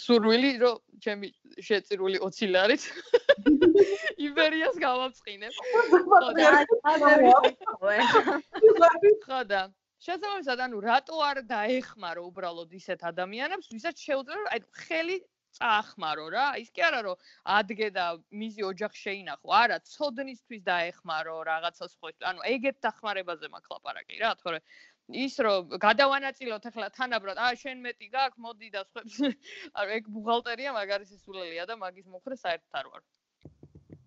სურვილი 0.00 0.50
რომ 0.64 0.76
ჩემი 1.04 1.28
შეწირული 1.60 2.16
20 2.24 2.56
ლარით 2.56 2.82
იბერიას 4.26 4.76
გავამწყინებ. 4.80 5.52
ხო 9.26 9.40
და 9.50 9.60
შესაბამისად, 10.04 10.60
ანუ 10.66 10.80
რატო 10.84 11.16
არ 11.28 11.40
დაეხმარო 11.48 12.22
უბრალოდ 12.30 12.74
ისეთ 12.80 13.00
ადამიანებს, 13.10 13.70
ვისაც 13.72 13.96
შეუძლია, 14.08 14.50
აი 14.52 14.60
ხელი 14.84 15.16
წაახმარო 15.56 16.26
რა. 16.34 16.46
ის 16.60 16.68
კი 16.74 16.82
არა 16.88 17.00
რომ 17.06 17.16
ადგე 17.58 17.88
და 17.96 18.04
მიზი 18.40 18.62
ოჯახ 18.70 18.92
შეინახო, 18.92 19.48
არა, 19.62 19.78
ცოდნისთვის 19.92 20.62
დაეხმარო 20.68 21.36
რაღაცას 21.48 21.96
ხო. 21.96 22.12
ანუ 22.30 22.40
ეგეთ 22.52 22.76
დახმარებაზე 22.84 23.46
მაქვს 23.54 23.72
ლაპარაკი 23.72 24.20
რა, 24.20 24.30
თორე 24.42 24.60
ის 25.24 25.34
რომ 25.38 25.76
გადავანაწილოთ 25.86 26.64
ახლა 26.70 26.88
თანაბრად, 26.98 27.36
აა 27.38 27.54
შენ 27.62 27.76
მეტი 27.86 28.06
გაქვს, 28.10 28.40
მოდი 28.42 28.68
და 28.74 28.80
სხვა. 28.90 29.02
ანუ 29.78 29.90
ეგ 29.98 30.08
ბუღალტერია 30.10 30.70
მაგარი 30.76 31.06
სისულელია 31.06 31.66
და 31.70 31.76
მაგის 31.78 32.06
მოხრე 32.10 32.36
საერთოდ 32.42 32.80
არ 32.80 32.86
ვარ. 32.92 33.02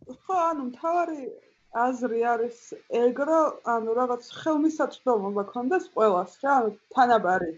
ხო, 0.10 0.36
ანუ 0.52 0.66
თავარი 0.76 1.22
აზრი 1.78 2.22
არის 2.34 2.60
ეგ 3.00 3.20
რომ 3.30 3.58
ანუ 3.74 3.96
რაღაც 3.98 4.30
ხელმისაწვდომობა 4.42 5.44
ქონდეს 5.54 5.90
ყველას 5.96 6.38
რა 6.44 6.54
ანუ 6.60 6.72
თანაბარი 6.96 7.52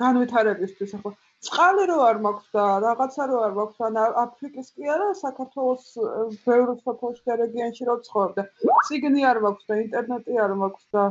განვითარებისთვის 0.00 0.92
ახლა. 0.98 1.12
წყალი 1.46 1.84
რო 1.88 1.96
არ 2.08 2.18
მაქვს 2.26 2.46
და 2.56 2.64
რაღაცა 2.84 3.24
რო 3.30 3.38
არ 3.46 3.52
მაქვს 3.56 3.80
ან 3.88 3.96
აფრიკის 4.24 4.68
კი 4.76 4.92
არა 4.94 5.08
საქართველოს 5.20 5.84
ბევრი 6.46 6.74
სოფელში 6.84 7.22
და 7.30 7.34
რეგიონში 7.42 7.88
რო 7.88 7.96
ცხოვრობ 8.06 8.32
და 8.38 8.44
ციგნი 8.88 9.26
არ 9.30 9.40
მაქვს 9.46 9.68
და 9.70 9.74
ინტერნეტი 9.84 10.38
არ 10.44 10.54
მაქვს 10.62 10.86
და 10.96 11.04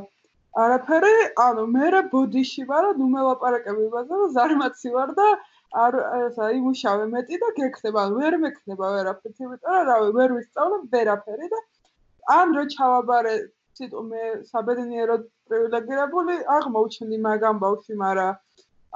არაფერი 0.63 1.15
ანუ 1.45 1.63
მე 1.75 2.01
ბოდიში 2.15 2.65
ვარ 2.71 2.89
ნუ 2.99 3.07
მე 3.13 3.21
ლაპარაკები 3.27 3.85
იმაზე 3.89 4.19
რომ 4.21 4.33
ზარმაცი 4.37 4.89
ვარ 4.97 5.13
და 5.19 5.27
არ 5.85 5.95
ესა 6.25 6.49
იმუშავე 6.57 7.05
მეტი 7.13 7.39
და 7.43 7.49
გექნება 7.59 8.03
ვერ 8.17 8.37
მექნება 8.43 8.91
ვერაფერი 8.97 9.47
იმიტომ 9.47 9.73
რომ 9.77 9.87
რავი 9.91 10.11
ვერ 10.19 10.35
ვისწავლე 10.37 10.77
ვერაფერი 10.95 11.49
და 11.53 11.59
ან 12.33 12.55
რო 12.57 12.63
ჩავაბარე 12.73 13.35
ციტო 13.77 14.01
მე 14.09 14.23
საბედნიეროდ 14.49 15.23
პრივილეგირებული 15.49 16.35
აღმოჩნდი 16.57 17.17
მაგამ 17.25 17.57
ბავში 17.63 17.97
მაგრამ 18.01 18.35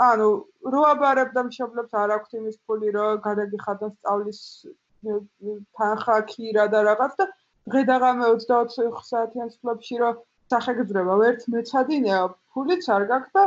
ანუ 0.10 0.30
რო 0.74 0.82
აბარებ 0.90 1.34
და 1.36 1.44
მშობლებს 1.50 1.98
არ 2.02 2.14
აქვს 2.18 2.38
იმის 2.40 2.58
ფული 2.66 2.94
რომ 2.96 3.20
გადაგიხადოს 3.28 3.94
სწავლის 4.00 4.42
თანხა 5.80 6.18
ქირა 6.32 6.66
და 6.74 6.80
რაღაც 6.90 7.14
და 7.20 7.26
დღედაღამე 7.74 8.30
24 8.48 9.04
საათიან 9.10 9.50
სლოპში 9.56 10.00
რომ 10.04 10.22
სახეგძრება 10.54 11.16
ვერც 11.22 11.46
მეცადინეა 11.56 12.22
ფულიც 12.56 12.90
არ 12.96 13.06
გაქვს 13.12 13.36
და 13.38 13.44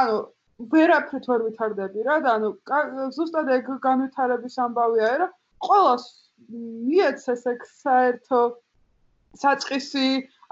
ანუ 0.00 0.18
ვერაფრით 0.74 1.28
ვერ 1.30 1.46
ვითარდები 1.46 2.04
რა 2.08 2.16
და 2.24 2.34
ანუ 2.38 2.50
ზუსტად 3.16 3.48
ეგ 3.58 3.70
განვითარების 3.86 4.58
ამბავია 4.66 5.12
რა 5.22 5.28
ყოველს 5.68 6.06
მიეცეს 6.88 7.42
ეგ 7.52 7.64
საერთო 7.84 8.42
საწყისი 9.42 10.08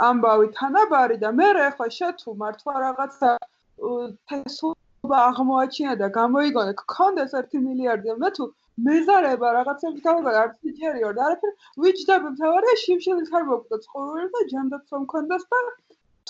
ამბავი 0.09 0.49
თანაბარი 0.59 1.16
და 1.24 1.30
მე 1.39 1.49
ახლა 1.68 1.89
შეთუ 1.99 2.35
მართლა 2.43 2.74
რაღაცა 2.85 3.30
თესლობა 4.30 5.18
აღმოაჩინა 5.28 5.95
და 6.03 6.09
გამოიგონა 6.18 6.72
გქონდეს 6.83 7.33
1 7.43 7.62
მილიარდი 7.66 8.16
და 8.24 8.30
თუ 8.39 8.45
მეზარება 8.89 9.49
რაღაცებს 9.59 10.03
გავიგე 10.07 10.35
არ 10.43 10.51
ფიჭერიო 10.59 11.11
და 11.16 11.24
არაფერ 11.28 11.53
ვიჯდები 11.85 12.28
მთავარია 12.35 12.74
შიმშილის 12.83 13.33
არ 13.39 13.45
მოკვდა 13.51 13.78
წყურული 13.87 14.28
და 14.35 14.41
ჯანდაცვა 14.53 15.01
მქონდეს 15.05 15.45
და 15.53 15.61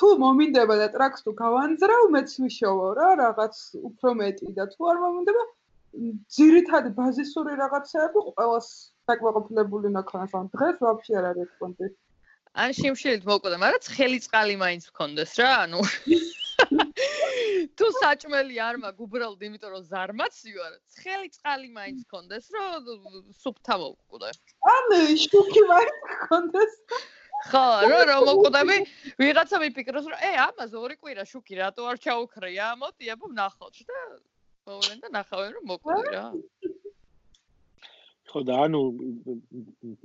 თუ 0.00 0.08
მომინდება 0.24 0.76
და 0.82 0.88
ტრაქს 0.94 1.26
თუ 1.26 1.34
გავანძრავ 1.42 2.04
მეც 2.16 2.30
ვიშოვო 2.44 2.88
რა 2.98 3.08
რაღაც 3.22 3.58
უფრო 3.88 4.14
მეტი 4.20 4.54
და 4.58 4.64
თუ 4.72 4.90
არ 4.92 5.02
მომინდება 5.04 5.42
ძირითადი 6.36 6.90
ბაზისური 6.98 7.58
რაღაცები 7.62 8.24
ყოველს 8.28 8.70
საკმაყოფილებული 9.10 9.92
ნახავს 9.98 10.32
ამ 10.40 10.46
დღეს 10.56 10.80
ვაფშე 10.86 11.18
არ 11.20 11.26
არის 11.32 11.50
კონტექსტი 11.62 12.11
ან 12.52 12.74
შიმშილით 12.76 13.24
მოკვდა, 13.24 13.56
მაგრამ 13.60 13.82
ცხელი 13.86 14.18
წყალი 14.26 14.56
მაინც 14.60 14.88
მქონდეს 14.92 15.32
რა, 15.40 15.52
ანუ 15.64 15.80
თუ 17.78 17.86
საჭმელი 17.96 18.58
არ 18.60 18.76
მაქვს 18.82 19.04
უბრალოდ 19.06 19.40
იმიტომ 19.48 19.72
რომ 19.72 19.86
ზარმაცი 19.88 20.52
ვარ, 20.58 20.74
ცხელი 20.96 21.28
წყალი 21.36 21.68
მაინც 21.78 22.04
მქონდეს, 22.04 22.44
რომ 22.52 22.90
სუფთა 23.40 23.74
მოკვდა. 23.82 24.32
ანუ 24.74 25.00
შუქი 25.24 25.62
მაინც 25.72 25.96
მქონდეს. 26.12 26.76
ხო, 27.48 27.64
რო 27.90 28.00
რო 28.12 28.18
მოკვდები, 28.28 28.76
ვიღაცა 29.18 29.56
მიფიქროს, 29.64 30.06
რომ 30.12 30.20
ე, 30.20 30.30
ამაზე 30.46 30.76
ორი 30.78 30.96
კვირა 31.00 31.24
შუქი 31.26 31.58
რატო 31.58 31.88
არ 31.88 31.98
ჩაუქრია? 32.04 32.68
მოდი, 32.78 33.10
აბა 33.16 33.32
ნახოთ 33.40 33.80
და 33.88 33.98
მოვლენ 34.68 34.98
და 35.02 35.08
ნახავენ 35.16 35.50
რომ 35.56 35.64
მოკვდი 35.72 36.04
რა. 36.12 36.26
ხო 38.32 38.40
და 38.48 38.54
ანუ 38.64 38.80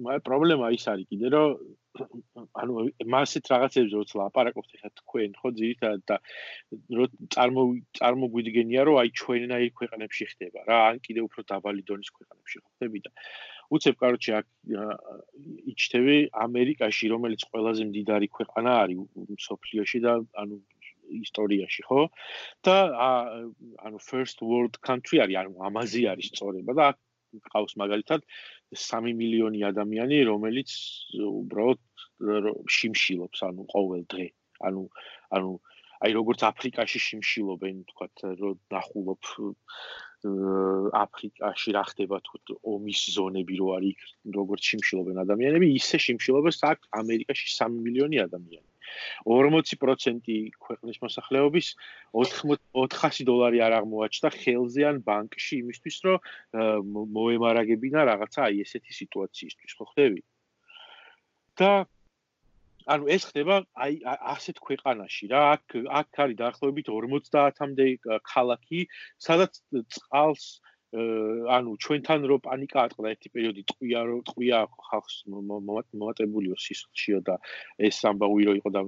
მაგ 0.04 0.24
პრობლემა 0.28 0.72
ის 0.76 0.86
არის 0.92 1.08
კიდე 1.12 1.28
რომ 1.32 1.52
ანუ 2.62 2.86
მასეთ 3.14 3.50
რაღაცებს 3.54 3.94
როც 3.98 4.14
ლაპარაკობთ 4.20 4.72
ხა 4.82 4.90
თქვენ 5.02 5.36
ხო 5.40 5.52
ძირითადად 5.60 6.04
და 6.12 6.18
წარმო 7.36 7.64
წარმოგვიდგენია 8.00 8.82
რომ 8.88 9.00
აი 9.02 9.10
ჩვენნაირ 9.22 9.72
ქვეყნებში 9.80 10.30
ხდება 10.32 10.66
რა 10.70 10.80
ან 10.90 11.02
კიდე 11.06 11.22
უფრო 11.28 11.46
დაბალი 11.52 11.84
დონის 11.90 12.10
ქვეყნებში 12.18 12.58
ხდება 12.66 13.04
და 13.08 13.12
უცებ 13.78 13.96
კაროჩი 14.02 14.32
აქ 14.40 14.46
იჩთები 15.74 16.18
ამერიკაში 16.48 17.06
რომელიც 17.14 17.42
ყველაზე 17.52 17.84
მდიდარი 17.92 18.28
ქვეყანა 18.38 18.72
არის 18.84 19.00
სოფლიოში 19.48 20.00
და 20.08 20.14
ანუ 20.44 20.56
ისტორიაში 21.08 21.82
ხო? 21.88 22.02
და 22.68 22.76
ანუ 23.88 23.98
first 24.10 24.44
world 24.44 24.76
country 24.88 25.24
არის 25.24 25.38
ანუ 25.44 25.52
ამაზი 25.70 26.02
არის 26.14 26.32
სწორება 26.32 26.74
და 26.80 26.84
აქ 26.92 26.98
ყავს 27.52 27.74
მაგალითად 27.82 28.24
3 28.76 29.14
მილიონი 29.16 29.64
ადამიანი, 29.72 30.18
რომელიც 30.28 30.72
უბრალოდ 31.24 31.82
შიმშილობს, 32.78 33.40
ანუ 33.48 33.64
ყოველ 33.72 34.04
დღე. 34.12 34.28
ანუ 34.68 34.84
ანუ 35.38 35.52
აი 35.98 36.12
როგორც 36.14 36.44
აფრიკაში 36.46 37.00
შიმშილობენ, 37.02 37.78
თქვათ, 37.90 38.16
რომ 38.42 38.58
ნახულობ 38.74 39.22
აფრიკაში 40.98 41.74
რა 41.78 41.84
ხდება 41.90 42.18
თუ 42.26 42.58
ომის 42.74 43.02
ზონები 43.16 43.56
რო 43.62 43.68
არის, 43.78 44.02
როგორც 44.38 44.62
შიმშილობენ 44.72 45.22
ადამიანები, 45.26 45.68
ისე 45.78 45.98
შიმშილობს 46.06 46.62
აქ 46.72 46.80
ამერიკაში 47.02 47.48
3 47.54 47.82
მილიონი 47.86 48.18
ადამიანი. 48.26 48.68
40% 49.26 50.32
ქვეყნის 50.68 50.98
მოსახლეობის 51.04 51.68
400 52.14 53.28
დოლარი 53.30 53.62
არ 53.68 53.78
აღმოაჩნდა 53.82 54.30
ხელზე 54.38 54.88
ან 54.92 55.04
ბანკში 55.08 55.62
იმისთვის, 55.64 55.98
რომ 56.08 56.96
მოემარაგებინა 57.20 58.08
რაღაცა 58.12 58.48
აი 58.48 58.66
ესეთი 58.66 58.94
სიტუაციისთვის, 59.02 59.78
ხო 59.78 59.86
ხდები? 59.92 60.22
და 61.58 61.72
ანუ 62.88 63.10
ეს 63.12 63.24
ხდება 63.28 63.56
აი 63.84 64.00
ასეთ 64.08 64.60
ქვეყანაში 64.64 65.28
რა, 65.34 65.42
აქ 65.58 65.66
აქ 66.00 66.20
არის 66.24 66.38
დაახლოებით 66.42 66.88
50-მდე 66.94 67.88
ქალაქი, 68.32 68.80
სადაც 69.20 69.60
წყალს 69.92 70.46
ანუ 70.96 71.72
ჩვენთან 71.84 72.22
რო 72.32 72.38
პანიკა 72.48 72.80
ატყდა 72.88 73.08
ერთი 73.12 73.30
პერიოდი 73.36 73.64
ტყვია 73.72 74.02
რო 74.08 74.18
ტყვია 74.30 74.60
ხალხს 74.88 75.16
მომატებულიო 75.28 76.56
სისხლშიო 76.56 77.20
და 77.28 77.36
ეს 77.90 78.00
ამბავი 78.08 78.44
რო 78.48 78.54
იყო 78.64 78.70
და 78.72 78.82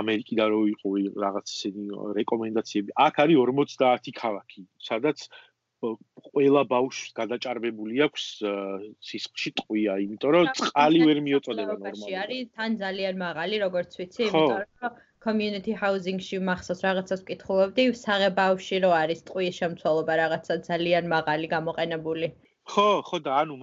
ამერიკიდან 0.00 0.48
რო 0.52 0.60
იყო 0.76 0.88
რაღაც 1.24 1.46
ისეთი 1.54 1.84
რეკომენდაციები. 2.20 2.90
აქ 3.06 3.14
არის 3.24 3.36
50 3.40 4.12
ქალაქი 4.20 4.62
სადაც 4.84 5.18
ყველა 5.80 6.62
ბავშვს 6.68 7.12
გადაჭარბებული 7.16 8.02
აქვს 8.04 8.24
სისხლში 9.00 9.50
ტყვია 9.60 9.96
იმიტომ 10.04 10.30
რომ 10.36 10.50
წყალი 10.60 11.00
ვერ 11.08 11.18
მიოწოდება 11.24 11.74
ნორმალურად. 11.80 12.20
არის 12.24 12.44
თან 12.52 12.70
ძალიან 12.84 13.14
მაღალი 13.24 13.56
როგორც 13.64 13.90
ვიცი 13.96 14.20
იმიტომ 14.28 14.60
რომ 14.84 15.00
community 15.24 15.72
housing-ში 15.82 16.38
მახსოვს 16.48 16.80
რაღაცას 16.86 17.24
ვკითხულობდი, 17.24 17.84
საღებავში 18.02 18.76
რო 18.84 18.92
არის 19.00 19.20
ტყუის 19.28 19.58
შემცველობა 19.60 20.14
რაღაცა 20.22 20.54
ძალიან 20.68 21.10
მაღალი 21.14 21.46
გამოყენებული. 21.56 22.30
ხო, 22.70 22.88
ხო 23.08 23.18
და 23.26 23.32
ანუ 23.42 23.54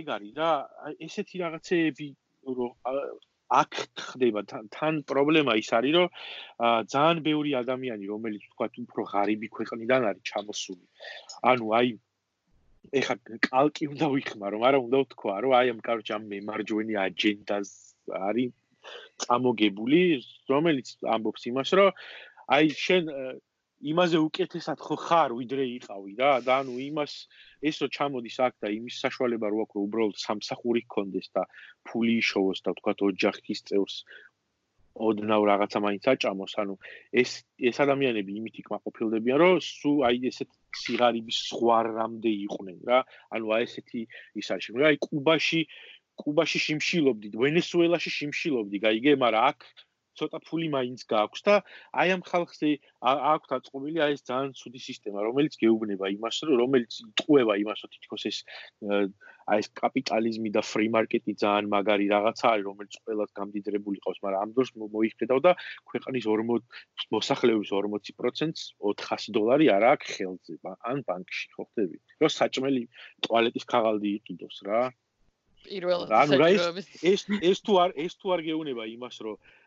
ეგ 0.00 0.06
არის 0.16 0.32
რა, 0.40 0.52
ესეთი 1.06 1.36
რაღაცეები 1.44 2.08
რო 2.58 2.68
აქ 3.48 3.72
ხდება 4.08 4.40
თან 4.44 5.00
პრობლემა 5.08 5.56
ის 5.56 5.70
არის 5.72 5.94
რომ 5.96 6.08
ძალიან 6.92 7.18
ბევრი 7.24 7.50
ადამიანი 7.62 8.04
რომელიც 8.12 8.44
თქვა 8.52 8.68
უფრო 8.84 9.02
ღარიბი 9.12 9.48
ქვეყნიდან 9.56 10.02
არის 10.10 10.22
ჩამოსული. 10.30 10.84
ანუ 11.52 11.66
აი 11.78 11.88
ეხა 13.00 13.14
კალკი 13.48 13.84
უნდა 13.92 14.06
ვიხმარო, 14.12 14.56
მაგრამ 14.64 14.82
უნდა 14.88 14.98
ვთქვა 15.04 15.34
რომ 15.44 15.52
აი 15.60 15.66
ამ 15.72 15.80
კაროჩ 15.88 16.08
ამ 16.16 16.22
მემარჯვენე 16.32 16.94
აჯენდას 17.04 17.70
არის 18.28 18.52
წამოგებული, 19.24 20.00
რომელიც 20.52 20.96
ამბობს 21.14 21.42
იმას, 21.50 21.74
რომ 21.78 21.90
აი 22.56 22.72
შენ 22.86 23.12
იმაზე 23.78 24.18
უკეთესად 24.18 24.80
ხო 24.82 24.96
ხარ, 24.98 25.30
ვიდრე 25.38 25.64
იყავი 25.78 26.12
რა, 26.18 26.30
და 26.42 26.54
ანუ 26.62 26.74
იმას 26.82 27.12
ეს 27.62 27.78
რო 27.82 27.88
ჩამოდის 27.94 28.38
აქ 28.46 28.54
და 28.64 28.68
იმის 28.74 28.96
საშუალება 29.04 29.46
რო 29.54 29.58
აქვს, 29.64 29.76
რომ 29.78 29.84
უბრალოდ 29.86 30.16
სამსახური 30.18 30.82
გქონდეს 30.86 31.28
და 31.34 31.42
ფული 31.86 32.18
იშოვოს 32.22 32.64
და 32.66 32.74
თქვა 32.78 32.92
ოჯახის 33.10 33.60
წევრს 33.70 33.96
ოდნავ 34.98 35.42
რაღაცა 35.46 35.78
მაინც 35.78 36.04
აჭამოს, 36.10 36.52
ანუ 36.58 36.74
ეს 37.22 37.30
ეს 37.70 37.76
ადამიანები 37.84 38.32
იმით 38.38 38.54
იქმაყოფილდებიან, 38.62 39.38
რომ 39.38 39.54
სუ 39.62 39.92
აი 40.08 40.18
ესეთ 40.30 40.50
სიგარების 40.82 41.38
ზღვარამდე 41.48 42.32
იყვნენ 42.46 42.78
რა. 42.88 42.98
ანუ 43.30 43.46
აი 43.54 43.62
ესეთი 43.68 44.00
ის 44.42 44.48
არის, 44.50 44.66
რა, 44.74 44.86
აი 44.90 44.98
კუბაში 45.06 45.60
კუბაში 46.22 46.58
შიმშილობდი, 46.66 47.34
ვენესუელაში 47.44 48.10
შიმშილობდი, 48.18 48.82
გაიგე, 48.86 49.16
მაგრამ 49.24 49.48
აქ 49.52 49.58
ცოტა 50.18 50.40
ფული 50.48 50.68
მაინც 50.74 51.04
გააქვს 51.10 51.44
და 51.46 51.54
აი 52.02 52.12
ამ 52.16 52.22
ხალხზე 52.26 52.70
აქვთ 53.10 53.54
აწყობილი 53.58 54.02
აი 54.06 54.16
ეს 54.18 54.22
ძალიან 54.30 54.52
ცუდი 54.58 54.80
სისტემა, 54.82 55.22
რომელიც 55.28 55.54
გეუბნება 55.62 56.10
იმას, 56.16 56.40
რომ 56.48 56.58
რომელიც 56.62 56.98
ტყუება 57.22 57.54
იმას, 57.62 57.78
რომ 57.84 57.92
თითქოს 57.94 58.24
ეს 58.30 58.38
აი 59.48 59.62
ეს 59.62 59.68
კაპიტალიზმი 59.80 60.50
და 60.56 60.62
ფრი 60.70 60.88
მარკეტი 60.96 61.32
ძალიან 61.44 61.70
მაგარი 61.74 62.06
რაღაცა 62.14 62.46
არის, 62.52 62.66
რომელიც 62.68 62.94
ყველას 63.04 63.30
გამდიდრებული 63.38 63.98
ყავს, 64.04 64.20
მაგრამ 64.26 64.40
ამ 64.44 64.50
დროს 64.58 64.70
მოიხდედავ 64.98 65.38
და 65.46 65.52
ქვეყნის 65.92 66.24
40 66.28 66.66
მოსახლეობის 67.16 67.68
40%-ს 67.78 68.62
400 68.82 69.36
დოლარი 69.38 69.66
არ 69.76 69.84
აქვს 69.94 70.08
ხელზე, 70.18 70.54
ან 70.90 70.98
ბანკში, 71.08 71.46
ხო 71.54 71.64
ხდები? 71.70 71.96
რომ 72.20 72.30
საჭმელი 72.38 72.82
ტუალეტის 73.24 73.64
ქაღალდი 73.72 74.08
იყიდოს 74.18 74.58
რა. 74.68 74.82
პირველად 75.68 76.12
ანუ 76.22 76.40
რა 76.42 76.48
ეს 77.12 77.24
ეს 77.52 77.58
თუ 77.66 77.80
არ 77.84 77.96
ეს 78.04 78.18
თუ 78.20 78.36
არ 78.36 78.44
გეუნება 78.48 78.84
იმას 78.96 79.16
რომ 79.26 79.36
აა 79.38 79.58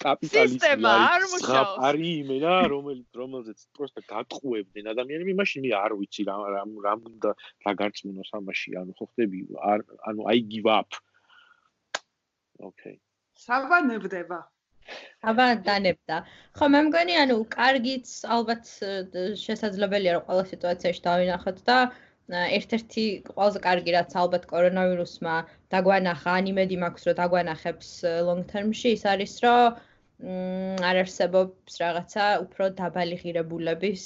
კაპიტალიზმი 0.00 0.90
არის 0.90 1.42
არის 1.88 2.12
იმენა 2.24 2.52
რომელიც 2.72 3.18
რომელზეც 3.20 3.66
პროსტა 3.76 4.00
გატყუებდნენ 4.12 4.88
ადამიანები 4.94 5.34
მაშინ 5.40 5.66
მე 5.66 5.72
არ 5.76 5.92
ვიცი 6.00 6.24
რა 6.28 6.36
რა 6.54 6.62
რა 6.86 6.94
უნდა 7.10 7.34
რა 7.66 7.72
გარწმუნოს 7.82 8.30
ამაში 8.40 8.78
ანუ 8.80 8.96
ხო 8.96 9.10
ხდები 9.10 9.40
არ 9.72 9.84
ანუ 10.08 10.22
i 10.32 10.40
give 10.40 10.70
up. 10.78 10.96
Okay. 12.70 12.96
საბანებდება 13.44 14.40
აბა 15.30 15.46
დანებდა. 15.66 16.16
ხო, 16.56 16.66
მე 16.72 16.80
მგონი, 16.88 17.14
ანუ 17.22 17.36
კარგიც 17.52 18.08
ალბათ 18.36 18.64
შესაძლებელია 19.44 20.16
რომ 20.16 20.24
ყველა 20.28 20.44
სიტუაციაში 20.52 21.02
დავინახოთ 21.06 21.58
და 21.68 21.76
ერთ-ერთი 22.30 23.04
ყველაზე 23.34 23.60
კარგი 23.66 23.94
რაც 23.96 24.14
ალბათ 24.22 24.44
კორონავირუსმა 24.50 25.34
დაგვანახა, 25.74 26.34
ან 26.40 26.50
იმედი 26.52 26.76
მაქვს, 26.82 27.06
რომ 27.10 27.16
დაგვანახებს 27.20 27.88
long 28.28 28.42
term-ში, 28.52 28.94
ის 28.96 29.04
არის, 29.12 29.34
რომ 29.44 29.78
არ 30.90 30.96
არსებობს 31.02 31.78
რაღაცა 31.82 32.24
უფრო 32.44 32.64
დაბალი 32.80 33.16
ღირებულების 33.22 34.04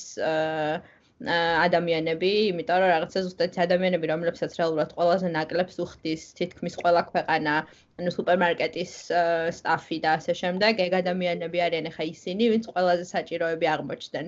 ადამიანები, 1.24 2.30
იმიტომ 2.52 2.78
რომ 2.82 2.90
რაღაცა 2.94 3.18
ზუსტად 3.26 3.58
ადამიანები, 3.64 4.06
რომლებსაც 4.12 4.56
რეალურად 4.58 4.90
ყველაზე 4.98 5.28
ნაკლებს 5.34 5.76
უხდის 5.84 6.22
თითქმის 6.38 6.74
ყველა 6.80 7.02
ქვეყანა, 7.10 7.54
ანუ 7.98 8.10
სუპერმარკეტის 8.16 8.92
სტაფი 9.58 9.98
და 10.04 10.10
ასე 10.18 10.32
შემდეგ, 10.42 10.82
ეგ 10.86 10.92
ადამიანები 11.02 11.58
არიან 11.66 11.86
ახლა 11.92 12.04
ისინი, 12.14 12.50
ვინც 12.54 12.64
ყველაზე 12.72 13.04
საჭიროები 13.14 13.66
აღმოჩნდნენ 13.74 14.26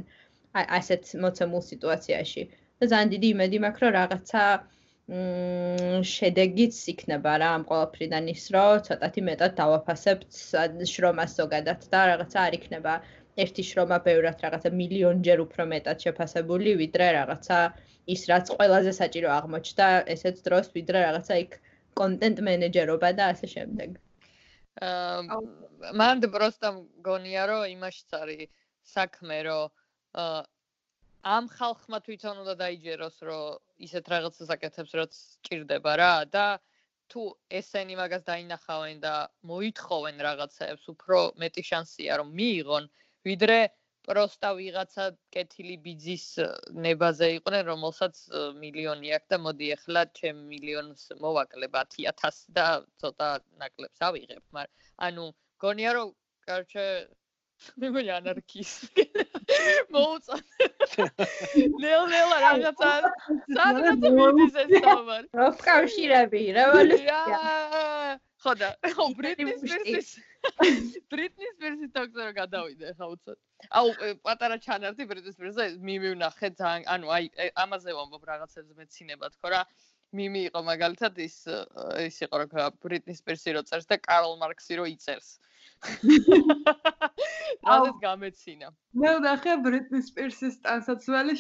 ასეთ 0.56 1.02
მოცემულ 1.26 1.62
სიტუაციაში. 1.70 2.42
და 2.80 2.88
ძალიან 2.92 3.12
დიდი 3.14 3.28
იმედი 3.34 3.58
მაქვს, 3.64 3.82
რომ 3.84 3.92
რაღაცა 3.96 4.42
მ 5.06 6.02
შედეგიც 6.10 6.76
იქნება 6.92 7.32
რა 7.42 7.48
ამ 7.56 7.64
ყოველფრიდან 7.70 8.24
ის, 8.32 8.44
რომ 8.54 8.80
ცოტათი 8.86 9.22
მეტად 9.28 9.52
დავაფასებთ 9.60 10.40
შრომას 10.92 11.36
ზოგადად 11.40 11.86
და 11.92 12.00
რაღაცა 12.10 12.38
არ 12.46 12.56
იქნება 12.58 12.94
ერთი 13.44 13.62
შრომა 13.68 13.98
ბევრად 14.08 14.42
რაღაცა 14.46 14.72
მილიონჯერ 14.80 15.42
უფრო 15.46 15.64
მეტად 15.72 15.96
შეფასებული, 16.06 16.74
ვიდრე 16.82 17.06
რაღაცა 17.18 17.58
ის 18.14 18.22
რაც 18.30 18.50
ყველაზე 18.56 18.92
საჭირო 18.98 19.30
აღმოჩნდა 19.38 19.86
ესეც 20.16 20.42
დროს, 20.48 20.66
ვიდრე 20.76 20.98
რაღაცა 21.06 21.38
იქ 21.44 21.56
კონტენტ 22.00 22.42
მენეჯერობა 22.48 23.10
და 23.20 23.30
ასე 23.34 23.46
შემდეგ. 23.54 23.96
აა 24.86 25.40
მანდ 26.00 26.28
პროსტა 26.34 26.68
მგონია 26.76 27.42
რომ 27.50 27.62
იმაშიც 27.76 28.10
არის 28.20 28.50
საქმე 28.96 29.38
რომ 29.48 29.64
აა 30.24 30.42
ამ 31.26 31.48
ხალხმა 31.50 31.98
თვითონ 32.06 32.40
უნდა 32.42 32.54
დაიჯეროს, 32.62 33.16
რომ 33.28 33.58
ისეთ 33.86 34.10
რაღაცას 34.12 34.50
აკეთებს, 34.54 34.92
რაც 35.00 35.14
ჭირდება 35.46 35.92
რა 36.00 36.12
და 36.30 36.46
თუ 37.10 37.22
ესენი 37.60 37.96
მაგას 38.00 38.22
დაინახავენ 38.28 39.00
და 39.06 39.14
მოითხოვენ 39.50 40.22
რაღაცებს, 40.26 40.84
უფრო 40.94 41.18
მეტი 41.42 41.62
შანსია 41.70 42.20
რომ 42.22 42.30
მიიღონ, 42.38 42.84
ვიდრე 43.26 43.58
პროსტა 44.06 44.50
ვიღაცა 44.58 45.04
კეთილი 45.34 45.76
ბიძის 45.84 46.26
ნებაზე 46.86 47.28
იყვნენ, 47.38 47.62
რომელსაც 47.72 48.22
მილიონი 48.62 49.08
აქვს 49.18 49.30
და 49.32 49.38
მოდი 49.46 49.70
ახლა 49.76 50.02
ჩემ 50.18 50.44
მილიონს 50.52 51.02
მოვაკლებ 51.24 51.74
10000 51.82 52.38
და 52.58 52.66
ცოტა 53.02 53.30
ნაკლებს 53.62 54.06
ავიღებ, 54.10 54.44
მაგრამ 54.58 54.74
ანუ 55.10 55.24
გონია 55.64 55.96
რომ 55.98 56.14
კარჩე 56.46 56.86
მე 57.80 57.88
მე 57.94 58.02
ანარქის 58.16 58.72
მოუწა 59.94 60.36
ნელ-ნელა 61.82 62.36
რაღაცა 62.44 62.90
სადღაც 63.56 64.04
მიდის 64.16 64.58
ეს 64.62 64.70
თამარ. 64.86 65.22
რო 65.40 65.48
კავშირები 65.64 66.42
რევოლუცია. 66.58 67.18
ხოდა 68.44 68.68
ხო 68.96 69.06
ბრიტნის 69.20 69.64
ვერსის 69.72 70.12
ბრიტნის 71.12 71.56
ვერსის 71.64 71.90
თქო 71.96 72.28
რომ 72.28 72.36
გადავიდე 72.40 72.94
ხა 73.00 73.10
უცოდ. 73.16 73.38
აუ 73.80 73.88
პატარა 74.28 74.56
ჩანართი 74.68 75.08
ბრიტნის 75.10 75.40
ვერსზე 75.42 75.66
მიმივნახე 75.90 76.52
ძალიან 76.60 76.88
ანუ 76.94 77.06
აი 77.18 77.50
ამაზე 77.64 77.96
ვამბობ 77.98 78.24
რაღაცებს 78.32 78.78
მეცინება 78.80 79.32
თქო 79.36 79.54
რა. 79.56 79.62
მიმი 80.16 80.40
იყო 80.48 80.60
მაგალითად 80.70 81.18
ის 81.18 81.36
ის 82.08 82.16
იყო 82.24 82.44
რა 82.46 82.70
ბრიტნის 82.84 83.20
ვერსი 83.26 83.56
რო 83.56 83.62
წერს 83.68 83.90
და 83.90 83.96
კარლ 83.98 84.36
მარქსი 84.42 84.78
რო 84.78 84.84
იწერს 84.94 85.28
რადგან 87.66 87.98
გამეცინა. 88.02 88.70
მე 89.02 89.10
ვნახე 89.18 89.54
ბრიტნი 89.66 90.00
სპირსის 90.06 90.58
ტანსაცმელი 90.64 91.34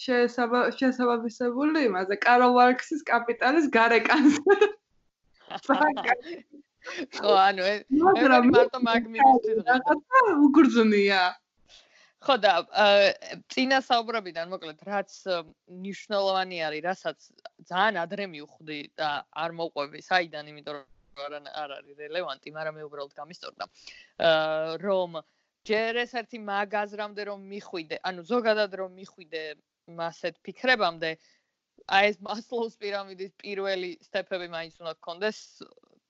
შესაბამისებული 0.00 1.84
იმაზე, 1.88 2.18
კარლ 2.26 2.50
მარქსის 2.58 3.02
კაპიტალის 3.10 3.66
გარეკანს. 3.76 4.34
ხო, 7.16 7.32
ანუ 7.34 7.62
მე 7.66 8.40
მარტო 8.50 8.78
მაგმირის 8.88 9.64
რაღაცა 9.70 10.20
უგრძნია. 10.46 11.22
ხო 12.26 12.34
და 12.42 12.52
წინა 13.52 13.78
საუბრობიდან 13.86 14.50
მოკლედ 14.50 14.78
რაც 14.88 15.10
ნიშნულოვანი 15.86 16.58
არის, 16.68 16.82
რასაც 16.86 17.18
ძალიან 17.70 17.98
ადრე 18.02 18.26
მივხვდი 18.34 18.78
და 18.98 19.10
არ 19.44 19.50
მოყვები 19.60 20.02
საიდან, 20.06 20.50
იმიტომ 20.54 20.78
რომ 20.78 20.86
არ 21.16 21.36
არ 21.62 21.70
არის 21.80 21.96
რელევანტი, 22.02 22.52
მაგრამ 22.56 22.74
მე 22.78 22.84
უბრალოდ 22.88 23.14
გამისტორდა. 23.20 23.64
რომ 24.84 25.10
ჯერ 25.66 25.96
ეს 26.04 26.12
ერთი 26.20 26.38
მაგაზრამდე 26.50 27.22
რომ 27.30 27.40
მიხვიდე, 27.52 27.96
ანუ 28.08 28.20
ზოგადად 28.32 28.72
რომ 28.80 28.90
მიხვიდე 29.00 29.42
მასეთ 30.00 30.34
ფიქრებამდე, 30.44 31.10
აი 31.96 32.04
ეს 32.10 32.18
მასლოუს 32.28 32.74
პირამიდის 32.82 33.32
პირველი 33.42 33.90
სტეპები 34.08 34.48
მაინც 34.56 34.74
უნდა 34.82 34.92
გქონდეს 35.00 35.38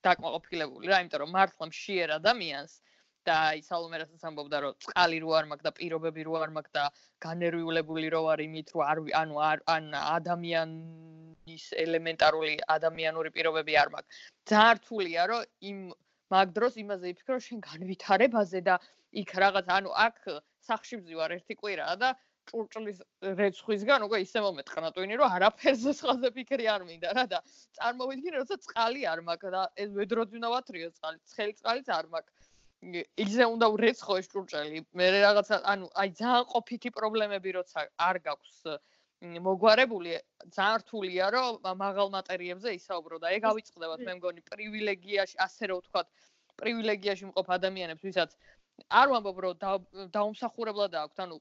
დაკმაყოფილებული 0.06 0.90
რა, 0.90 1.00
იმიტომ 1.02 1.20
რომ 1.22 1.30
მართლა 1.36 1.66
მშიერ 1.70 2.08
ადამიანს 2.20 2.72
და 3.26 3.34
აი 3.50 3.62
სალომე 3.66 3.96
რასაც 4.02 4.22
ამბობდა 4.28 4.58
რომ 4.62 4.74
წყალი 4.86 5.18
რო 5.22 5.30
არ 5.38 5.46
მაქვს 5.50 5.66
და 5.66 5.72
პირობები 5.78 6.22
რო 6.28 6.34
არ 6.46 6.50
მაქვს 6.56 6.74
და 6.78 6.84
განერვიულებული 7.26 8.08
რო 8.14 8.22
არ 8.32 8.40
იმით 8.46 8.68
რო 8.76 8.80
არ 8.86 8.98
ანუ 9.16 9.36
ან 10.62 10.70
ადამიანის 11.46 11.66
ელემენტარული 11.78 12.54
ადამიანური 12.74 13.30
პირობები 13.34 13.74
არ 13.78 13.90
მაქვს. 13.94 14.16
ძალიან 14.50 14.78
რთულია 14.78 15.22
რომ 15.30 15.42
იმ 15.70 15.78
მაგ 16.34 16.46
დროს 16.56 16.74
იმაზე 16.82 17.06
იფიქრო 17.14 17.38
შენ 17.46 17.58
განვითარებაზე 17.62 18.60
და 18.66 18.74
იქ 19.22 19.30
რაღაც 19.46 19.66
ანუ 19.70 19.90
აქ 20.06 20.16
სახში 20.66 20.96
ვზივარ 21.02 21.30
ერთი 21.38 21.54
კვირა 21.54 21.86
და 22.02 22.08
ჭურჭლის 22.50 22.98
რეცხვისგან 23.22 24.00
უკვე 24.06 24.18
ისე 24.26 24.42
მომეთყნა 24.42 24.90
ტვინი 24.94 25.14
რომ 25.22 25.30
არაფერზე 25.38 25.92
სხვაზე 25.98 26.28
ფიქრი 26.34 26.66
არ 26.74 26.82
მინდა 26.90 27.10
რა 27.14 27.24
და 27.30 27.38
წარმოვიდგინე 27.78 28.36
როცა 28.42 28.56
წყალი 28.66 29.02
არ 29.06 29.20
მაქვს 29.30 29.54
და 29.54 29.62
ეს 29.82 29.90
ვედროძი 29.98 30.34
უნდა 30.42 30.48
ვათრიო 30.54 30.90
წყალი 30.98 31.18
ცხელი 31.30 31.54
წყალიც 31.62 31.88
არ 31.98 32.06
მაქვს 32.14 32.34
იზე 33.22 33.44
უნდა 33.54 33.66
ვრეცხო 33.74 34.14
ეს 34.20 34.26
ჭურჭელი. 34.30 34.78
მე 34.98 35.06
რაღაცა 35.26 35.56
ანუ 35.72 35.86
აი 36.02 36.10
ძალიან 36.20 36.44
ყოფითი 36.54 36.90
პრობლემები 36.98 37.50
როცა 37.58 37.86
არ 38.08 38.16
გაქვს 38.26 38.58
მოგვარებული, 39.22 40.18
ძალიან 40.52 40.78
რთულია 40.82 41.26
რომ 41.32 41.64
მაღალ 41.80 42.08
მატერიებზე 42.12 42.74
ისაუბრო 42.76 43.16
და 43.22 43.32
ეგ 43.32 43.48
ავიწყდებათ 43.48 44.00
მე 44.04 44.12
მგონი 44.20 44.40
პრივილეგიაში, 44.50 45.36
ასე 45.40 45.72
რომ 45.72 45.80
ვთქვათ, 45.80 46.06
პრივილეგიაში 46.60 47.24
მყოფ 47.32 47.46
ადამიანებს, 47.56 48.04
ვისაც 48.04 48.36
არ 48.92 49.06
ვამბობ 49.12 49.38
რომ 49.44 49.54
დაუმსახურებლად 50.12 50.92
აქვს, 51.00 51.18
ანუ 51.24 51.36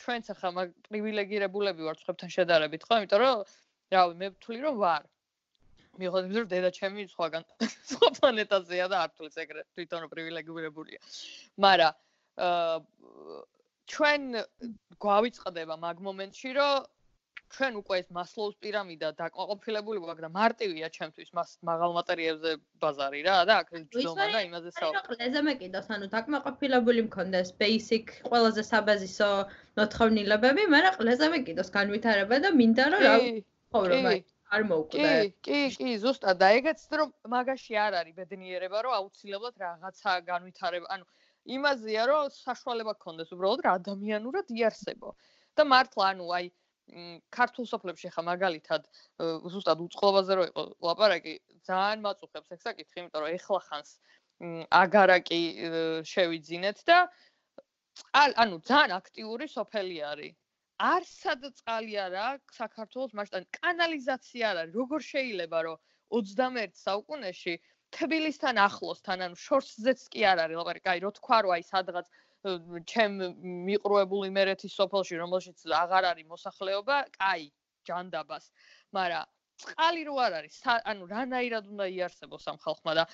ჩვენც 0.00 0.24
ახლა 0.32 0.64
პრივილეგირებულები 0.88 1.82
ვართ 1.84 2.00
ხებთან 2.08 2.30
შედარებით, 2.32 2.82
ხო? 2.88 2.94
იმიტომ 3.00 3.20
რომ 3.20 3.44
რავი, 3.92 4.14
მე 4.20 4.28
ვთვლი 4.32 4.60
რომ 4.64 4.76
ვარ. 4.80 5.04
იმისა, 5.98 6.20
რომ 6.32 6.48
დედა 6.48 6.70
ჩემი 6.78 7.08
სხვაგან 7.12 7.42
სხვა 7.90 8.08
პლანეტაზეა 8.18 8.86
და 8.92 8.96
არ 9.04 9.10
თulis 9.18 9.36
ეგრე 9.42 9.64
თვითონ 9.74 10.08
პრივილეგირებულია. 10.12 11.00
მაგრამ 11.64 11.92
ჩვენ 13.88 14.22
გვავიწყდება 15.02 15.74
მაგ 15.84 15.96
მომენტში, 16.08 16.50
რომ 16.60 16.86
ჩვენ 17.56 17.76
უკვე 17.80 17.96
ეს 18.02 18.08
მასლოუს 18.16 18.56
პირამიდა 18.62 19.08
დაკმაყოფილებული 19.18 20.00
გვაქვს 20.04 20.24
და 20.24 20.30
მარტივია 20.36 20.88
ჩემთვის 20.96 21.30
მას 21.38 21.50
მაღალ 21.68 21.94
მატერიებზე 21.98 22.50
ბაზარი 22.84 23.20
რა 23.26 23.36
და 23.48 23.54
აქ 23.62 23.68
ძომა 23.94 24.26
და 24.34 24.40
იმაზე 24.48 24.70
საუბარი. 24.78 24.98
ანუ 24.98 25.08
ყველაზე 25.08 25.42
მეკიდოს, 25.48 25.86
ანუ 25.96 26.08
დაკმაყოფილებული 26.14 27.04
მქონდეს 27.08 27.52
basic 27.62 28.12
ყველაზე 28.30 28.62
საბაზისო 28.70 29.30
მოთხოვნილებები, 29.80 30.66
მაგრამ 30.74 30.98
ყველაზე 30.98 31.30
მეკიდოს 31.36 31.72
განვითარება 31.78 32.40
და 32.44 32.50
მინდა 32.60 32.84
რომ 32.92 33.00
რა 33.08 33.14
ხოვრო 33.76 34.02
მაგ 34.08 34.26
არ 34.48 34.62
მოუკვდა. 34.68 35.08
კი, 35.08 35.32
კი, 35.44 35.58
კი, 35.76 35.90
ზუსტად 36.04 36.36
და 36.42 36.48
ეგეც 36.58 36.84
რომ 37.00 37.08
მაგაში 37.32 37.74
არ 37.86 37.92
არის 38.00 38.14
ბედნიერება, 38.20 38.78
რომ 38.84 38.92
აუცილებლად 38.98 39.54
რაღაცა 39.64 40.12
განვითარება, 40.28 40.86
ანუ 40.94 41.04
იმაზეა, 41.56 42.02
რომ 42.12 42.30
საშუალება 42.36 42.92
გქონდეს 43.00 43.32
უბრალოდ 43.36 43.60
რა 43.66 43.72
ადამიანურად 43.80 44.46
იარსებო. 44.52 45.12
და 45.58 45.64
მართლა, 45.66 46.04
ანუ 46.14 46.24
აი 46.38 46.46
ქართულ 47.36 47.66
სოფლებში 47.70 48.10
ხა 48.14 48.22
მაგალითად 48.28 48.88
ზუსტად 49.54 49.82
უწყლობაზე 49.86 50.36
რო 50.38 50.44
იყო 50.50 50.62
ლაპარაკი, 50.88 51.34
ძალიან 51.68 52.04
მაწუხებს 52.06 52.54
ეგ 52.56 52.60
საკითხი, 52.64 53.00
იმიტომ 53.02 53.24
რომ 53.24 53.36
ეხლა 53.38 53.60
ხანს 53.68 53.90
აგარაკი 54.82 55.40
შევიძინეთ 56.12 56.84
და 56.88 56.98
ანუ 58.44 58.60
ძალიან 58.70 58.96
აქტიური 59.00 59.46
სოფელი 59.54 59.98
არის. 60.12 60.36
არსად 60.78 61.42
წყალი 61.58 61.96
არ 61.98 62.14
აქვს 62.22 62.58
საქართველოს 62.62 63.14
მასშტაბით 63.18 63.56
კანალიზაცია 63.58 64.50
არ 64.50 64.58
არის 64.62 64.76
როგორ 64.78 65.00
შეიძლება 65.06 65.62
რომ 65.66 65.80
21 66.18 66.76
საუკუნეში 66.82 67.54
თბილისთან 67.96 68.60
ახლოსთან 68.62 69.24
ანუ 69.26 69.40
შორსზეც 69.44 70.04
კი 70.14 70.22
არ 70.32 70.42
არის 70.44 70.60
ლაპარაკი 70.60 70.92
აი 70.92 71.02
რო 71.04 71.10
თქვა 71.18 71.38
რომ 71.46 71.54
აი 71.56 71.64
სადღაც 71.72 72.06
ჩემ 72.92 73.16
მიყრუებული 73.68 74.30
იმერეთის 74.32 74.76
სოფელში 74.80 75.20
რომელშიც 75.22 75.66
აღარ 75.82 76.12
არის 76.12 76.30
მოსახლეობა 76.34 76.96
კაი 77.18 77.50
ჯანდაბას. 77.88 78.44
მაგრამ 78.98 79.26
წყალი 79.58 80.02
რო 80.06 80.14
არ 80.22 80.34
არის, 80.38 80.56
ანუ 80.90 81.06
რანაირად 81.10 81.64
უნდა 81.72 81.86
იარსებოს 81.90 82.44
ამ 82.50 82.58
ხალხმა 82.62 82.92
და 82.98 83.04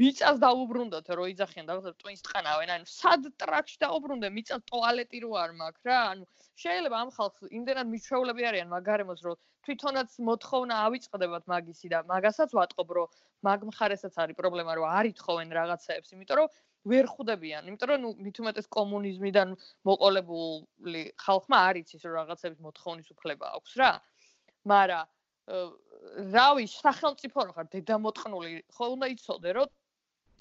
მიწას 0.00 0.36
დაუბრუნდათ 0.44 1.08
რო 1.18 1.24
იძახიან 1.32 1.68
და 1.68 1.74
ტვინს 2.00 2.24
ტყანავენ, 2.28 2.72
ანუ 2.76 2.86
სად 2.88 3.28
ტრაქში 3.42 3.76
დაუბრუნდე? 3.84 4.30
მიწას 4.36 4.64
ტუალეტი 4.72 5.18
რო 5.24 5.32
არ 5.44 5.52
მაქვს 5.60 5.84
რა, 5.90 5.98
ანუ 6.12 6.24
შეიძლება 6.64 6.96
ამ 7.02 7.10
ხალხს 7.16 7.52
იმდენად 7.58 7.92
მიჩვეულები 7.92 8.48
არიან 8.52 8.72
მაგარემოს 8.72 9.20
რო 9.26 9.34
თვითონაც 9.66 10.10
მოთხოვნა 10.28 10.74
ავიწყდებათ 10.86 11.44
მაგისი 11.52 11.92
და 11.92 11.98
მაგასაც 12.08 12.50
ვატყობ 12.56 12.88
რო 12.96 13.04
მაგ 13.46 13.60
მხარესაც 13.70 14.14
არის 14.22 14.38
პრობლემა 14.40 14.72
რო 14.80 14.84
არ 14.98 15.12
ითხოვენ 15.12 15.48
რაღაცეებს, 15.58 16.12
იმიტომ 16.16 16.36
რომ 16.40 16.48
ვერ 16.90 17.06
ხვდებიან, 17.06 17.68
იმიტომ 17.70 17.88
რომ 17.92 18.00
ნუ 18.02 18.10
მით 18.26 18.36
უმეტეს 18.42 18.66
კომუნიზმიდან 18.76 19.54
მოყოლებული 19.86 21.02
ხალხმა 21.24 21.58
არ 21.68 21.78
იცის 21.82 22.02
რომ 22.06 22.14
რაღაცების 22.18 22.60
მოთხოვნის 22.66 23.08
უფლება 23.14 23.46
აქვს 23.58 23.72
რა. 23.82 23.92
მაგრამ 24.66 25.04
რავი, 26.34 26.64
სახელმწიფო 26.70 27.38
რა 27.46 27.52
ხარ, 27.54 27.66
დედამოტყნული, 27.74 28.52
ხო 28.74 28.86
უნდა 28.94 29.06
იცოდე, 29.14 29.50
რომ 29.58 29.68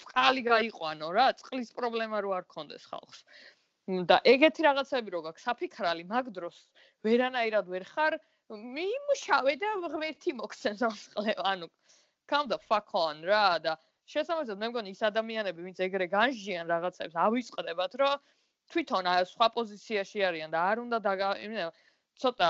წყალი 0.01 0.41
გაიყვანო 0.49 1.07
რა, 1.13 1.27
წყლის 1.41 1.69
პრობლემა 1.77 2.17
რო 2.25 2.29
არ 2.41 2.45
კონდეს 2.49 2.85
ხალხს. 2.89 3.21
და 4.09 4.17
ეგეთი 4.33 4.61
რაღაცები 4.65 5.09
რო 5.13 5.21
გაქვს, 5.25 5.45
საფიქრალი 5.45 6.03
მაგ 6.09 6.25
დროს 6.37 6.57
ვერანაირად 7.05 7.65
ვერ 7.69 7.85
ხარ, 7.85 8.13
მიმშავე 8.51 9.53
და 9.61 9.69
ღმერთი 9.93 10.31
მოგცემს 10.37 10.81
ამ 10.85 10.95
წყლებს, 11.01 11.41
ანუ 11.51 11.67
come 12.31 12.47
the 12.47 12.57
fuck 12.57 12.87
on 12.95 13.21
რა 13.27 13.59
და 13.59 13.75
შესაძლოა 14.11 14.59
მე 14.61 14.67
მგონი 14.71 14.89
ის 14.95 15.01
ადამიანები, 15.11 15.59
ვინც 15.67 15.79
ეგრე 15.87 16.07
განჟიან 16.11 16.65
რაღაცებს, 16.73 17.15
ავიწყდებათ, 17.27 17.93
რომ 18.01 18.15
თვითონ 18.71 19.05
სხვა 19.31 19.47
პოზიციაში 19.55 20.19
არიან 20.29 20.49
და 20.55 20.59
არ 20.71 20.77
უნდა 20.85 20.97
და 21.05 21.13
ცოტა 22.21 22.49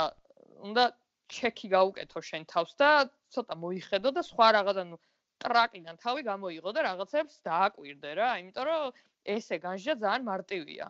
უნდა 0.67 0.83
ჩეკი 1.31 1.67
გაუკეთო 1.73 2.19
შენ 2.29 2.43
თავს 2.53 2.71
და 2.81 2.89
ცოტა 3.33 3.55
მოიხედო 3.63 4.09
და 4.17 4.21
სხვა 4.29 4.47
რაღაცა 4.57 4.83
ნუ 4.91 4.97
ტრაკიდან 5.41 5.95
თავი 6.03 6.21
გამოიღო 6.29 6.71
და 6.77 6.81
რაღაცებს 6.87 7.35
დააკვირდე 7.47 8.11
რა, 8.19 8.29
იმიტომ 8.41 8.65
რომ 8.69 8.99
ესე 9.35 9.57
განჟა 9.65 9.93
ძალიან 10.03 10.23
მარტივია. 10.31 10.85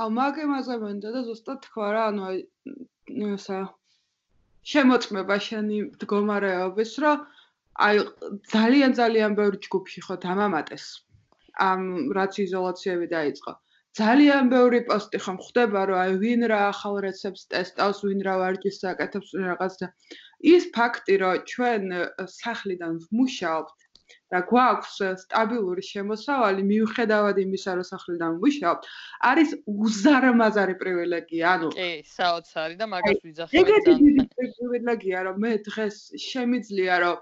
აუ 0.00 0.08
მაგ 0.18 0.34
იმაზე 0.44 0.74
მინდა 0.84 1.10
და 1.16 1.20
ზუსტად 1.28 1.58
თქვა 1.66 1.88
რა, 1.96 2.02
ანუ 2.12 2.24
ისა 3.36 3.58
შემოწმება 4.72 5.36
შენი 5.48 5.78
მდგომარეობის, 5.92 6.92
რომ 7.04 7.26
აი 7.84 7.96
ძალიან 8.52 8.92
ძალიან 9.00 9.32
ბევრი 9.38 9.58
ჯგუფი 9.66 10.00
ხო 10.06 10.16
დამამატეს. 10.26 10.84
ამ 11.70 11.80
რაც 12.16 12.32
იზოლაციები 12.46 13.06
დაიწყო. 13.16 13.52
ძალიან 13.96 14.48
ბევრი 14.52 14.80
პოსტი 14.88 15.18
ხომ 15.24 15.38
ხდება 15.44 15.82
რომ 15.88 16.00
აი 16.04 16.16
ვინ 16.22 16.42
რა 16.52 16.60
ახალ 16.72 16.96
რეცეპტს 17.04 17.48
ტესტავს 17.52 18.00
ვინ 18.06 18.20
რა 18.26 18.34
ვარჯიშს 18.42 18.82
აკეთებს 18.92 19.30
რაღაც 19.44 19.76
და 19.80 19.86
ის 20.52 20.64
ფაქტი 20.76 21.14
რომ 21.22 21.44
ჩვენ 21.52 21.84
სახლიდან 22.40 22.98
ვმუშაობთ 23.04 23.85
და 24.32 24.40
გვაქვს 24.50 24.94
სტაბილური 25.22 25.82
შემოსავალი 25.86 26.62
მიუხედავად 26.70 27.36
იმისა, 27.42 27.74
რომ 27.78 27.86
სახლიდან 27.88 28.38
ვიშავთ, 28.42 28.86
არის 29.30 29.50
უზარმაზარი 29.66 30.74
პრივილეგია. 30.82 31.44
ანუ 31.56 31.68
კი, 31.76 31.90
საოცარი 32.10 32.74
და 32.80 32.86
მაგას 32.94 33.20
ვიძახებ 33.26 33.58
ეგეთი 33.60 34.26
პრივილეგია, 34.34 35.18
რომ 35.28 35.36
მე 35.46 35.52
დღეს 35.68 35.96
შემიძლია, 36.26 36.94
რომ 37.04 37.16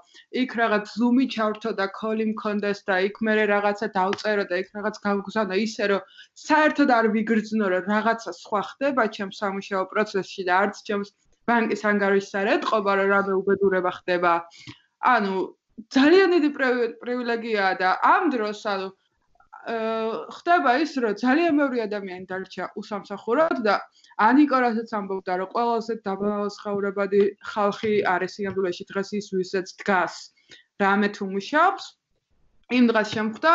იქ 0.44 0.50
რაღაც 0.62 0.84
Zoom-ი 0.96 1.26
ჩავრთო 1.34 1.70
და 1.80 1.86
call-ი 1.98 2.26
მქონდეს 2.32 2.78
და 2.88 2.96
იქ 3.08 3.20
მე 3.28 3.32
რაღაცა 3.52 3.86
დავწერო 3.98 4.44
და 4.48 4.62
იქ 4.64 4.68
რაღაც 4.78 4.96
გავგზავნო 5.04 5.56
ისე, 5.66 5.84
რომ 5.92 6.00
საერთოდ 6.46 6.88
არ 6.98 7.06
ვიგრძნო, 7.16 7.66
რომ 7.74 7.84
რაღაცა 7.94 8.30
სხვა 8.40 8.60
ხდება 8.70 9.04
ჩემს 9.16 9.36
სამუშაო 9.44 9.84
პროცესში 9.92 10.42
და 10.48 10.52
არც 10.64 10.80
ჩემს 10.88 11.08
ბანკის 11.48 11.82
ანგარიშს 11.90 12.32
არ 12.40 12.48
ეთყობა, 12.56 12.92
რომ 13.00 13.08
რამე 13.14 13.32
უბედურება 13.40 13.90
ხდება. 13.98 14.32
ანუ 15.04 15.36
ძალიან 15.94 16.28
დიდი 16.34 16.50
პრივილეგიაა 17.02 17.72
და 17.80 17.88
ამ 18.10 18.30
დროს 18.34 18.60
ანუ 18.74 18.88
ხდება 19.64 20.72
ის 20.84 20.92
რომ 21.00 21.14
ძალიან 21.24 21.52
ბევრი 21.60 21.78
ადამიანი 21.88 22.26
დარჩა 22.28 22.64
უსამსახურად 22.80 23.62
და 23.64 23.74
ანიკო 24.28 24.58
რასაც 24.64 24.90
ამბობდა 24.98 25.32
რომ 25.40 25.48
ყველაზე 25.54 25.94
დაბალსხაურებადი 26.04 27.22
ხალხი 27.52 27.92
არის 28.14 28.34
სიამბულეში 28.36 28.84
დღეს 28.92 29.10
ის 29.20 29.26
ვისაც 29.32 29.66
დგას. 29.80 30.14
რამე 30.82 31.08
თუ 31.16 31.24
მუშაობს 31.32 31.84
იმ 32.76 32.84
დღეს 32.92 33.08
შემხვდა 33.16 33.52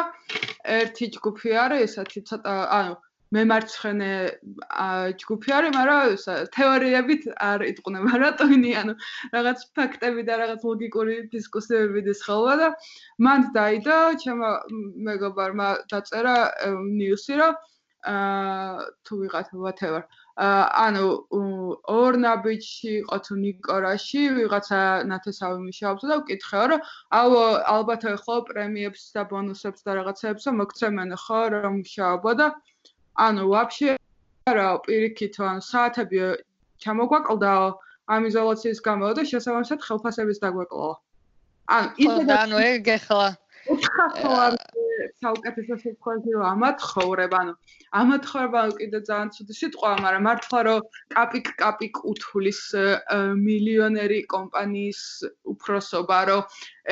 ერთი 0.80 1.06
ჯგუფი 1.14 1.50
არის 1.64 1.82
ესეთი 1.86 2.22
ცოტა 2.30 2.54
ანუ 2.80 2.94
მემარცხენე 3.36 4.12
ჯგუფი 5.22 5.56
არის, 5.58 5.74
მაგრამ 5.78 6.48
თეორიებით 6.56 7.28
არ 7.50 7.66
იტყუნება 7.72 8.22
რატოინი, 8.26 8.72
ანუ 8.82 8.94
რაღაც 9.36 9.66
ფაქტები 9.80 10.26
და 10.30 10.40
რაღაც 10.44 10.66
ლოგიკური 10.70 11.18
დისკუსიები 11.34 12.06
დისხალვა 12.10 12.54
და 12.64 12.70
მან 13.28 13.50
დაიდო, 13.58 14.00
ჩემო 14.26 14.52
მეგობარმა 15.10 15.68
დაწერა 15.94 16.38
ნიუსი, 17.00 17.42
რომ 17.44 17.54
აა 18.08 18.84
თუ 19.04 19.14
ვიღათ 19.20 19.48
whatever. 19.60 20.02
ანუ 20.40 21.06
ორნაბიჩი 21.94 22.92
იყო 23.04 23.18
თუ 23.28 23.34
ნიკორაში 23.44 24.22
ვიღაცა 24.40 24.80
ნათესავი 25.12 25.60
მიშაობს 25.68 26.04
და 26.08 26.16
ვკითხეო 26.22 26.66
რომ 26.72 26.86
აუ 27.20 27.34
ალბათ 27.76 28.04
ხო 28.24 28.38
პრემიებს 28.48 29.04
და 29.12 29.28
ბონუსებს 29.28 29.84
და 29.84 29.92
რაღაცებს 30.00 30.48
მოგცემენ 30.62 31.12
ხო 31.26 31.42
რომ 31.60 31.76
მშაობო 31.84 32.32
და 32.40 32.48
ანუ 33.26 33.44
ვაფშე 33.52 33.92
არა 34.50 34.68
პირიქით 34.86 35.36
ან 35.50 35.58
საათები 35.70 36.20
ჩამოგვაკლდა 36.84 37.54
ამ 38.16 38.22
იზოლაციის 38.30 38.80
გამო 38.88 39.12
და 39.18 39.26
შესაბამისად 39.32 39.80
ხელფასების 39.88 40.42
დაგვეკლო. 40.44 40.90
ანუ 41.70 41.90
ისე 42.06 42.24
და 42.30 42.36
ანუ 42.46 42.58
ეგ 42.74 42.88
ეხლა 42.98 43.28
უცხოა 43.70 44.46
საუკეთესო 45.24 45.76
სიტყვაზე 45.84 46.34
რომ 46.36 46.46
ამათხოვრებ, 46.50 47.34
ანუ 47.40 47.54
ამათხოვრება 48.02 48.62
კიდე 48.80 49.00
ძალიან 49.10 49.30
ცუდი 49.36 49.54
სიტყვაა, 49.60 49.96
მაგრამ 50.06 50.24
მართლა 50.30 50.60
რომ 50.70 50.80
კაპიკ 51.16 51.52
კაპიკ 51.62 52.02
უთulis 52.12 52.62
მილიონერი 53.46 54.20
კომპანიის 54.34 55.02
უფროსობა, 55.54 56.20
რომ 56.32 56.42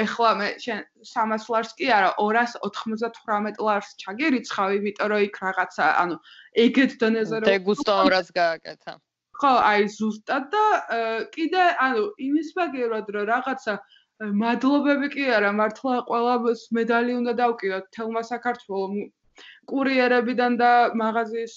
ეხლა 0.04 0.32
მე 0.42 0.48
შენ 0.64 0.80
300 1.14 1.50
ლარს 1.54 1.72
კი 1.78 1.92
არა, 1.98 2.10
298 2.22 3.62
ლარს 3.68 3.90
ჩაგერიცხავ, 4.04 4.70
იმიტომ 4.80 5.08
რომ 5.14 5.28
იქ 5.28 5.36
რაღაცა, 5.48 5.86
ანუ 6.06 6.16
ეგეთ 6.68 6.92
დონეზე 7.02 7.36
რომ 7.44 7.52
დეგუსტავრას 7.52 8.28
გააკეთა. 8.42 8.94
ხო, 9.38 9.54
აი 9.70 9.86
ზუსტად 9.94 10.46
და 10.54 10.66
კიდე 11.34 11.64
ანუ 11.86 12.04
იმის 12.28 12.50
მაგერად 12.58 13.10
რომ 13.14 13.26
რაღაცა 13.30 13.74
მადლობები 14.18 15.08
კი 15.14 15.26
არა, 15.30 15.52
მართლა 15.54 15.96
ყველა 16.10 16.36
მედალი 16.74 17.14
უნდა 17.22 17.34
დავკიდოთ 17.38 17.90
თელმა 17.94 18.24
საქართველომ. 18.26 18.94
კურიერებიდან 19.70 20.58
და 20.58 20.70
მაღაზიის 20.98 21.56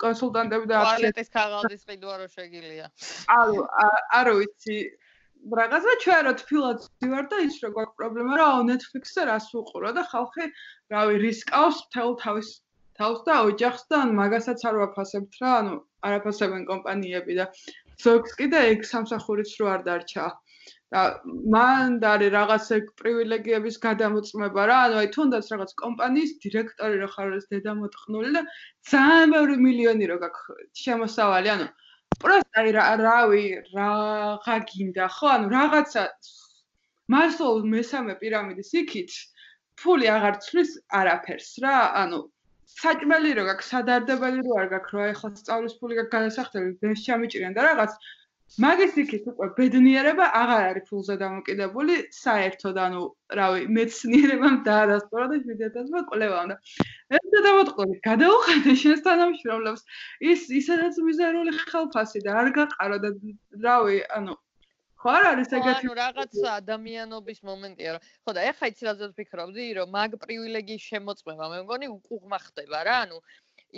კონსულტანტები 0.00 0.66
და 0.70 0.80
ვალეტის 0.80 1.28
ქაღალდის 1.34 1.82
ყიდვა 1.84 2.14
რო 2.20 2.28
შეგილია. 2.32 2.86
არო, 3.36 3.66
არო 4.18 4.34
ვიცი. 4.40 4.78
რაღაცა 5.60 5.94
ჩვენ 6.04 6.20
რა 6.24 6.32
თფილად 6.40 6.78
ვარ 7.12 7.26
და 7.28 7.38
ის 7.44 7.56
რა 7.60 7.70
გვაქვს 7.76 7.96
პრობლემა 8.00 8.38
რა 8.40 8.48
Netflix-ზე 8.70 9.22
რას 9.28 9.48
უყურო 9.60 9.90
და 9.92 10.02
ხალხი 10.08 10.44
რავი 10.94 11.14
რისკავს 11.20 11.76
მთელ 11.84 12.16
თავის 12.24 12.48
თავს 12.96 13.20
და 13.28 13.34
ოჯახს 13.50 13.82
და 13.92 13.96
ან 14.06 14.10
მაგასაც 14.16 14.64
არ 14.64 14.74
ვაფასებთ 14.80 15.32
რა, 15.42 15.52
ანუ 15.60 15.74
არაფასებენ 16.08 16.62
კომპანიები 16.70 17.32
და 17.36 17.44
ზოგს 18.00 18.32
კიდე 18.40 18.58
ეგ 18.72 18.88
სამსახურიც 18.88 19.50
რო 19.60 19.66
არ 19.74 19.80
დარჩა. 19.84 20.24
აა 20.24 20.43
მან 20.92 21.94
და 22.02 22.10
არის 22.16 22.30
რაღაც 22.34 22.66
ეგ 22.76 22.90
პრივილეგიების 23.00 23.76
გადამოწმება 23.84 24.66
რა, 24.70 24.76
ანუ 24.88 24.98
აი 25.00 25.08
თუნდაც 25.16 25.48
რაღაც 25.52 25.72
კომპანიის 25.80 26.32
დირექტორი 26.44 27.00
რო 27.02 27.08
ხარ 27.14 27.32
ეს 27.38 27.46
დედამოტყნული 27.54 28.30
და 28.36 28.42
ძალიან 28.92 29.34
ბევრი 29.34 29.56
მილიონი 29.64 30.10
რო 30.10 30.18
გაქვს 30.24 30.82
შემოსავალი, 30.84 31.48
ანუ 31.54 31.66
პროსტ 32.22 32.60
აი 32.62 32.70
რავი, 32.78 33.44
რაღა 33.74 34.56
გინდა 34.70 35.06
ხო, 35.16 35.26
ანუ 35.34 35.46
რაღაცა 35.56 36.04
მასოულ 37.14 37.66
მესამე 37.74 38.14
პირამიდის 38.22 38.70
იქით 38.80 39.16
ფული 39.82 40.06
აღარ 40.14 40.38
ცვლის 40.46 40.70
არაფერს 41.00 41.50
რა, 41.64 41.76
ანუ 42.04 42.18
საჭმელი 42.74 43.30
რო 43.38 43.44
გაქვს, 43.50 43.70
სადარდებელი 43.74 44.44
რო 44.46 44.54
არ 44.62 44.68
გაქვს, 44.74 44.94
რა 44.94 45.08
ეხლა 45.14 45.30
სწავლის 45.40 45.74
ფული 45.80 45.98
გაქვს 45.98 46.14
განსახდები, 46.14 46.70
ბენს 46.84 47.02
ჩამიჭრიან 47.06 47.56
და 47.58 47.66
რაღაც 47.70 47.98
მაგის 48.62 48.98
იქით 49.02 49.24
უკვე 49.30 49.46
ბედნიერება 49.58 50.26
აღარ 50.40 50.64
არის 50.66 50.84
ფულზე 50.90 51.14
დამოკიდებული 51.22 51.96
საერთოდ 52.18 52.76
ანუ 52.84 53.02
რავი 53.38 53.66
მეცნიერებამ 53.78 54.58
დაადასტურა 54.68 55.26
და 55.32 55.40
ვიდეოდაზმა 55.48 56.02
კვლევა 56.10 56.38
უნდა. 56.44 56.56
ეს 57.18 57.34
დამოტყოლი 57.48 57.98
გადაუხადე 58.08 58.76
შენს 58.84 59.04
თანამშრომლებს 59.08 59.82
ის 60.32 60.46
ისედაც 60.62 61.02
მიზერული 61.08 61.52
ხელფასი 61.58 62.24
და 62.28 62.38
არ 62.44 62.48
გაყარა 62.60 62.98
და 63.04 63.10
რავი 63.66 63.98
ანუ 64.18 64.38
ხო 65.04 65.12
არ 65.12 65.24
არის 65.30 65.50
ეგეთი 65.56 65.84
ანუ 65.84 65.94
რაღაც 66.00 66.36
ადამიანობის 66.50 67.40
მომენტია 67.44 67.90
რომ 67.92 68.04
ხო 68.24 68.32
და 68.36 68.44
ეხა 68.50 68.68
იცი 68.72 68.86
რაზეც 68.88 69.12
ფიქრობდი 69.18 69.64
რომ 69.78 69.90
მაგ 69.96 70.14
პრივილეგიის 70.22 70.86
შემოწმება 70.92 71.48
მე 71.52 71.58
მგონი 71.66 71.90
უკუღმა 71.92 72.38
ხდება 72.46 72.80
რა 72.88 72.94
ანუ 73.04 73.18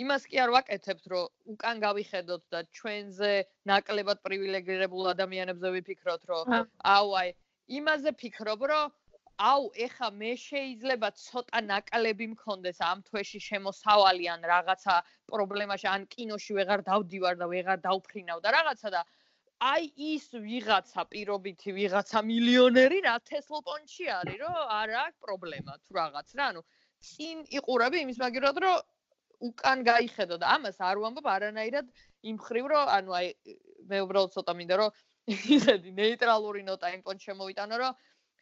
იმას 0.03 0.27
კი 0.29 0.39
არ 0.43 0.53
ვაკეთებთ, 0.53 1.05
რომ 1.13 1.53
უკან 1.53 1.81
გავიხედოთ 1.83 2.43
და 2.53 2.59
ჩვენზე 2.79 3.31
ნაკლებად 3.71 4.21
პრივილეგირებულ 4.27 5.11
ადამიანებზე 5.13 5.71
ვიფიქროთ, 5.75 6.25
რომ 6.31 6.55
აუ 6.93 7.13
აი, 7.21 7.33
იმაზე 7.79 8.13
ფიქრობ, 8.21 8.65
რომ 8.71 8.95
აუ, 9.37 9.63
ეხა 9.85 10.09
მე 10.19 10.31
შეიძლება 10.41 11.09
ცოტა 11.21 11.59
ნაკლები 11.69 12.27
მქონდეს 12.33 12.79
ამ 12.89 13.03
თვეში 13.09 13.39
შემოსავალი 13.47 14.25
ან 14.33 14.41
რაღაცა 14.51 14.95
პრობლემაში, 15.33 15.87
ან 15.93 16.07
კინოში 16.13 16.57
ვეღარ 16.57 16.81
დავდივარ 16.89 17.37
და 17.41 17.49
ვეღარ 17.53 17.79
დავფრინავ 17.85 18.41
და 18.45 18.53
რაღაცა 18.57 18.89
და 18.97 19.01
აი 19.67 19.83
ის 20.13 20.25
ვიღაცა 20.47 21.03
პირობითი 21.13 21.71
ვიღაცა 21.77 22.19
მილიონერი 22.31 22.99
რა 23.05 23.15
თესლპონჩი 23.29 24.05
არის, 24.17 24.37
რომ 24.41 24.57
არ 24.79 24.93
აქვს 25.05 25.21
პრობლემა 25.25 25.73
თუ 25.81 25.97
რაღაც 26.01 26.27
რა, 26.37 26.49
ანუ 26.53 26.61
წინ 27.07 27.37
იყურები 27.61 27.97
იმის 28.05 28.21
მაგერად, 28.25 28.61
რომ 28.65 28.77
უკან 29.43 29.83
გაიხედო 29.85 30.37
და 30.41 30.53
ამას 30.57 30.77
არ 30.81 31.01
ვამბობ 31.03 31.27
არანაირად 31.29 31.87
იმ 32.31 32.37
ხრივ 32.41 32.67
რომ 32.73 32.91
ანუ 32.97 33.17
აი 33.19 33.27
მე 33.89 33.97
უბრალოდ 34.07 34.33
ცოტა 34.33 34.53
მინდა 34.57 34.75
რომ 34.81 34.91
ისეთი 35.57 35.91
ნეიტრალური 36.01 36.63
ნოტა 36.67 36.93
იმ 36.97 37.01
პონჩ 37.05 37.29
შემოვიტანო 37.29 37.77
რომ 37.83 37.97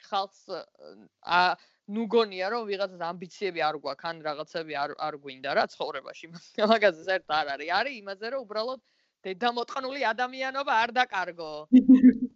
ხალხს 0.09 0.41
ა 1.25 1.39
ნუ 1.95 2.03
გონია 2.09 2.49
რომ 2.53 2.63
ვიღაცას 2.69 3.01
ამბიციები 3.07 3.61
არ 3.61 3.77
გვაქვს 3.83 4.07
ან 4.09 4.21
რაღაცები 4.27 4.73
არ 4.83 4.91
არ 5.07 5.17
გვინდა 5.23 5.51
რა 5.57 5.65
ცხოვრებაში. 5.73 6.25
მაგაზე 6.73 7.01
საერთოდ 7.09 7.35
არ 7.39 7.51
არის. 7.55 7.69
არის 7.79 7.97
იმაზე 8.01 8.31
რომ 8.33 8.45
უბრალოდ 8.45 8.81
დედამოტყნული 9.27 10.01
ადამიანობა 10.13 10.73
არ 10.85 10.89
დაკარგო. 10.97 11.51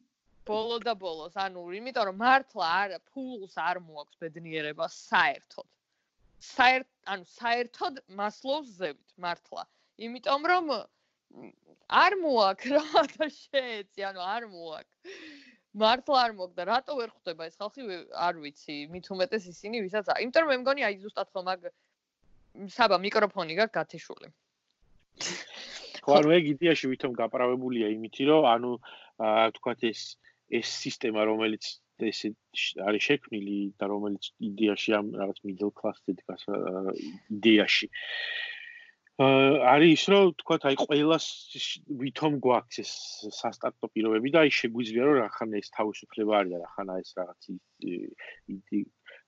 ბოლო 0.49 0.77
და 0.85 0.93
ბოლოს. 1.05 1.33
ანუ 1.45 1.65
იმიტომ 1.79 2.05
რომ 2.09 2.17
მართლა 2.25 2.67
არ 2.81 2.89
ფულს 3.09 3.55
არ 3.57 3.81
მოაქვს 3.89 4.21
ბედნიერება 4.21 4.85
საერთოდ. 4.93 5.67
საერთ 6.39 6.87
ანუ 7.13 7.25
საერთოდ 7.33 7.99
მასლოვს 8.19 8.71
ზევით 8.79 9.13
მართლა. 9.25 9.65
იმიტომ 10.07 10.47
რომ 10.51 10.71
არ 11.89 12.15
მოაქვს 12.23 12.73
რა 12.77 13.03
და 13.17 13.27
შეეცი, 13.33 14.05
ანუ 14.09 14.21
არ 14.25 14.47
მოაქვს. 14.53 14.95
მართლა 15.79 16.17
არ 16.25 16.33
მოგდა. 16.37 16.65
რატო 16.69 16.93
ვერ 16.97 17.09
ხვდება 17.13 17.45
ეს 17.49 17.55
ხალხი? 17.61 17.81
არ 18.27 18.35
ვიცი, 18.41 18.75
მით 18.93 19.05
უმეტეს 19.13 19.45
ისინი, 19.53 19.81
ვისაც 19.85 20.09
არა. 20.09 20.21
იმიტომ 20.25 20.41
რომ 20.45 20.49
მე 20.53 20.57
მგონი 20.63 20.81
აი 20.87 20.95
ზუსტად 21.03 21.29
ხომ 21.33 21.51
აგ 21.53 21.67
საბა 22.73 22.97
მიკროფონი 23.05 23.53
გაქვს 23.59 23.75
გათიშული. 23.77 24.27
ხო, 26.01 26.11
ანუ 26.17 26.29
ეგ 26.37 26.43
იდეაში 26.55 26.89
ვითომ 26.89 27.13
გაправებულია 27.21 27.87
იმითი, 27.93 28.23
რომ 28.31 28.43
ანუ 28.49 28.71
თქვათ 29.59 29.79
ეს 29.91 30.01
ეს 30.49 30.67
სისტემა, 30.81 31.21
რომელიც 31.29 31.77
ესე 32.07 32.31
არის 32.87 33.07
შექმნილი 33.09 33.57
და 33.79 33.89
რომელიც 33.91 34.31
იდეაში 34.49 34.95
ამ 34.99 35.11
რაღაც 35.19 35.41
middle 35.47 35.73
class-ზე 35.79 36.15
დგას 36.19 36.45
იდეაში. 37.35 37.87
აა 39.19 39.55
არის 39.73 39.91
ის 39.95 40.03
რომ 40.11 40.29
თქვა 40.39 40.55
აი 40.69 40.75
ყოველას 40.79 41.25
ვითომ 42.01 42.33
გვაქვს 42.45 42.77
ეს 42.83 42.91
სასტარტო 43.35 43.91
პირობები 43.91 44.31
და 44.31 44.43
აი 44.45 44.51
შეგვიძლია 44.59 45.03
რომ 45.09 45.17
რახან 45.19 45.57
ეს 45.59 45.67
თავისუფლება 45.75 46.37
არის 46.39 46.51
და 46.55 46.59
რახან 46.63 46.93
ეს 46.95 47.09
რაღაც 47.19 47.41
იდი 47.51 48.79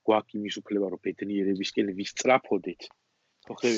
გვაქვს 0.08 0.38
იმის 0.40 0.56
უფლება 0.62 0.86
რომ 0.94 1.02
ბედნიერებისკენ 1.06 1.92
ვისწრაფოდეთ. 1.98 2.82
ხო 3.46 3.54
ხე 3.60 3.68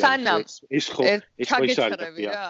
ეს 0.79 0.87
ხო 0.95 1.03
ეს 1.11 1.51
ხო 1.51 1.65
ის 1.67 1.79
არის 1.83 2.23
რა. 2.31 2.47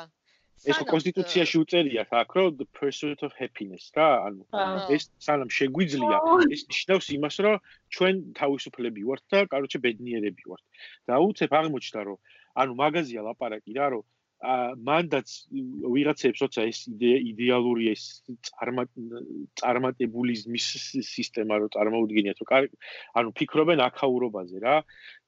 ეს 0.65 0.79
კონსტიტუციაში 0.89 1.61
უწერია 1.61 2.05
აქ 2.21 2.31
რომ 2.39 2.57
the 2.61 2.67
pursuit 2.79 3.21
of 3.27 3.33
happiness 3.41 3.85
რა 3.97 4.09
ანუ 4.29 4.43
ეს 4.97 5.09
სანამ 5.27 5.51
შეგვიძლია 5.59 6.19
ეს 6.57 6.63
ნიშნავს 6.73 7.07
იმას 7.17 7.37
რომ 7.47 7.57
ჩვენ 7.97 8.23
თავისუფლები 8.41 9.07
ვართ 9.11 9.25
და 9.35 9.45
კაროჩე 9.53 9.79
ბედნიერები 9.87 10.45
ვართ. 10.51 10.65
და 11.09 11.15
უცებ 11.29 11.53
აღმოჩნდა 11.61 12.01
რომ 12.09 12.19
ანუ 12.65 12.73
მაღაზია 12.83 13.21
ლაპარაკი 13.29 13.73
რა 13.79 13.87
რომ 13.95 14.05
მანდაც 14.89 15.29
ვიღაცებს 15.95 16.39
როცა 16.45 16.61
ეს 16.71 16.79
იდეალური 17.01 17.85
ეს 17.95 18.03
წარმატებულიზმის 19.61 20.67
სისტემა 21.15 21.55
რო 21.63 21.69
წარმოუდგენიათ 21.77 22.39
რომ 22.45 22.69
ანუ 23.21 23.29
ფიქრობენ 23.41 23.79
აქაურობაზე 23.89 24.59
რა. 24.65 24.77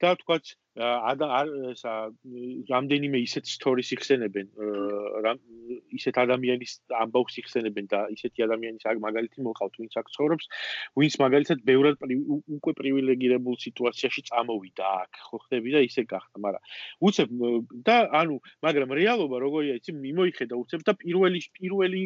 და 0.00 0.08
თქვათ 0.20 0.44
ესა 0.76 1.92
რამდენიმე 2.70 3.18
ისეთ 3.24 3.48
სტორის 3.48 3.92
იხსენებენ 3.96 4.50
ისეთ 5.96 6.18
ადამიანის 6.22 6.72
ამბავს 7.00 7.38
იხსენებენ 7.40 7.86
და 7.92 8.00
ისეთი 8.12 8.44
ადამიანის 8.46 8.84
აქ 8.92 9.00
მაგალითი 9.06 9.44
მოყავთ 9.46 9.78
ვინც 9.80 9.96
აქ 10.00 10.10
ცხოვრობს 10.16 10.50
ვინც 11.00 11.14
მაგალითად 11.24 11.64
ბევრად 11.70 11.96
უკვე 12.58 12.72
პრივილეგირებულ 12.80 13.56
სიტუაციაში 13.64 14.26
წამოვიდა 14.28 14.90
აქ 15.06 15.22
ხო 15.30 15.40
ხდები 15.46 15.76
და 15.76 15.80
ისე 15.88 16.04
გახდა 16.12 16.36
მაგრამ 16.44 16.62
უცებ 17.08 17.28
და 17.88 17.96
ანუ 18.20 18.36
მაგრამ 18.68 18.96
რეალობა 19.00 19.36
როგორია 19.46 19.80
იცი 19.80 19.96
მიმოიხედა 19.96 20.60
უცებ 20.60 20.84
და 20.84 20.92
პირველი 21.00 21.40
პირველი 21.56 22.04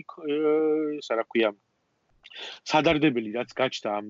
ესა 1.03 1.19
რა 1.19 1.27
ქვია 1.27 1.51
სადარდებელი 2.71 3.31
რაც 3.37 3.55
გაჩნდა 3.61 3.93
ამ 4.01 4.09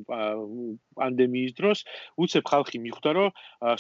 პანდემიის 1.01 1.55
დროს, 1.61 1.85
უცებ 2.27 2.51
ხალხი 2.53 2.83
მიხვდა, 2.87 3.11
რომ 3.21 3.31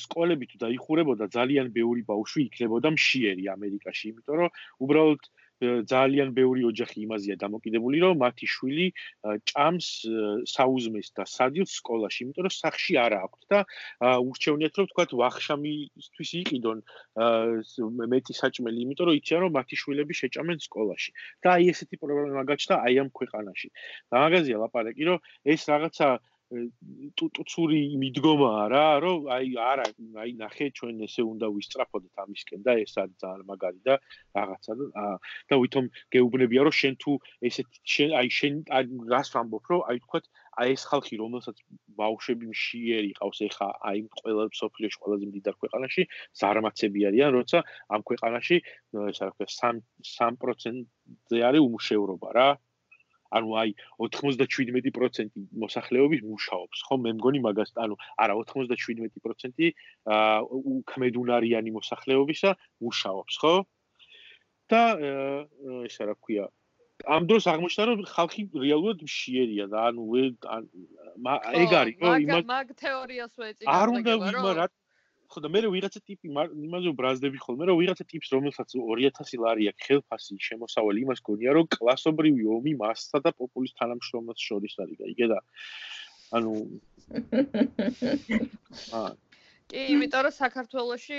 სკოლები 0.04 0.50
თუ 0.52 0.62
დაიხურებოდა 0.64 1.30
ძალიან 1.36 1.72
ბევრი 1.76 2.06
ბავშვი 2.12 2.46
იქნებოდა 2.50 2.94
მშიერი 2.96 3.50
ამერიკაში, 3.56 4.14
იმიტომ 4.14 4.42
რომ 4.44 4.50
უბრალოდ 4.86 5.30
ძალიან 5.60 6.32
ბევრი 6.32 6.62
ოჯახი 6.70 6.98
იმაზეა 7.04 7.36
დამოკიდებული, 7.44 7.96
რომ 8.04 8.14
მათი 8.24 8.46
შვილი 8.54 8.86
ჭამს 9.50 9.88
საუზმეს 10.54 11.08
და 11.16 11.24
სადილს 11.28 11.72
სკოლაში, 11.80 12.18
იმიტომ 12.24 12.44
რომ 12.48 12.54
სახში 12.56 12.94
არა 13.04 13.18
აქვთ 13.26 13.42
და 13.52 13.60
ურჩევნიათ 14.24 14.74
რომ 14.80 14.86
თქვათ 14.92 15.10
ვახშამისთვის 15.20 16.30
იყიდონ 16.40 16.78
მეტი 18.14 18.32
საჭმელი, 18.40 18.78
იმიტომ 18.84 19.06
რომ 19.10 19.18
იციან 19.20 19.40
რომ 19.44 19.52
მათი 19.60 19.76
შვილები 19.84 20.14
შეჭამენ 20.20 20.58
სკოლაში. 20.64 21.10
და 21.44 21.48
აი 21.56 21.64
ესეთი 21.72 21.96
პრობლემა 22.00 22.44
გაჩნდა 22.48 22.74
აი 22.86 22.94
ამ 23.04 23.08
ქვეყანაში. 23.12 23.68
და 24.10 24.16
მაგაზია 24.24 24.56
ლაპარაკი, 24.64 25.02
რომ 25.08 25.18
ეს 25.44 25.60
რაღაცა 25.68 26.08
ტუტუცური 26.50 27.80
მიდგომაა 28.02 28.62
რა, 28.72 28.86
რომ 29.04 29.28
აი 29.30 29.50
არა, 29.62 29.86
აი 30.22 30.32
ნახე 30.40 30.66
ჩვენ 30.78 31.04
ესე 31.06 31.22
უნდა 31.22 31.46
ვისწრაფოდეთ 31.54 32.22
ამისკენ 32.24 32.64
და 32.66 32.72
ეს 32.82 32.94
არის 33.02 33.16
ძალიან 33.22 33.44
მაგარი 33.50 33.80
და 33.86 33.94
რაღაცა 34.34 34.72
და 34.80 35.04
და 35.50 35.54
ვითომ 35.62 35.86
გეუბნებია 36.16 36.66
რომ 36.66 36.74
შენ 36.80 36.94
თუ 37.04 37.12
ესეთ 37.50 37.68
შენ 37.94 38.10
აი 38.20 38.28
შენ 38.38 38.54
რას 39.14 39.28
ვამბობ 39.34 39.64
რომ 39.70 39.84
აი 39.94 40.02
თქვა 40.06 40.20
აი 40.60 40.74
ეს 40.74 40.82
ხალხი 40.90 41.14
რომელსაც 41.22 41.56
ბავშვები 42.00 42.46
მშიერი 42.50 43.12
ყავს 43.20 43.38
ეხა 43.46 43.68
აი 43.90 43.98
ყველა 44.20 44.44
სოფლიოში 44.60 44.98
ყველაზე 45.04 45.24
მდიდარ 45.30 45.54
ქვეყანაში 45.62 46.02
ზარმაცები 46.40 47.00
არიან 47.10 47.30
როცა 47.38 47.58
ამ 47.94 48.00
ქვეყანაში 48.10 48.56
ესა 49.12 49.24
რა 49.30 49.32
ქვია 49.38 49.48
3 49.54 49.78
3%-ზე 50.18 51.38
არის 51.50 51.66
უმუშევრობა 51.68 52.34
რა 52.38 52.48
ანუ 53.30 53.50
აი 53.62 53.74
97% 53.98 55.34
მოსახლეობის 55.64 56.22
მუშაობს, 56.30 56.78
ხო? 56.86 56.94
მე 57.04 57.10
მგონი 57.18 57.40
მაგას, 57.46 57.74
ანუ 57.84 57.94
არა 58.18 58.38
97% 58.52 59.72
აა 60.16 60.40
უქმედუნარიანი 60.74 61.70
მოსახლეობისა 61.78 62.50
მუშაობს, 62.86 63.34
ხო? 63.44 63.54
და 64.70 64.82
ესა 65.86 66.06
რა 66.10 66.14
ქვია 66.22 66.46
ამ 67.08 67.26
დროს 67.28 67.46
აღმოჩნდა 67.48 67.84
რომ 67.88 68.00
ხალხი 68.12 68.42
რეალურად 68.60 69.02
მშიერია 69.08 69.66
და 69.72 69.78
ანუ 69.88 70.02
ეგ 70.20 70.36
არის 71.80 71.96
რომ 72.04 72.26
იმას 72.26 72.44
მაგ 72.50 72.68
თეორიას 72.82 73.32
ვეწინებ 73.40 73.72
არ 73.72 73.88
უნდა 73.96 74.12
ვიმარა 74.24 74.66
ხო 75.30 75.42
და 75.44 75.48
მე 75.54 75.60
ვიღაცა 75.70 76.00
ტიპი 76.10 76.26
იმაზე 76.30 76.92
ბრაზდები 77.00 77.38
ხოლმე 77.44 77.70
რომ 77.70 77.80
ვიღაცა 77.80 78.04
ტიპს 78.12 78.32
რომელსაც 78.34 78.74
2000 78.74 79.42
ლარი 79.44 79.70
აქვს 79.70 79.86
ხელფასი 79.86 80.38
შემოსავალი 80.46 81.04
იმას 81.06 81.20
გონია 81.30 81.54
რომ 81.54 81.70
კლასობრივი 81.76 82.44
ომი 82.58 82.72
მასსა 82.82 83.22
და 83.24 83.30
პოპულის 83.38 83.76
თანამშრომლებს 83.78 84.42
შორის 84.50 84.74
არის 84.84 84.98
და 85.00 85.10
იგე 85.14 85.26
და 85.30 85.40
ანუ 86.34 86.54
აა 89.00 89.10
კი, 89.70 89.82
იმიტომ 89.94 90.22
რომ 90.26 90.34
საქართველოში 90.34 91.18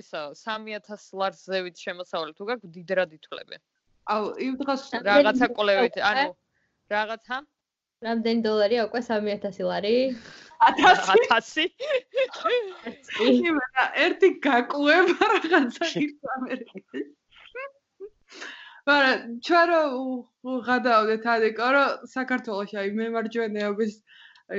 ისა 0.00 0.20
3000 0.40 1.08
ლარს 1.20 1.40
ზევით 1.44 1.80
შემოსავალი 1.84 2.32
თუ 2.36 2.46
გაქვს 2.50 2.72
დიდრად 2.76 3.10
ითვლები. 3.16 3.56
აუ, 4.14 4.24
იმ 4.46 4.54
დღეს 4.60 4.84
რაღაცა 5.08 5.48
კოლევით, 5.56 5.96
ანუ 6.10 6.24
რაღაცა 6.94 7.36
რამდენი 8.04 8.40
დოლარია 8.44 8.84
უკვე 8.88 9.00
3000 9.06 9.66
ლარი? 9.70 9.96
1000. 10.60 11.66
იმენა, 13.24 13.84
ერთი 14.04 14.28
გაკლუება 14.46 15.28
რაღაცა 15.32 15.88
ის 16.04 16.14
ამერიკაში. 16.36 17.02
მაგრამ 18.88 19.20
ჩვენ 19.46 19.72
რო 19.72 20.54
გადავდეთ 20.68 21.28
ადეკო, 21.34 21.68
რომ 21.76 22.08
საქართველოს 22.14 22.72
აი 22.82 22.92
მემარჯვენეობის 23.00 23.92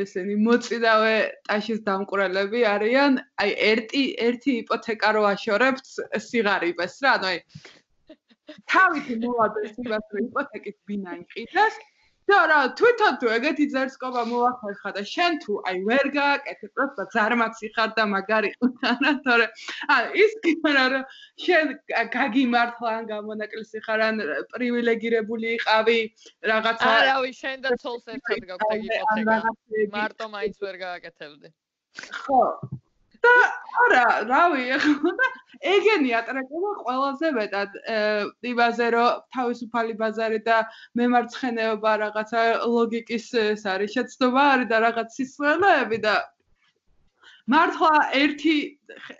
ესენი 0.01 0.35
მოწიდავე 0.45 1.15
ტაშის 1.49 1.79
დამყურელები 1.87 2.61
არიან, 2.73 3.17
აი 3.41 3.51
ერთი 3.71 4.03
ერთი 4.27 4.51
იპოთეკა 4.63 5.09
რო 5.17 5.23
აშორებთ 5.33 5.85
სიგარიბეს 6.29 6.95
რა, 7.05 7.15
ანუ 7.17 7.25
აი 7.31 7.37
თავით 8.69 9.07
მოვადეს 9.25 9.73
იმას 9.85 10.05
რომ 10.13 10.29
იპოთეკის 10.29 10.77
ბინა 10.87 11.17
იყიდეს 11.23 11.81
და 12.31 12.39
რა 12.51 12.59
თვითონ 12.79 13.17
თუ 13.21 13.31
ეგეთი 13.37 13.65
ძერსკობა 13.73 14.23
მოახერხა 14.31 14.91
და 14.97 15.03
შენ 15.13 15.39
თუ 15.43 15.53
აი 15.71 15.77
ვერ 15.89 16.05
გააკეთე 16.17 16.67
პროსტა 16.75 17.05
ზარმაცი 17.15 17.71
ხარ 17.75 17.91
და 17.97 18.05
მაგარი 18.13 18.51
ხარ 18.61 19.17
თორე 19.25 19.47
აი 19.95 20.23
ის 20.25 20.35
კი 20.45 20.53
არა 20.71 20.85
რომ 20.93 21.05
შენ 21.45 21.73
გაგიმართლა 22.17 22.91
ან 22.97 23.09
გამონაკლისი 23.13 23.83
ხარ 23.87 24.05
ან 24.07 24.23
პრივილეგირებული 24.53 25.55
იყავი 25.57 25.99
რაღაცა 26.51 26.93
არავი 27.01 27.33
შენ 27.41 27.65
და 27.67 27.75
ცოლს 27.83 28.13
ერთად 28.15 28.47
გაქვს 28.53 28.75
ეგ 28.77 28.87
იპოთეკა 28.91 29.39
მარტო 29.97 30.31
მაინც 30.35 30.63
ვერ 30.65 30.75
გააკეთებდი. 30.85 31.49
ხო 32.21 32.41
და 33.25 33.33
არა, 33.85 34.05
რავი, 34.29 34.65
ახლა 34.77 35.29
ეგენი 35.71 36.11
ატრაკება 36.19 36.71
ყველაზე 36.81 37.31
მეტად 37.37 37.79
იმაზე, 38.51 38.87
რომ 38.95 39.21
თავისუფალი 39.37 39.93
ბაზარი 40.01 40.39
და 40.47 40.57
მემარცხენეობა 40.97 41.91
რაღაცა 42.03 42.43
ლოგიკის 42.75 43.25
ეს 43.45 43.65
არის 43.73 43.97
შეცდომა 43.97 44.45
არის 44.53 44.69
და 44.73 44.77
რაღაც 44.87 45.17
სისხლები 45.17 45.99
და 46.07 46.15
მართლა 47.51 47.91
ერთი 48.17 48.55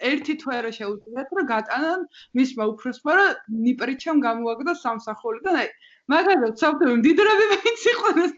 ერთი 0.08 0.34
თვე 0.42 0.58
რა 0.66 0.72
შეუძლიათ 0.78 1.32
რომ 1.38 1.48
გატანონ 1.52 2.02
მისმა 2.38 2.66
უფროსმა 2.74 3.14
რომ 3.20 3.62
ნიპრიჩამ 3.68 4.22
გამოაგდო 4.26 4.76
სამსახური 4.82 5.42
და 5.48 5.56
აი 5.62 5.70
მაგალითად 6.14 6.62
საფრთხე 6.62 6.96
მდიდრები 7.02 7.46
მაინც 7.54 7.86
იყვნენ 7.94 8.32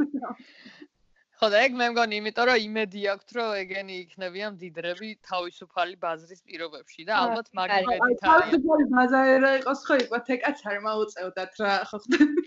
ხო 1.43 1.49
და 1.51 1.61
ეგ 1.67 1.73
მე 1.75 1.85
მგონი 1.91 2.17
იმიტომ 2.21 2.45
რომ 2.47 2.59
იმედი 2.65 3.01
აქვს 3.13 3.33
რომ 3.35 3.49
ეგენი 3.61 3.95
იქნებიან 4.01 4.53
დიდრები 4.61 5.09
თავისუფალი 5.27 5.97
ბაზრის 6.03 6.41
პირობებში 6.47 7.03
და 7.09 7.17
ალბათ 7.23 7.49
მაგ 7.59 7.73
იმედით 7.79 8.03
არის 8.05 8.21
თავისუფალი 8.23 8.85
ბაზარი 8.93 9.33
რა 9.43 9.51
იყოს 9.59 9.81
ხო 9.89 9.97
იპოთეკაც 10.03 10.63
არ 10.71 10.77
მოუწევდათ 10.85 11.59
რა 11.63 11.73
ხო 11.89 11.99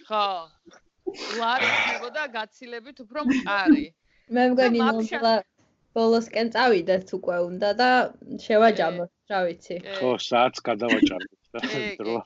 ხო. 0.09 0.24
ლარი 1.42 1.68
ხდებოდა 1.74 2.22
გაცილებით 2.38 3.05
უფრო 3.05 3.26
მყარი. 3.28 3.84
მე 4.32 4.44
მგონი 4.57 4.80
ნომა 4.80 5.34
ბოლოსკენ 5.97 6.49
წავიდეთ 6.57 7.12
უკვე 7.20 7.36
უნდა 7.53 7.70
და 7.80 7.90
შევაჯამოთ 8.49 9.11
რა 9.32 9.40
ვიცი. 9.44 9.76
ხო 10.01 10.11
საათს 10.30 10.64
გადავაჭარბეთ 10.72 11.42
და 11.53 11.61
დრო 12.01 12.16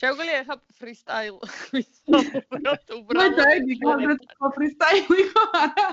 შეგვიძლია 0.00 0.38
ახლა 0.42 0.56
ფრისტაილ 0.80 1.36
ვისაუბროთ 1.76 2.86
უბრალოდ. 2.96 3.16
მე 3.16 3.26
დაიდი 3.40 3.74
კონკრეტულ 3.84 4.50
ფრისტაილი 4.56 5.22
ხო 5.30 5.44
არა? 5.62 5.86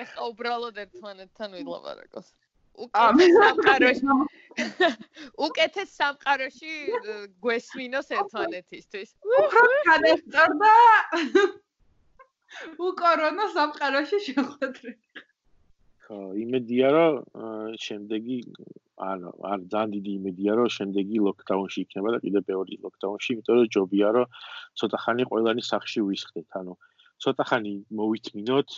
ეხა 0.00 0.20
უბრალოდ 0.30 0.76
ერთმანეთთან 0.84 1.50
ვილაპარაკოს. 1.58 2.28
უკეთეს 2.76 3.32
სამყაროში 3.40 4.06
უკეთეს 5.46 5.90
სამყაროში 6.00 6.72
გვესმინოს 7.44 8.08
ერთმანეთისთვის. 8.18 9.08
უფრო 9.40 9.62
განესწორდა. 9.88 10.72
უკორონა 12.88 13.44
სამყაროში 13.56 14.18
შეხვედრილი. 14.26 15.24
ხო, 16.06 16.18
იმედია 16.44 16.86
რომ 16.96 17.14
შემდეგი 17.86 18.38
ანუ 18.96 19.30
არ 19.44 19.60
ძალიან 19.72 19.90
დიდი 19.92 20.10
იმედია 20.18 20.52
რომ 20.56 20.68
შემდეგი 20.72 21.18
ლოკდაუნში 21.28 21.78
იქნება 21.84 22.08
და 22.14 22.18
კიდე 22.24 22.40
მეორე 22.48 22.76
ლოკდაუნში, 22.84 23.28
იმიტომ 23.36 23.56
რომ 23.60 23.68
ჯობია 23.76 24.08
რომ 24.16 24.26
ცოტა 24.80 24.98
ხანი 25.04 25.24
ყველანი 25.30 25.62
სახში 25.70 26.00
ვისხდეთ, 26.08 26.48
ანუ 26.60 26.72
ცოტა 27.20 27.44
ხანი 27.48 27.72
მოვიწმინოთ 28.00 28.70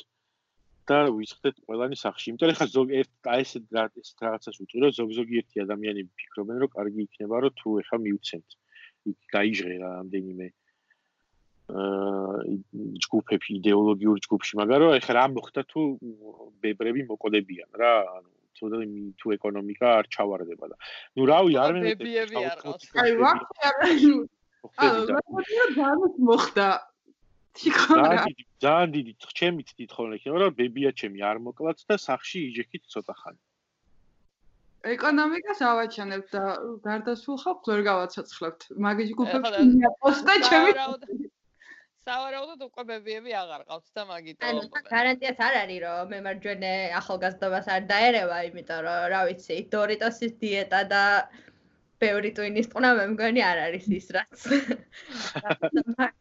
და 0.91 0.99
ვისხდეთ 1.19 1.57
ყველანი 1.67 1.97
სახში. 2.03 2.27
იმიტომ 2.33 2.49
რომ 2.51 2.59
ხა 2.59 2.67
ზოგ 2.75 2.89
ერთ 3.01 3.11
აი 3.35 3.43
ეს 3.47 3.53
ეს 4.03 4.09
რაღაცას 4.27 4.57
ვუწურო, 4.59 4.87
ზოგ-ზოგიერთი 4.99 5.57
ადამიანები 5.67 6.11
ფიქრობენ 6.19 6.57
რომ 6.63 6.71
კარგი 6.75 7.01
იქნება 7.07 7.37
რომ 7.45 7.53
თუ 7.61 7.69
ეხა 7.83 7.97
მივცემთ. 8.07 8.51
იქ 9.11 9.19
გაიჟღე 9.35 9.77
რა 9.83 9.91
ამდენიმე 10.03 10.47
ჯგუფები 13.05 13.49
იდეოლოგიურ 13.61 14.19
ჯგუფში, 14.25 14.53
მაგრამ 14.61 14.97
ეხლა 14.99 15.13
რა 15.19 15.25
მოხდა 15.37 15.63
თუ 15.69 15.81
ბებრები 16.65 17.03
მოკოდებიან 17.13 17.71
რა, 17.77 17.93
ანუ 18.17 18.38
თუნდაც 18.59 18.83
თუ 19.23 19.27
ეკონომიკა 19.39 19.87
არ 19.99 20.07
ჩავარდება 20.15 20.67
და 20.73 20.77
ნუ 21.17 21.23
რავი 21.31 21.55
არ 21.65 21.73
მე 21.79 21.83
ბებიები 21.89 22.37
არ 22.51 22.59
ყავს. 22.63 22.85
აი 23.03 23.11
ვაფშე 23.23 23.63
არ 23.71 23.77
ანუ 23.87 24.15
ძალიან 25.79 26.01
მოხდა. 26.29 26.69
ძალიან 28.63 28.91
დიდი 28.95 29.13
ჩემი 29.39 29.63
თვით 29.69 29.91
ხოლმე 29.97 30.15
იქნება 30.19 30.39
რომ 30.43 30.53
ბებია 30.59 30.91
ჩემი 31.01 31.19
არ 31.31 31.39
მოკლაც 31.47 31.79
და 31.91 31.95
სახში 31.99 32.39
იჯექით 32.49 32.85
ცოტა 32.93 33.15
ხანი. 33.21 33.41
ეკონომიკას 34.95 35.61
ავაჩანებთ 35.71 36.29
და 36.35 36.43
გარდასულ 36.87 37.37
ხალხს 37.43 37.67
ვერ 37.71 37.81
გავაცოცხლებთ. 37.91 38.61
მაგის 38.85 39.09
ჯგუფებში 39.13 39.65
მიაპოსტა 39.75 40.35
ჩემი 40.49 40.71
სავარაუდოდ 42.09 42.63
უკვე 42.69 42.85
ბებიები 42.91 43.35
აღარ 43.43 43.65
ყავთ 43.71 43.89
და 43.99 44.05
მაგიტო 44.11 44.49
ანუ 44.51 44.63
გარანტიაც 44.89 45.43
არ 45.49 45.59
არის 45.63 45.81
რომ 45.85 46.15
მე 46.15 46.21
მარჯვენე 46.27 46.73
ახალგაზრდობას 47.01 47.69
არ 47.75 47.83
დაერევა 47.93 48.39
იმიტომ 48.49 48.81
რომ 48.89 49.05
რა 49.15 49.21
ვიცი 49.29 49.59
დორიტოსის 49.75 50.39
დიეტა 50.45 50.81
და 50.95 51.03
ბევრი 52.05 52.31
ტვინის 52.39 52.71
ყნა 52.73 52.95
მე 53.01 53.07
მგონი 53.13 53.45
არ 53.51 53.65
არის 53.67 53.91
ის 54.01 54.09
რაც 54.17 54.49